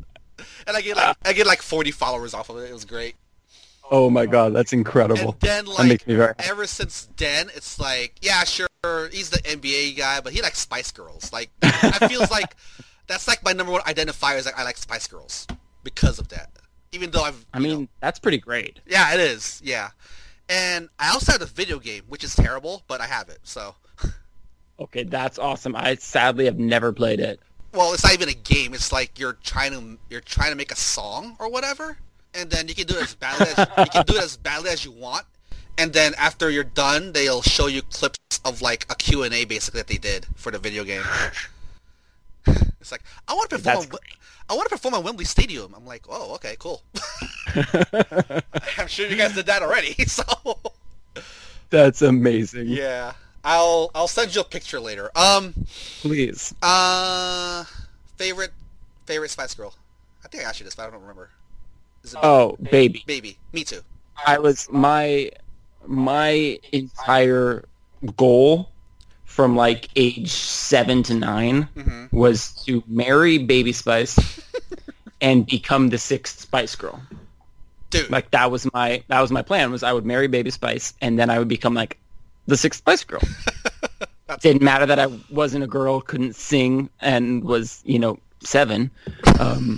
And 0.68 0.76
I 0.78 0.82
get 0.82 0.98
like 0.98 1.18
I 1.26 1.34
get 1.34 1.48
like 1.48 1.62
40 1.62 1.92
followers 1.92 2.34
off 2.34 2.50
of 2.50 2.58
it. 2.58 2.70
It 2.70 2.74
was 2.74 2.86
great. 2.86 3.16
oh 3.90 4.10
my 4.10 4.26
god, 4.26 4.54
that's 4.54 4.74
incredible. 4.74 5.32
And 5.32 5.42
then 5.42 5.66
that 5.78 5.86
makes 5.86 6.06
me 6.08 6.16
very 6.16 6.34
ever 6.40 6.68
since 6.68 7.08
then, 7.18 7.50
it's 7.56 7.80
like 7.80 8.16
yeah, 8.22 8.44
sure, 8.44 8.68
he's 9.12 9.30
the 9.30 9.40
NBA 9.40 9.98
guy, 9.98 10.20
but 10.22 10.34
he 10.34 10.42
likes 10.42 10.60
Spice 10.60 10.92
Girls. 10.92 11.32
Like 11.34 11.50
I 11.62 12.08
feels 12.08 12.30
like 12.32 12.56
that's 13.08 13.28
like 13.28 13.44
my 13.44 13.54
number 13.54 13.72
one 13.72 13.82
identifier 13.82 14.38
is 14.38 14.46
like 14.46 14.60
I 14.60 14.64
like 14.64 14.78
Spice 14.78 15.08
Girls 15.08 15.48
because 15.84 16.20
of 16.20 16.28
that. 16.30 16.50
Even 16.92 17.12
though 17.12 17.24
I've 17.24 17.46
I 17.54 17.60
mean, 17.60 17.82
know- 17.82 17.88
that's 18.02 18.20
pretty 18.20 18.38
great. 18.40 18.80
yeah, 18.88 19.14
it 19.14 19.20
is. 19.20 19.62
Yeah, 19.64 19.90
and 20.50 20.90
I 21.00 21.12
also 21.12 21.32
have 21.34 21.42
the 21.42 21.46
video 21.48 21.80
game, 21.80 22.04
which 22.08 22.24
is 22.24 22.36
terrible, 22.36 22.84
but 22.88 23.02
I 23.02 23.06
have 23.08 23.30
it. 23.30 23.40
So 23.44 23.76
Okay, 24.80 25.04
that's 25.04 25.40
awesome. 25.40 25.76
I 25.76 25.96
sadly 25.96 26.46
have 26.46 26.60
never 26.60 26.94
played 26.94 27.20
it. 27.20 27.40
Well, 27.74 27.94
it's 27.94 28.04
not 28.04 28.14
even 28.14 28.30
a 28.30 28.34
game. 28.34 28.74
It's 28.74 28.92
like 28.92 29.20
you're 29.20 29.38
trying 29.44 29.72
to 29.74 29.98
you're 30.10 30.22
trying 30.22 30.52
to 30.52 30.56
make 30.56 30.72
a 30.72 30.76
song 30.76 31.36
or 31.40 31.50
whatever, 31.50 31.98
and 32.34 32.50
then 32.50 32.68
you 32.68 32.76
can 32.76 32.88
do 32.88 32.96
it 32.96 33.04
as 33.04 33.16
badly 33.16 33.48
as 33.56 33.68
you 33.78 33.86
can 33.92 34.06
do 34.06 34.16
it 34.16 34.24
as 34.24 34.38
badly 34.38 34.70
as 34.70 34.84
you 34.86 34.92
want. 34.92 35.26
And 35.80 35.94
then 35.94 36.14
after 36.18 36.50
you're 36.50 36.64
done, 36.64 37.12
they'll 37.12 37.44
show 37.44 37.68
you 37.68 37.84
clips 37.84 38.40
of 38.44 38.62
like 38.62 38.86
a 38.90 38.96
Q 38.96 39.24
and 39.24 39.34
A 39.34 39.46
basically 39.46 39.80
that 39.80 39.88
they 39.88 39.98
did 39.98 40.26
for 40.36 40.52
the 40.52 40.60
video 40.60 40.84
game. 40.84 41.04
It's 42.80 42.92
like 42.94 43.04
I 43.28 43.34
want 43.34 43.50
to 43.50 43.58
perform. 43.58 43.86
On, 43.92 44.00
I 44.50 44.54
want 44.54 44.70
to 44.70 44.76
perform 44.76 44.94
on 44.94 45.04
Wembley 45.04 45.26
Stadium. 45.26 45.74
I'm 45.76 45.86
like, 45.86 46.04
oh, 46.08 46.36
okay, 46.36 46.56
cool. 46.58 46.82
I'm 48.78 48.88
sure 48.88 49.08
you 49.08 49.18
guys 49.18 49.36
did 49.36 49.46
that 49.48 49.62
already. 49.62 49.94
So 50.06 50.24
That's 51.70 52.02
amazing. 52.02 52.68
yeah, 52.68 53.12
I'll 53.48 53.90
I'll 53.96 54.08
send 54.10 54.36
you 54.36 54.42
a 54.42 54.44
picture 54.44 54.80
later. 54.80 55.10
Um, 55.16 55.54
Please. 56.02 56.54
uh, 56.62 57.64
favorite 58.18 58.52
favorite 59.06 59.32
Spice 59.32 59.54
Girl. 59.56 59.74
I 60.24 60.28
think 60.28 60.44
I 60.44 60.50
asked 60.50 60.60
you 60.60 60.66
this, 60.66 60.76
but 60.76 60.88
I 60.88 60.92
don't 60.92 61.00
remember. 61.02 61.30
Oh, 62.22 62.58
baby. 62.72 63.04
Baby? 63.08 63.38
Me 63.54 63.64
too. 63.64 63.80
I 64.26 64.38
was 64.38 64.68
my 64.72 65.32
my 65.86 66.60
entire 66.74 67.64
goal 68.18 68.70
from 69.24 69.56
like 69.56 69.90
age 69.96 70.32
seven 70.32 71.04
to 71.04 71.14
9 71.14 71.70
Mhm. 71.76 72.12
was 72.12 72.52
to 72.66 72.84
marry 72.88 73.38
Baby 73.38 73.72
Spice 73.72 74.18
and 75.22 75.46
become 75.46 75.90
the 75.90 75.98
sixth 75.98 76.42
Spice 76.42 76.76
Girl. 76.76 77.00
Dude, 77.92 78.10
Like 78.10 78.32
that 78.32 78.52
was 78.52 78.68
my 78.74 79.04
that 79.08 79.22
was 79.22 79.32
my 79.32 79.42
plan 79.42 79.72
was 79.72 79.84
I 79.84 79.94
would 79.94 80.06
marry 80.06 80.28
Baby 80.28 80.50
Spice 80.50 80.94
and 81.02 81.18
then 81.18 81.30
I 81.30 81.40
would 81.40 81.48
become 81.48 81.74
like 81.74 81.98
the 82.48 82.58
sixth 82.58 82.80
Spice 82.80 83.04
Girl. 83.04 83.22
Didn't 84.42 84.62
matter 84.62 84.86
that 84.86 85.00
I 85.00 85.08
wasn't 85.30 85.64
a 85.64 85.68
girl, 85.68 86.02
couldn't 86.02 86.36
sing, 86.36 86.90
and 87.00 87.44
was 87.44 87.82
you 87.86 88.00
know 88.00 88.20
seven. 88.44 88.92
Um, 89.40 89.78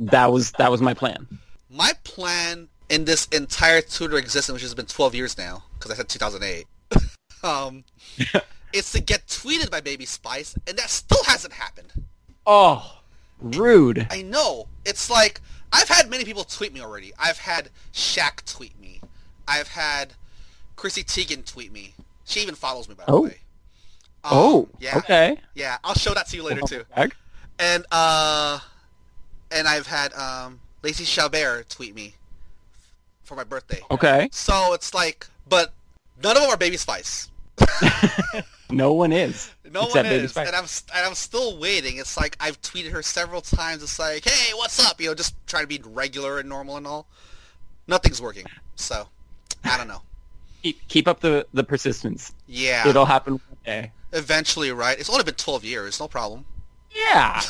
that 0.00 0.32
was 0.32 0.52
that 0.52 0.70
was 0.70 0.82
my 0.82 0.94
plan. 0.94 1.26
my 1.70 1.92
plan 2.04 2.68
in 2.88 3.04
this 3.04 3.26
entire 3.26 3.80
Twitter 3.80 4.16
existence, 4.16 4.54
which 4.54 4.62
has 4.62 4.74
been 4.74 4.86
12 4.86 5.14
years 5.14 5.38
now, 5.38 5.64
because 5.74 5.90
I 5.90 5.94
said 5.94 6.08
2008, 6.08 6.66
um, 7.42 7.84
is 8.72 8.92
to 8.92 9.00
get 9.00 9.26
tweeted 9.26 9.70
by 9.70 9.80
Baby 9.80 10.06
Spice, 10.06 10.54
and 10.66 10.76
that 10.78 10.90
still 10.90 11.24
hasn't 11.24 11.54
happened. 11.54 11.92
Oh, 12.46 13.00
rude. 13.40 14.06
I 14.10 14.22
know. 14.22 14.68
It's 14.84 15.10
like 15.10 15.40
I've 15.72 15.88
had 15.88 16.08
many 16.10 16.24
people 16.24 16.44
tweet 16.44 16.72
me 16.72 16.80
already. 16.80 17.12
I've 17.18 17.38
had 17.38 17.70
Shaq 17.92 18.44
tweet 18.44 18.78
me. 18.80 19.00
I've 19.48 19.68
had 19.68 20.14
Chrissy 20.76 21.02
Teigen 21.02 21.44
tweet 21.44 21.72
me. 21.72 21.94
She 22.26 22.40
even 22.40 22.54
follows 22.54 22.88
me, 22.88 22.94
by 22.94 23.04
the 23.06 23.12
Oh. 23.12 23.20
way. 23.22 23.38
Um, 24.24 24.32
Oh, 24.34 24.68
yeah, 24.80 24.98
okay. 24.98 25.38
yeah. 25.54 25.78
I'll 25.84 25.94
show 25.94 26.12
that 26.12 26.26
to 26.28 26.36
you 26.36 26.42
later 26.42 26.60
too. 26.62 26.84
And 27.58 27.86
uh, 27.90 28.58
and 29.50 29.66
I've 29.68 29.86
had 29.86 30.12
um, 30.14 30.60
Lacey 30.82 31.04
Chabert 31.04 31.68
tweet 31.68 31.94
me 31.94 32.14
for 33.24 33.34
my 33.36 33.44
birthday. 33.44 33.80
Okay. 33.90 34.28
So 34.32 34.74
it's 34.74 34.92
like, 34.92 35.26
but 35.48 35.72
none 36.22 36.36
of 36.36 36.42
them 36.42 36.50
are 36.50 36.56
Baby 36.56 36.76
Spice. 36.76 37.30
No 38.68 38.92
one 38.94 39.12
is. 39.12 39.52
No 39.72 39.82
one 39.86 39.92
Baby 40.04 40.24
is, 40.24 40.30
Spice. 40.32 40.46
and 40.48 40.56
I'm 40.56 40.64
and 40.96 41.06
I'm 41.06 41.14
still 41.14 41.58
waiting. 41.58 41.98
It's 41.98 42.16
like 42.16 42.36
I've 42.40 42.60
tweeted 42.62 42.90
her 42.92 43.02
several 43.02 43.40
times. 43.40 43.82
It's 43.82 43.98
like, 43.98 44.24
hey, 44.24 44.52
what's 44.54 44.84
up? 44.84 45.00
You 45.00 45.08
know, 45.08 45.14
just 45.14 45.34
trying 45.46 45.64
to 45.64 45.66
be 45.68 45.80
regular 45.84 46.38
and 46.40 46.48
normal 46.48 46.76
and 46.76 46.86
all. 46.86 47.06
Nothing's 47.86 48.20
working. 48.22 48.46
So 48.76 49.08
I 49.64 49.76
don't 49.76 49.86
know. 49.88 50.02
Keep, 50.66 50.88
keep 50.88 51.06
up 51.06 51.20
the, 51.20 51.46
the 51.54 51.62
persistence. 51.62 52.32
Yeah, 52.48 52.88
It'll 52.88 53.04
happen 53.04 53.34
one 53.34 53.58
day. 53.64 53.92
eventually, 54.12 54.72
right? 54.72 54.98
It's 54.98 55.08
only 55.08 55.22
been 55.22 55.34
12 55.34 55.64
years. 55.64 56.00
No 56.00 56.08
problem. 56.08 56.44
Yeah. 56.90 57.40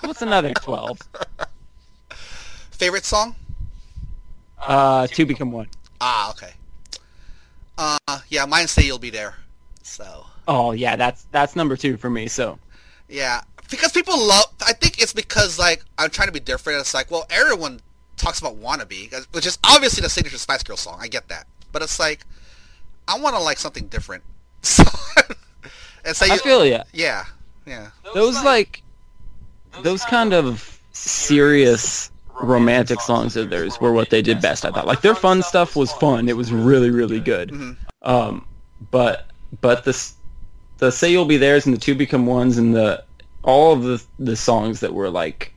What's 0.00 0.22
another 0.22 0.54
12? 0.54 0.98
Favorite 2.70 3.04
song? 3.04 3.36
Uh, 4.58 5.06
two 5.06 5.26
become 5.26 5.52
one. 5.52 5.66
Ah, 6.00 6.30
okay. 6.30 6.52
Uh, 7.76 7.98
yeah, 8.28 8.46
mine 8.46 8.68
say 8.68 8.82
you'll 8.84 8.98
be 8.98 9.10
there. 9.10 9.34
So 9.82 10.24
Oh, 10.48 10.72
yeah, 10.72 10.96
that's 10.96 11.24
that's 11.30 11.54
number 11.54 11.76
two 11.76 11.96
for 11.98 12.08
me, 12.08 12.26
so. 12.26 12.58
yeah, 13.08 13.42
because 13.70 13.92
people 13.92 14.18
love. 14.18 14.46
I 14.64 14.72
think 14.72 15.00
it's 15.02 15.12
because 15.12 15.58
like 15.58 15.84
I'm 15.98 16.08
trying 16.10 16.28
to 16.28 16.32
be 16.32 16.40
different. 16.40 16.80
It's 16.80 16.94
like, 16.94 17.10
well, 17.10 17.26
everyone 17.30 17.80
talks 18.16 18.38
about 18.38 18.58
"Wannabe," 18.60 19.12
which 19.32 19.46
is 19.46 19.58
obviously 19.64 20.00
the 20.02 20.08
signature 20.08 20.38
Spice 20.38 20.62
Girl 20.62 20.76
song. 20.76 20.98
I 21.00 21.08
get 21.08 21.28
that, 21.28 21.46
but 21.70 21.82
it's 21.82 21.98
like 22.00 22.24
I 23.08 23.18
want 23.18 23.36
to 23.36 23.42
like 23.42 23.58
something 23.58 23.86
different. 23.88 24.22
So, 24.64 24.84
and 26.04 26.16
say 26.16 26.30
I 26.30 26.36
feel 26.38 26.64
ya. 26.66 26.82
Yeah, 26.92 27.24
yeah. 27.66 27.90
Those, 28.14 28.42
like, 28.44 28.82
those 29.82 30.04
kind 30.04 30.32
of 30.32 30.80
serious 30.92 32.10
romantic 32.42 33.00
songs 33.00 33.36
of 33.36 33.50
theirs 33.50 33.80
were 33.80 33.92
what 33.92 34.10
they 34.10 34.20
did 34.22 34.40
best, 34.40 34.64
I 34.64 34.70
thought. 34.70 34.86
Like, 34.86 35.00
their 35.00 35.14
fun 35.14 35.42
stuff 35.42 35.74
was 35.76 35.92
fun. 35.94 36.28
It 36.28 36.36
was 36.36 36.52
really, 36.52 36.90
really 36.90 37.20
good. 37.20 37.50
Mhm. 37.50 37.76
Um, 38.02 38.46
but, 38.90 39.26
but 39.60 39.84
this, 39.84 40.14
the 40.78 40.90
Say 40.90 41.10
You'll 41.12 41.24
Be 41.24 41.36
Theirs 41.36 41.66
and 41.66 41.74
the 41.74 41.80
Two 41.80 41.94
Become 41.94 42.26
Ones 42.26 42.58
and 42.58 42.74
the, 42.74 43.04
all 43.44 43.72
of 43.72 43.82
the, 43.82 44.02
the 44.18 44.36
songs 44.36 44.80
that 44.80 44.92
were, 44.94 45.10
like, 45.10 45.52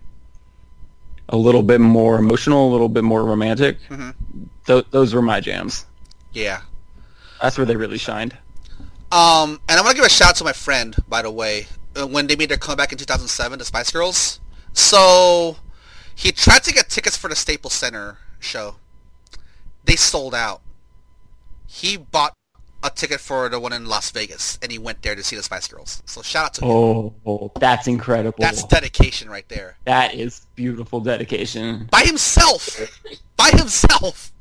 a 1.29 1.37
little 1.37 1.63
bit 1.63 1.81
more 1.81 2.17
emotional, 2.19 2.69
a 2.69 2.71
little 2.71 2.89
bit 2.89 3.03
more 3.03 3.23
romantic, 3.23 3.77
Mhm. 3.89 4.13
th- 4.67 4.85
those 4.91 5.13
were 5.13 5.21
my 5.23 5.39
jams. 5.39 5.85
Yeah. 6.33 6.61
That's 7.41 7.57
where 7.57 7.65
they 7.65 7.75
really 7.75 7.97
shined. 7.97 8.37
Um, 9.11 9.59
and 9.69 9.79
I'm 9.79 9.83
gonna 9.83 9.95
give 9.95 10.05
a 10.05 10.09
shout 10.09 10.29
out 10.29 10.35
to 10.37 10.43
my 10.43 10.53
friend, 10.53 10.95
by 11.07 11.21
the 11.21 11.31
way, 11.31 11.67
uh, 11.95 12.07
when 12.07 12.27
they 12.27 12.35
made 12.35 12.49
their 12.49 12.57
comeback 12.57 12.91
in 12.91 12.97
2007, 12.97 13.59
the 13.59 13.65
Spice 13.65 13.91
Girls. 13.91 14.39
So 14.73 15.57
he 16.15 16.31
tried 16.31 16.63
to 16.63 16.73
get 16.73 16.89
tickets 16.89 17.15
for 17.15 17.29
the 17.29 17.35
Staples 17.35 17.73
Center 17.73 18.17
show. 18.39 18.75
They 19.85 19.95
sold 19.95 20.33
out. 20.33 20.61
He 21.67 21.97
bought 21.97 22.33
a 22.83 22.89
ticket 22.89 23.19
for 23.19 23.49
the 23.49 23.59
one 23.59 23.73
in 23.73 23.85
Las 23.85 24.11
Vegas, 24.11 24.59
and 24.61 24.71
he 24.71 24.77
went 24.77 25.01
there 25.01 25.15
to 25.15 25.23
see 25.23 25.35
the 25.35 25.43
Spice 25.43 25.67
Girls. 25.67 26.03
So 26.05 26.21
shout 26.21 26.45
out 26.45 26.53
to 26.55 26.65
him. 26.65 26.71
Oh, 26.71 27.13
oh, 27.25 27.51
that's 27.59 27.87
incredible. 27.87 28.37
That's 28.39 28.63
dedication 28.63 29.29
right 29.29 29.47
there. 29.49 29.77
that 29.85 30.13
is 30.13 30.45
beautiful 30.55 30.99
dedication. 30.99 31.87
By 31.91 32.01
himself. 32.01 32.79
By 33.37 33.49
himself. 33.51 34.31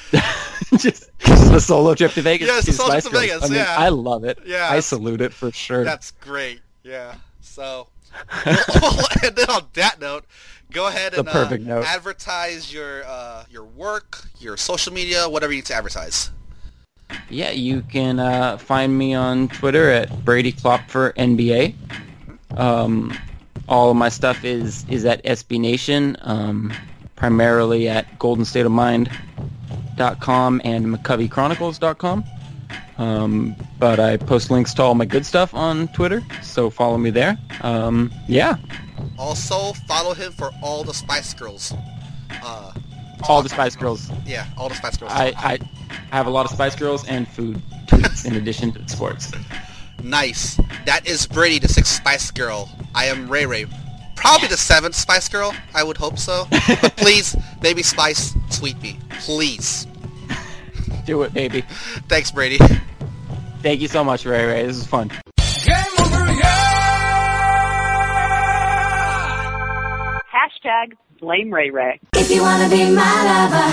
just, 0.78 1.10
just 1.18 1.52
the 1.52 1.60
solo 1.60 1.94
trip 1.94 2.12
to 2.12 2.22
Vegas. 2.22 2.48
Yeah, 2.48 2.58
it's 2.58 2.76
solo 2.76 2.92
trip 2.92 3.04
to 3.04 3.10
Vegas, 3.10 3.44
I 3.44 3.48
mean, 3.48 3.58
yeah. 3.58 3.76
I 3.78 3.88
love 3.88 4.24
it. 4.24 4.38
Yeah, 4.44 4.68
I 4.70 4.80
salute 4.80 5.20
it 5.20 5.32
for 5.32 5.50
sure. 5.52 5.84
That's 5.84 6.10
great. 6.12 6.60
Yeah. 6.82 7.14
So, 7.40 7.88
and 8.46 9.36
then 9.36 9.50
on 9.50 9.66
that 9.74 10.00
note, 10.00 10.24
go 10.70 10.86
ahead 10.86 11.14
and 11.14 11.28
uh, 11.28 11.82
advertise 11.86 12.72
your 12.72 13.04
uh, 13.04 13.44
your 13.50 13.64
work, 13.64 14.24
your 14.38 14.56
social 14.56 14.92
media, 14.92 15.28
whatever 15.28 15.52
you 15.52 15.58
need 15.58 15.66
to 15.66 15.74
advertise. 15.74 16.30
Yeah, 17.28 17.50
you 17.50 17.82
can 17.82 18.18
uh, 18.18 18.56
find 18.58 18.96
me 18.96 19.14
on 19.14 19.48
Twitter 19.48 19.90
at 19.90 20.24
Brady 20.24 20.52
Klopfer 20.52 21.12
NBA. 21.14 21.74
Um, 22.58 23.16
all 23.68 23.90
of 23.90 23.96
my 23.96 24.08
stuff 24.08 24.44
is 24.44 24.84
is 24.88 25.04
at 25.04 25.24
SB 25.24 25.60
Nation, 25.60 26.16
um, 26.22 26.72
primarily 27.16 27.88
at 27.88 28.18
GoldenStateOfMind.com 29.96 30.60
and 30.64 30.86
McCoveyChronicles.com. 30.86 32.24
Um, 32.98 33.56
but 33.78 33.98
I 33.98 34.16
post 34.16 34.50
links 34.50 34.74
to 34.74 34.82
all 34.82 34.94
my 34.94 35.04
good 35.04 35.26
stuff 35.26 35.54
on 35.54 35.88
Twitter, 35.88 36.22
so 36.42 36.70
follow 36.70 36.98
me 36.98 37.10
there. 37.10 37.38
Um, 37.62 38.12
yeah, 38.28 38.56
Also, 39.18 39.72
follow 39.88 40.14
him 40.14 40.32
for 40.32 40.50
all 40.62 40.84
the 40.84 40.94
Spice 40.94 41.34
Girls. 41.34 41.74
Uh, 42.42 42.72
All 43.28 43.42
the 43.42 43.48
Spice 43.48 43.76
Girls. 43.76 44.10
yeah, 44.26 44.46
all 44.56 44.68
the 44.68 44.74
Spice 44.74 44.96
Girls. 44.96 45.12
I, 45.14 45.32
I 45.36 45.58
I 46.10 46.16
have 46.16 46.26
a 46.26 46.30
lot 46.30 46.44
of 46.46 46.52
Spice 46.52 46.74
Girls 46.76 47.06
and 47.08 47.26
food 47.28 47.60
tweets 47.86 48.24
in 48.26 48.34
addition 48.36 48.72
to 48.72 48.88
sports. 48.88 49.32
Nice. 50.02 50.58
That 50.86 51.06
is 51.06 51.26
Brady, 51.26 51.58
the 51.60 51.68
sixth 51.68 51.92
Spice 51.94 52.30
Girl. 52.30 52.68
I 52.94 53.06
am 53.06 53.28
Ray 53.28 53.46
Ray. 53.46 53.66
Probably 54.22 54.46
the 54.46 54.56
seventh 54.56 54.94
Spice 54.94 55.28
Girl. 55.28 55.52
I 55.74 55.82
would 55.82 55.96
hope 55.96 56.16
so. 56.16 56.46
But 56.50 56.96
please, 56.96 57.36
baby 57.60 57.82
Spice, 57.82 58.32
tweet 58.52 58.80
me. 58.80 58.96
Please. 59.18 59.88
Do 61.04 61.22
it, 61.22 61.34
baby. 61.34 61.64
Thanks, 62.08 62.30
Brady. 62.30 62.58
Thank 63.62 63.80
you 63.80 63.88
so 63.88 64.04
much, 64.04 64.24
Ray 64.24 64.46
Ray. 64.46 64.64
This 64.64 64.76
is 64.76 64.86
fun. 64.86 65.08
Hashtag 70.30 70.92
blame 71.18 71.52
Ray 71.52 71.70
Ray. 71.70 71.98
If 72.14 72.30
you 72.30 72.42
wanna 72.42 72.68
be 72.68 72.88
my 72.90 73.24
lover, 73.24 73.72